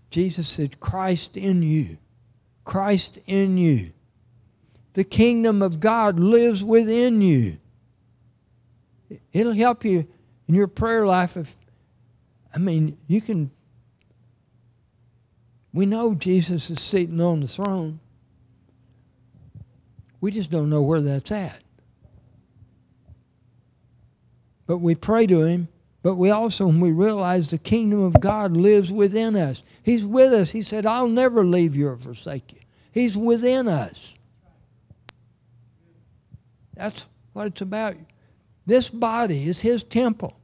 Jesus 0.09 0.47
said, 0.47 0.79
Christ 0.79 1.37
in 1.37 1.61
you. 1.61 1.99
Christ 2.67 3.17
in 3.25 3.57
you. 3.57 3.93
The 4.93 5.03
kingdom 5.03 5.61
of 5.61 5.79
God 5.79 6.19
lives 6.19 6.63
within 6.63 7.21
you. 7.21 7.57
It'll 9.31 9.53
help 9.53 9.85
you 9.85 10.07
in 10.47 10.53
your 10.53 10.67
prayer 10.67 11.07
life 11.07 11.37
if, 11.37 11.55
I 12.53 12.59
mean, 12.59 12.97
you 13.07 13.21
can 13.21 13.51
we 15.73 15.85
know 15.85 16.15
Jesus 16.15 16.69
is 16.71 16.81
sitting 16.81 17.21
on 17.21 17.41
the 17.41 17.47
throne. 17.47 17.99
We 20.19 20.31
just 20.31 20.49
don't 20.49 20.71
know 20.71 20.81
where 20.81 21.01
that's 21.01 21.31
at. 21.31 21.61
But 24.65 24.79
we 24.79 24.95
pray 24.95 25.27
to 25.27 25.43
him, 25.43 25.67
but 26.01 26.15
we 26.15 26.31
also, 26.31 26.65
when 26.65 26.79
we 26.79 26.91
realize 26.91 27.51
the 27.51 27.59
kingdom 27.59 28.01
of 28.01 28.19
God 28.19 28.57
lives 28.57 28.91
within 28.91 29.35
us, 29.35 29.61
he's 29.87 30.03
with 30.03 30.33
us. 30.33 30.51
He 30.51 30.63
said, 30.63 30.85
I'll 30.85 31.07
never 31.07 31.45
leave 31.45 31.73
you 31.75 31.87
or 31.87 31.97
forsake 31.97 32.51
you. 32.51 32.59
He's 32.91 33.15
within 33.15 33.69
us. 33.69 34.13
That's 36.75 37.05
what 37.31 37.47
it's 37.47 37.61
about. 37.61 37.95
This 38.65 38.89
body 38.89 39.47
is 39.47 39.61
his 39.61 39.83
temple. 39.83 40.37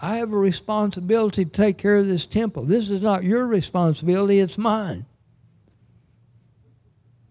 I 0.00 0.16
have 0.16 0.32
a 0.32 0.38
responsibility 0.38 1.44
to 1.44 1.50
take 1.50 1.76
care 1.76 1.96
of 1.96 2.06
this 2.06 2.24
temple. 2.24 2.64
This 2.64 2.88
is 2.88 3.02
not 3.02 3.24
your 3.24 3.46
responsibility, 3.46 4.40
it's 4.40 4.56
mine. 4.56 5.04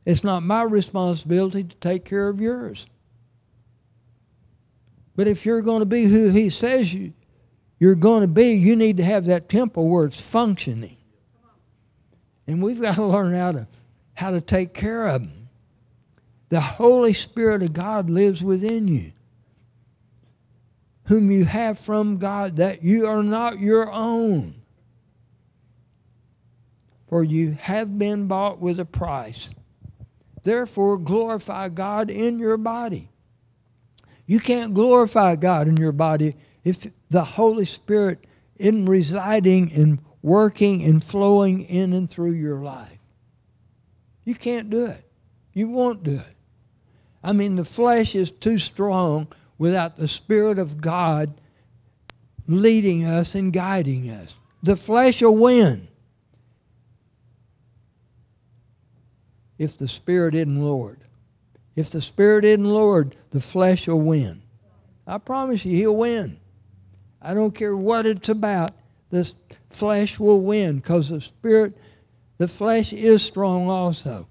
It's 0.06 0.24
not 0.24 0.43
my 0.43 0.62
responsibility 0.62 1.64
to 1.64 1.76
take 1.78 2.06
care 2.06 2.30
of 2.30 2.39
yours. 2.39 2.86
But 5.16 5.28
if 5.28 5.43
you're 5.45 5.64
going 5.64 5.80
to 5.80 5.88
be 5.88 6.04
who 6.04 6.30
he 6.30 6.52
says 6.52 6.93
you, 6.93 7.14
you're 7.80 7.95
going 7.95 8.21
to 8.21 8.28
be, 8.28 8.53
you 8.53 8.75
need 8.75 8.97
to 8.97 9.03
have 9.03 9.25
that 9.25 9.49
temple 9.49 9.88
where 9.88 10.05
it's 10.05 10.21
functioning. 10.21 10.97
And 12.47 12.61
we've 12.61 12.82
got 12.82 12.95
to 12.95 13.05
learn 13.05 13.34
how 13.34 13.51
to, 13.51 13.67
how 14.13 14.32
to 14.32 14.41
take 14.41 14.73
care 14.73 15.07
of 15.07 15.21
them. 15.21 15.49
The 16.49 16.61
Holy 16.61 17.13
Spirit 17.13 17.61
of 17.61 17.73
God 17.73 18.09
lives 18.09 18.41
within 18.41 18.88
you 18.88 19.11
whom 21.07 21.32
you 21.32 21.45
have 21.45 21.80
from 21.80 22.17
God, 22.17 22.57
that 22.57 22.84
you 22.84 23.07
are 23.07 23.23
not 23.23 23.59
your 23.59 23.91
own. 23.91 24.55
For 27.07 27.23
you 27.23 27.51
have 27.53 27.97
been 27.97 28.28
bought 28.28 28.59
with 28.59 28.80
a 28.80 28.86
price. 28.86 29.49
Therefore, 30.43 30.97
glorify 30.97 31.69
God 31.69 32.11
in 32.11 32.39
your 32.39 32.57
body. 32.57 33.09
You 34.25 34.41
can't 34.41 34.73
glorify 34.73 35.38
God 35.38 35.69
in 35.69 35.78
your 35.78 35.93
body 35.93 36.36
if 36.68 36.86
the 37.09 37.24
Holy 37.24 37.63
Spirit 37.63 38.26
isn't 38.57 38.88
residing 38.88 39.72
and 39.72 39.99
working 40.22 40.84
and 40.84 41.01
flowing 41.01 41.61
in 41.61 41.93
and 41.93 42.09
through 42.09 42.32
your 42.32 42.59
life. 42.59 42.99
You 44.26 44.36
can't 44.36 44.70
do 44.70 44.88
it. 44.88 45.09
You 45.53 45.70
won't 45.70 46.03
do 46.03 46.15
it. 46.15 46.36
I 47.24 47.32
mean, 47.32 47.55
the 47.55 47.63
flesh 47.63 48.15
is 48.15 48.32
too 48.32 48.59
strong 48.59 49.28
without 49.57 49.95
the 49.95 50.09
Spirit 50.09 50.59
of 50.59 50.82
God 50.82 51.39
leading 52.47 53.05
us 53.05 53.34
and 53.34 53.53
guiding 53.53 54.09
us. 54.09 54.36
The 54.61 54.76
flesh 54.76 55.22
will 55.22 55.38
win 55.38 55.88
if 59.57 59.78
the 59.78 59.88
Spirit 59.88 60.36
isn't 60.36 60.61
Lord. 60.61 60.99
If 61.78 61.91
the 61.91 62.01
Spirit 62.01 62.43
isn't 62.43 62.65
Lord, 62.65 63.15
the 63.32 63.39
flesh 63.39 63.88
will 63.88 64.01
win. 64.01 64.41
I 65.05 65.18
promise 65.18 65.63
you, 65.63 65.78
he'll 65.78 65.95
win. 65.95 66.39
I 67.28 67.34
don't 67.34 67.53
care 67.53 67.75
what 67.75 68.05
it's 68.05 68.30
about. 68.30 68.71
The 69.09 69.32
flesh 69.69 70.17
will 70.17 70.41
win 70.41 70.78
because 70.78 71.09
the 71.09 71.21
Spirit, 71.21 71.78
the 72.38 72.47
flesh 72.47 72.93
is 72.93 73.21
strong 73.21 73.69
also. 73.69 74.28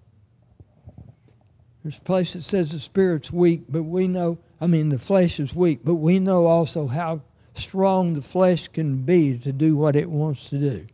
There's 1.83 1.99
a 1.99 2.03
place 2.03 2.33
that 2.33 2.43
says 2.43 2.71
the 2.71 2.81
Spirit's 2.81 3.31
weak, 3.31 3.65
but 3.69 3.83
we 3.83 4.09
know 4.09 4.39
I 4.61 4.67
mean, 4.67 4.89
the 4.89 4.99
flesh 4.99 5.39
is 5.39 5.55
weak, 5.55 5.81
but 5.85 5.97
we 5.97 6.19
know 6.19 6.47
also 6.47 6.87
how 6.87 7.21
strong 7.55 8.15
the 8.15 8.23
flesh 8.23 8.69
can 8.69 9.03
be 9.03 9.39
to 9.39 9.53
do 9.53 9.77
what 9.77 9.97
it 9.97 10.11
wants 10.11 10.49
to 10.51 10.59
do. 10.59 10.87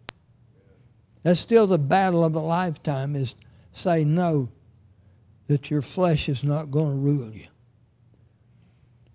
That's 1.22 1.40
still 1.40 1.68
the 1.68 1.78
battle 1.78 2.24
of 2.24 2.34
a 2.34 2.40
lifetime 2.40 3.14
is 3.14 3.34
say 3.72 4.05
no, 4.05 4.48
that 5.46 5.70
your 5.70 5.82
flesh 5.82 6.28
is 6.28 6.42
not 6.42 6.70
going 6.70 6.90
to 6.90 6.96
rule 6.96 7.32
you. 7.32 7.46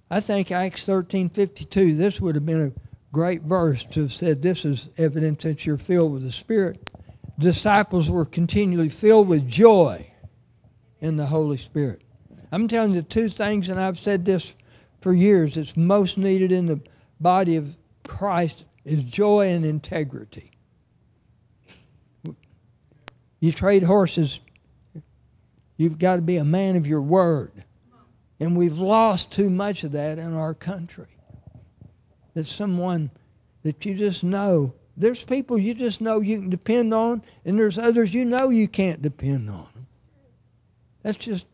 I 0.10 0.20
think 0.20 0.52
Acts 0.52 0.86
13:52, 0.86 1.98
this 1.98 2.22
would 2.22 2.36
have 2.36 2.46
been 2.46 2.62
a 2.62 2.72
great 3.12 3.42
verse 3.42 3.84
to 3.92 4.04
have 4.04 4.14
said 4.14 4.42
this 4.42 4.64
is 4.64 4.90
evidence 4.98 5.44
that 5.44 5.66
you're 5.66 5.78
filled 5.78 6.14
with 6.14 6.24
the 6.24 6.32
Spirit. 6.32 6.90
Disciples 7.40 8.10
were 8.10 8.26
continually 8.26 8.90
filled 8.90 9.28
with 9.28 9.48
joy 9.48 10.08
in 11.02 11.18
the 11.18 11.26
Holy 11.26 11.58
Spirit. 11.58 12.02
I'm 12.52 12.68
telling 12.68 12.94
you 12.94 13.02
two 13.02 13.30
things, 13.30 13.70
and 13.70 13.80
I've 13.80 14.00
said 14.00 14.26
this 14.26 14.56
for 15.02 15.14
years. 15.14 15.58
It's 15.58 15.76
most 15.76 16.18
needed 16.18 16.52
in 16.52 16.66
the 16.66 16.80
body 17.20 17.58
of 17.58 17.76
Christ 18.06 18.66
is 18.86 19.04
joy 19.04 19.50
and 19.50 19.66
integrity. 19.66 20.52
You 23.40 23.52
trade 23.52 23.84
horses, 23.84 24.40
you've 25.76 26.00
got 26.00 26.16
to 26.16 26.22
be 26.22 26.38
a 26.38 26.46
man 26.46 26.76
of 26.76 26.88
your 26.88 27.02
word. 27.02 27.66
And 28.40 28.56
we've 28.56 28.78
lost 28.78 29.32
too 29.32 29.50
much 29.50 29.84
of 29.84 29.94
that 29.94 30.20
in 30.20 30.34
our 30.34 30.54
country. 30.54 31.08
That 32.34 32.46
someone 32.46 33.10
that 33.64 33.84
you 33.86 33.96
just 33.96 34.24
know, 34.24 34.74
there's 34.96 35.24
people 35.24 35.58
you 35.58 35.74
just 35.74 36.02
know 36.02 36.22
you 36.22 36.40
can 36.40 36.50
depend 36.50 36.94
on, 36.94 37.24
and 37.46 37.58
there's 37.58 37.78
others 37.78 38.14
you 38.14 38.26
know 38.26 38.50
you 38.50 38.68
can't 38.68 39.02
depend 39.02 39.50
on. 39.50 39.68
That's 41.04 41.18
just 41.18 41.46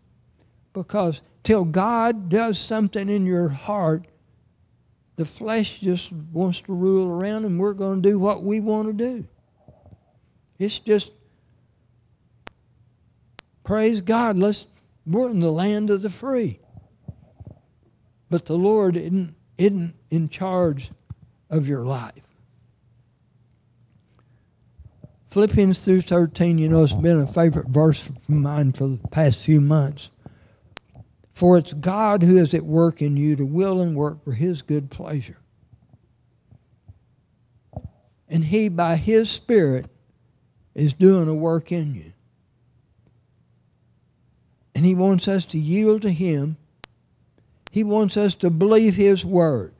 because 0.73 1.21
till 1.43 1.63
God 1.63 2.29
does 2.29 2.57
something 2.57 3.09
in 3.09 3.25
your 3.25 3.49
heart, 3.49 4.07
the 5.15 5.25
flesh 5.25 5.79
just 5.79 6.11
wants 6.11 6.61
to 6.61 6.73
rule 6.73 7.07
around 7.07 7.45
and 7.45 7.59
we're 7.59 7.73
going 7.73 8.01
to 8.01 8.09
do 8.09 8.17
what 8.17 8.43
we 8.43 8.59
want 8.59 8.87
to 8.87 8.93
do. 8.93 9.27
It's 10.57 10.79
just 10.79 11.11
praise 13.63 14.01
God. 14.01 14.37
Let's 14.37 14.65
we're 15.05 15.29
in 15.29 15.39
the 15.39 15.51
land 15.51 15.89
of 15.89 16.01
the 16.01 16.09
free. 16.09 16.59
But 18.33 18.45
the 18.45 18.57
Lord 18.57 18.97
isn't, 18.97 19.35
isn't 19.59 19.93
in 20.09 20.27
charge 20.27 20.89
of 21.51 21.67
your 21.67 21.85
life. 21.85 22.23
Philippians 25.29 25.77
3.13, 25.85 26.57
you 26.57 26.67
know, 26.67 26.83
it's 26.83 26.93
been 26.93 27.19
a 27.19 27.27
favorite 27.27 27.67
verse 27.67 28.09
of 28.09 28.27
mine 28.27 28.71
for 28.71 28.87
the 28.87 28.99
past 29.11 29.37
few 29.37 29.61
months. 29.61 30.09
For 31.35 31.59
it's 31.59 31.73
God 31.73 32.23
who 32.23 32.37
is 32.37 32.55
at 32.55 32.65
work 32.65 33.03
in 33.03 33.17
you 33.17 33.35
to 33.35 33.45
will 33.45 33.81
and 33.81 33.95
work 33.95 34.23
for 34.23 34.31
his 34.31 34.63
good 34.63 34.89
pleasure. 34.89 35.37
And 38.27 38.45
he, 38.45 38.67
by 38.67 38.95
his 38.95 39.29
Spirit, 39.29 39.85
is 40.73 40.95
doing 40.95 41.27
a 41.29 41.35
work 41.35 41.71
in 41.71 41.93
you. 41.93 42.13
And 44.73 44.83
he 44.83 44.95
wants 44.95 45.27
us 45.27 45.45
to 45.45 45.59
yield 45.59 46.01
to 46.01 46.09
him. 46.09 46.57
He 47.73 47.83
wants 47.83 48.17
us 48.17 48.35
to 48.35 48.51
believe 48.51 48.93
his 48.93 49.25
word. 49.25 49.73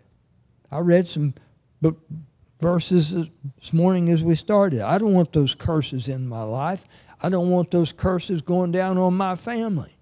I 0.72 0.80
read 0.80 1.08
some 1.08 1.36
verses 2.60 3.12
this 3.12 3.72
morning 3.72 4.10
as 4.10 4.24
we 4.24 4.36
started. 4.36 4.82
I 4.82 4.98
don't 4.98 5.14
want 5.14 5.32
those 5.32 5.54
curses 5.54 6.08
in 6.08 6.28
my 6.28 6.42
life. 6.42 6.86
I 7.22 7.30
don't 7.30 7.52
want 7.52 7.70
those 7.70 7.92
curses 7.92 8.42
going 8.42 8.72
down 8.72 8.98
on 8.98 9.14
my 9.14 9.36
family. 9.36 9.96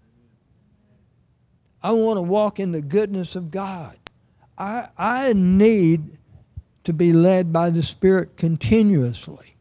I 1.84 1.92
want 1.92 2.16
to 2.16 2.22
walk 2.22 2.62
in 2.62 2.72
the 2.72 2.82
goodness 2.82 3.36
of 3.36 3.52
God. 3.52 3.98
I, 4.58 4.88
I 4.98 5.34
need 5.34 6.18
to 6.86 6.94
be 6.94 7.12
led 7.12 7.52
by 7.52 7.72
the 7.72 7.84
Spirit 7.84 8.38
continuously. 8.38 9.58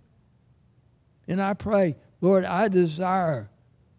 And 1.27 1.43
I 1.43 1.55
pray, 1.55 1.97
Lord, 2.21 2.45
I 2.45 2.69
desire 2.69 3.51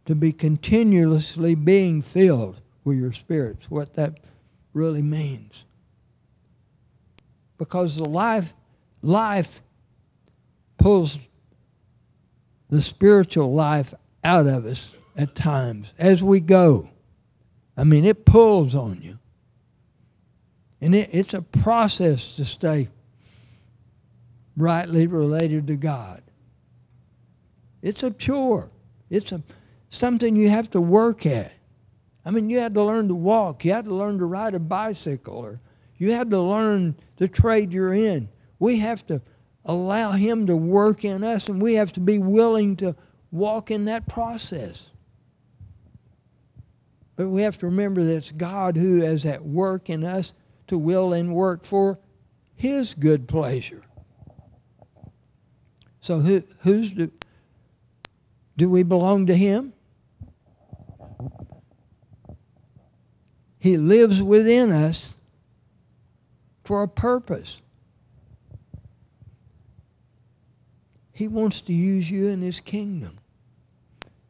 to 0.05 0.15
be 0.15 0.31
continuously 0.31 1.53
being 1.53 2.01
filled 2.01 2.60
with 2.83 2.97
your 2.97 3.13
spirits, 3.13 3.69
what 3.69 3.93
that 3.95 4.19
really 4.73 5.01
means. 5.01 5.63
Because 7.57 7.95
the 7.95 8.05
life 8.05 8.53
life 9.01 9.61
pulls 10.77 11.17
the 12.69 12.81
spiritual 12.81 13.53
life 13.53 13.93
out 14.23 14.47
of 14.47 14.65
us 14.65 14.93
at 15.15 15.35
times 15.35 15.91
as 15.99 16.23
we 16.23 16.39
go. 16.39 16.89
I 17.75 17.83
mean, 17.83 18.05
it 18.05 18.25
pulls 18.25 18.75
on 18.75 19.01
you. 19.01 19.17
And 20.79 20.95
it, 20.95 21.09
it's 21.11 21.33
a 21.33 21.41
process 21.41 22.35
to 22.35 22.45
stay 22.45 22.89
rightly 24.57 25.07
related 25.07 25.67
to 25.67 25.75
God. 25.75 26.23
It's 27.81 28.03
a 28.03 28.11
chore. 28.11 28.69
It's 29.09 29.31
a 29.31 29.41
something 29.89 30.35
you 30.35 30.49
have 30.49 30.71
to 30.71 30.81
work 30.81 31.25
at. 31.25 31.53
I 32.23 32.31
mean, 32.31 32.49
you 32.49 32.59
had 32.59 32.73
to 32.75 32.83
learn 32.83 33.07
to 33.07 33.15
walk. 33.15 33.65
You 33.65 33.71
had 33.73 33.85
to 33.85 33.95
learn 33.95 34.19
to 34.19 34.25
ride 34.25 34.53
a 34.53 34.59
bicycle, 34.59 35.37
or 35.37 35.59
you 35.97 36.11
had 36.11 36.29
to 36.31 36.39
learn 36.39 36.95
the 37.17 37.27
trade 37.27 37.73
you're 37.73 37.93
in. 37.93 38.29
We 38.59 38.77
have 38.79 39.05
to 39.07 39.21
allow 39.65 40.11
Him 40.11 40.47
to 40.47 40.55
work 40.55 41.03
in 41.03 41.23
us, 41.23 41.49
and 41.49 41.61
we 41.61 41.75
have 41.75 41.93
to 41.93 41.99
be 41.99 42.19
willing 42.19 42.75
to 42.77 42.95
walk 43.31 43.71
in 43.71 43.85
that 43.85 44.07
process. 44.07 44.87
But 47.15 47.29
we 47.29 47.41
have 47.41 47.57
to 47.59 47.67
remember 47.67 48.03
that 48.03 48.17
it's 48.17 48.31
God 48.31 48.77
who 48.77 49.03
is 49.03 49.25
at 49.25 49.43
work 49.43 49.89
in 49.89 50.03
us 50.03 50.33
to 50.67 50.77
will 50.77 51.13
and 51.13 51.33
work 51.33 51.65
for 51.65 51.99
His 52.55 52.93
good 52.93 53.27
pleasure. 53.27 53.83
So 56.01 56.19
who, 56.19 56.41
who's 56.59 56.91
do, 56.91 57.11
do 58.57 58.69
we 58.69 58.83
belong 58.83 59.27
to 59.27 59.35
Him? 59.35 59.73
He 63.61 63.77
lives 63.77 64.23
within 64.23 64.71
us 64.71 65.13
for 66.63 66.81
a 66.81 66.87
purpose. 66.87 67.61
He 71.11 71.27
wants 71.27 71.61
to 71.61 71.73
use 71.73 72.09
you 72.09 72.29
in 72.29 72.41
his 72.41 72.59
kingdom. 72.59 73.17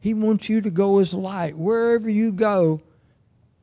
He 0.00 0.12
wants 0.12 0.50
you 0.50 0.60
to 0.60 0.70
go 0.70 0.98
as 0.98 1.14
light 1.14 1.56
wherever 1.56 2.10
you 2.10 2.30
go. 2.30 2.82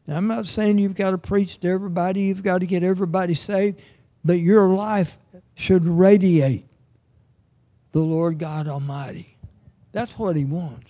Now, 0.08 0.18
I'm 0.18 0.26
not 0.26 0.48
saying 0.48 0.80
you've 0.80 0.96
got 0.96 1.12
to 1.12 1.20
preach 1.20 1.60
to 1.60 1.68
everybody, 1.68 2.22
you've 2.22 2.42
got 2.42 2.62
to 2.62 2.66
get 2.66 2.82
everybody 2.82 3.36
saved, 3.36 3.80
but 4.26 4.40
your 4.40 4.70
life 4.70 5.20
should 5.54 5.86
radiate 5.86 6.66
the 7.92 8.02
Lord 8.02 8.40
God 8.40 8.68
Almighty. 8.68 9.38
That's 9.92 10.18
what 10.18 10.36
he 10.36 10.46
wants. 10.46 10.88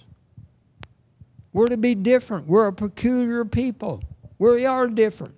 We're 1.51 1.67
to 1.67 1.75
be 1.75 1.95
different. 1.95 2.47
We're 2.47 2.67
a 2.67 2.73
peculiar 2.73 3.43
people. 3.43 4.03
We 4.39 4.65
are 4.65 4.87
different. 4.87 5.35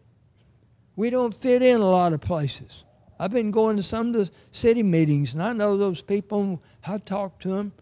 We 0.95 1.09
don't 1.09 1.33
fit 1.33 1.63
in 1.63 1.81
a 1.81 1.89
lot 1.89 2.13
of 2.13 2.21
places. 2.21 2.83
I've 3.19 3.31
been 3.31 3.51
going 3.51 3.77
to 3.77 3.83
some 3.83 4.07
of 4.07 4.13
the 4.13 4.31
city 4.51 4.83
meetings, 4.83 5.33
and 5.33 5.43
I 5.43 5.53
know 5.53 5.75
those 5.75 6.01
people. 6.01 6.61
I 6.85 6.97
talk 6.99 7.39
to 7.41 7.49
them, 7.49 7.73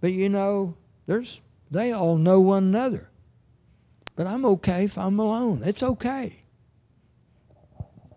but 0.00 0.12
you 0.12 0.28
know, 0.28 0.74
there's 1.06 1.40
they 1.70 1.92
all 1.92 2.16
know 2.16 2.40
one 2.40 2.64
another. 2.64 3.10
But 4.16 4.26
I'm 4.26 4.46
okay 4.46 4.84
if 4.84 4.96
I'm 4.96 5.18
alone. 5.18 5.62
It's 5.64 5.82
okay. 5.82 6.42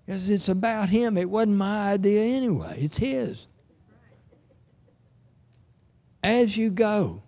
Because 0.05 0.29
it's 0.29 0.49
about 0.49 0.89
him. 0.89 1.17
It 1.17 1.29
wasn't 1.29 1.57
my 1.57 1.91
idea 1.91 2.23
anyway. 2.23 2.77
It's 2.79 2.97
his. 2.97 3.47
As 6.23 6.55
you 6.55 6.69
go. 6.69 7.21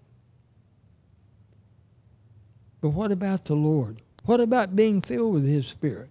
But 2.79 2.89
what 2.89 3.11
about 3.11 3.45
the 3.45 3.55
Lord? 3.55 4.01
What 4.23 4.39
about 4.39 4.75
being 4.75 5.01
filled 5.01 5.33
with 5.33 5.47
his 5.47 5.67
Spirit? 5.67 6.09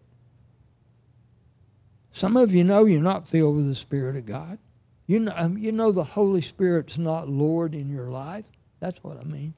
Some 2.13 2.37
of 2.37 2.53
you 2.53 2.65
know 2.65 2.85
you're 2.85 3.01
not 3.01 3.29
filled 3.29 3.57
with 3.57 3.69
the 3.69 3.75
Spirit 3.75 4.17
of 4.17 4.27
God. 4.27 4.59
You 5.07 5.21
know, 5.21 5.33
um, 5.37 5.59
you 5.59 5.73
know 5.73 5.93
the 5.93 6.05
Holy 6.05 6.43
Spirit's 6.43 6.99
not 6.99 7.29
Lord 7.29 7.75
in 7.75 7.89
your 7.89 8.11
life. 8.11 8.45
That's 8.81 9.03
what 9.03 9.19
I 9.19 9.25
mean. 9.25 9.55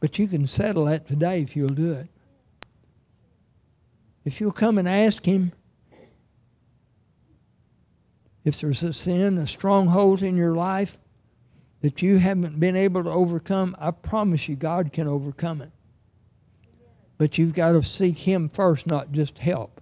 But 0.00 0.18
you 0.18 0.28
can 0.28 0.46
settle 0.46 0.84
that 0.86 1.08
today 1.08 1.40
if 1.40 1.56
you'll 1.56 1.68
do 1.70 1.92
it. 1.92 2.08
If 4.24 4.40
you'll 4.40 4.52
come 4.52 4.78
and 4.78 4.88
ask 4.88 5.24
Him 5.24 5.52
if 8.44 8.60
there's 8.60 8.82
a 8.82 8.92
sin, 8.92 9.38
a 9.38 9.46
stronghold 9.46 10.22
in 10.22 10.36
your 10.36 10.54
life 10.54 10.98
that 11.82 12.02
you 12.02 12.18
haven't 12.18 12.58
been 12.58 12.76
able 12.76 13.04
to 13.04 13.10
overcome, 13.10 13.76
I 13.78 13.90
promise 13.90 14.48
you 14.48 14.56
God 14.56 14.92
can 14.92 15.06
overcome 15.06 15.62
it. 15.62 15.70
But 17.18 17.38
you've 17.38 17.54
got 17.54 17.72
to 17.72 17.82
seek 17.82 18.18
Him 18.18 18.48
first, 18.48 18.86
not 18.86 19.12
just 19.12 19.38
help. 19.38 19.80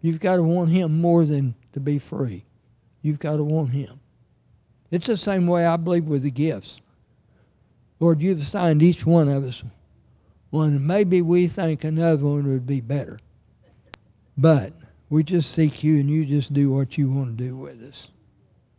You've 0.00 0.20
got 0.20 0.36
to 0.36 0.42
want 0.42 0.70
Him 0.70 1.00
more 1.00 1.24
than 1.24 1.54
to 1.72 1.80
be 1.80 1.98
free. 1.98 2.44
You've 3.02 3.18
got 3.18 3.36
to 3.36 3.44
want 3.44 3.70
Him. 3.70 4.00
It's 4.90 5.06
the 5.06 5.16
same 5.16 5.46
way 5.46 5.66
I 5.66 5.76
believe 5.76 6.04
with 6.04 6.22
the 6.22 6.30
gifts. 6.30 6.80
Lord, 8.00 8.20
you've 8.20 8.42
assigned 8.42 8.82
each 8.82 9.06
one 9.06 9.28
of 9.28 9.44
us 9.44 9.62
one. 10.54 10.68
And 10.68 10.86
maybe 10.86 11.20
we 11.20 11.48
think 11.48 11.84
another 11.84 12.24
one 12.24 12.48
would 12.48 12.66
be 12.66 12.80
better. 12.80 13.18
But 14.38 14.72
we 15.10 15.22
just 15.22 15.52
seek 15.52 15.84
you 15.84 15.98
and 15.98 16.08
you 16.08 16.24
just 16.24 16.52
do 16.52 16.70
what 16.70 16.96
you 16.96 17.10
want 17.10 17.36
to 17.36 17.44
do 17.44 17.56
with 17.56 17.82
us. 17.82 18.08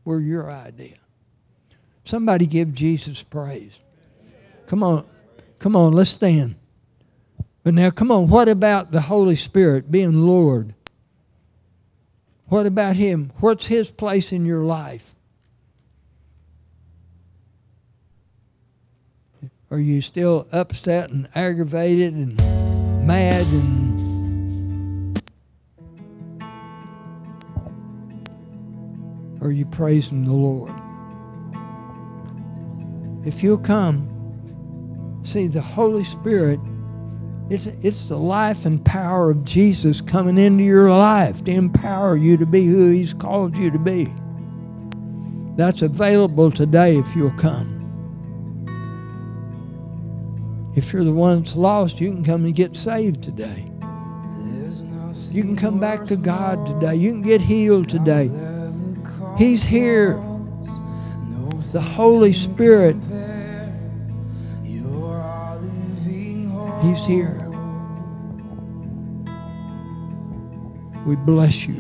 We're 0.06 0.22
your 0.22 0.50
idea. 0.50 0.96
Somebody 2.06 2.46
give 2.46 2.74
Jesus 2.74 3.24
praise. 3.24 3.74
Come 4.68 4.84
on. 4.84 5.06
Come 5.60 5.76
on, 5.76 5.94
let's 5.94 6.12
stand. 6.12 6.56
But 7.64 7.74
now, 7.74 7.90
come 7.90 8.12
on, 8.12 8.28
what 8.28 8.48
about 8.48 8.92
the 8.92 9.02
Holy 9.02 9.36
Spirit 9.36 9.90
being 9.90 10.22
Lord? 10.22 10.76
What 12.48 12.68
about 12.68 12.96
Him? 12.96 13.32
What's 13.40 13.66
His 13.66 13.90
place 13.90 14.32
in 14.32 14.46
your 14.46 14.64
life? 14.64 15.16
Are 19.72 19.80
you 19.80 20.02
still 20.02 20.48
upset 20.52 21.10
and 21.10 21.28
aggravated 21.34 22.14
and 22.14 22.38
mad 23.08 23.48
and 23.48 23.96
are 29.42 29.52
you 29.52 29.66
praising 29.66 30.26
the 30.26 30.34
Lord? 30.34 30.85
If 33.26 33.44
you'll 33.44 33.58
come, 33.58 35.22
see 35.24 35.48
the 35.48 35.62
Holy 35.62 36.04
Spirit 36.04 36.60
it's, 37.48 37.68
it's 37.68 38.10
the 38.10 38.18
life 38.18 38.66
and 38.66 38.84
power 38.84 39.30
of 39.30 39.44
Jesus 39.44 40.02
coming 40.02 40.38
into 40.38 40.64
your 40.64 40.90
life 40.90 41.44
to 41.44 41.52
empower 41.52 42.18
you 42.18 42.38
to 42.38 42.46
be 42.46 42.66
who 42.66 42.92
He's 42.92 43.14
called 43.14 43.56
you 43.56 43.70
to 43.70 43.78
be. 43.78 44.12
That's 45.56 45.84
available 45.84 46.50
today 46.50 46.98
if 46.98 47.16
you'll 47.16 47.30
come. 47.32 47.74
If 50.76 50.92
you're 50.92 51.04
the 51.04 51.14
one 51.14 51.44
that's 51.44 51.56
lost, 51.56 52.02
you 52.02 52.12
can 52.12 52.24
come 52.24 52.46
and 52.46 52.56
get 52.56 52.76
saved 52.76 53.22
today. 53.22 53.72
You 55.32 55.44
can 55.44 55.56
come 55.56 55.80
back 55.80 56.06
to 56.06 56.16
God 56.16 56.66
today. 56.66 56.96
You 56.96 57.12
can 57.12 57.22
get 57.22 57.42
healed 57.42 57.90
today. 57.90 58.32
He's 59.38 59.64
here. 59.64 60.16
The 61.76 61.82
Holy 61.82 62.32
Spirit. 62.32 62.96
He's 66.82 67.06
here. 67.06 67.36
We 71.06 71.18
bless 71.18 71.68
you. 71.68 71.76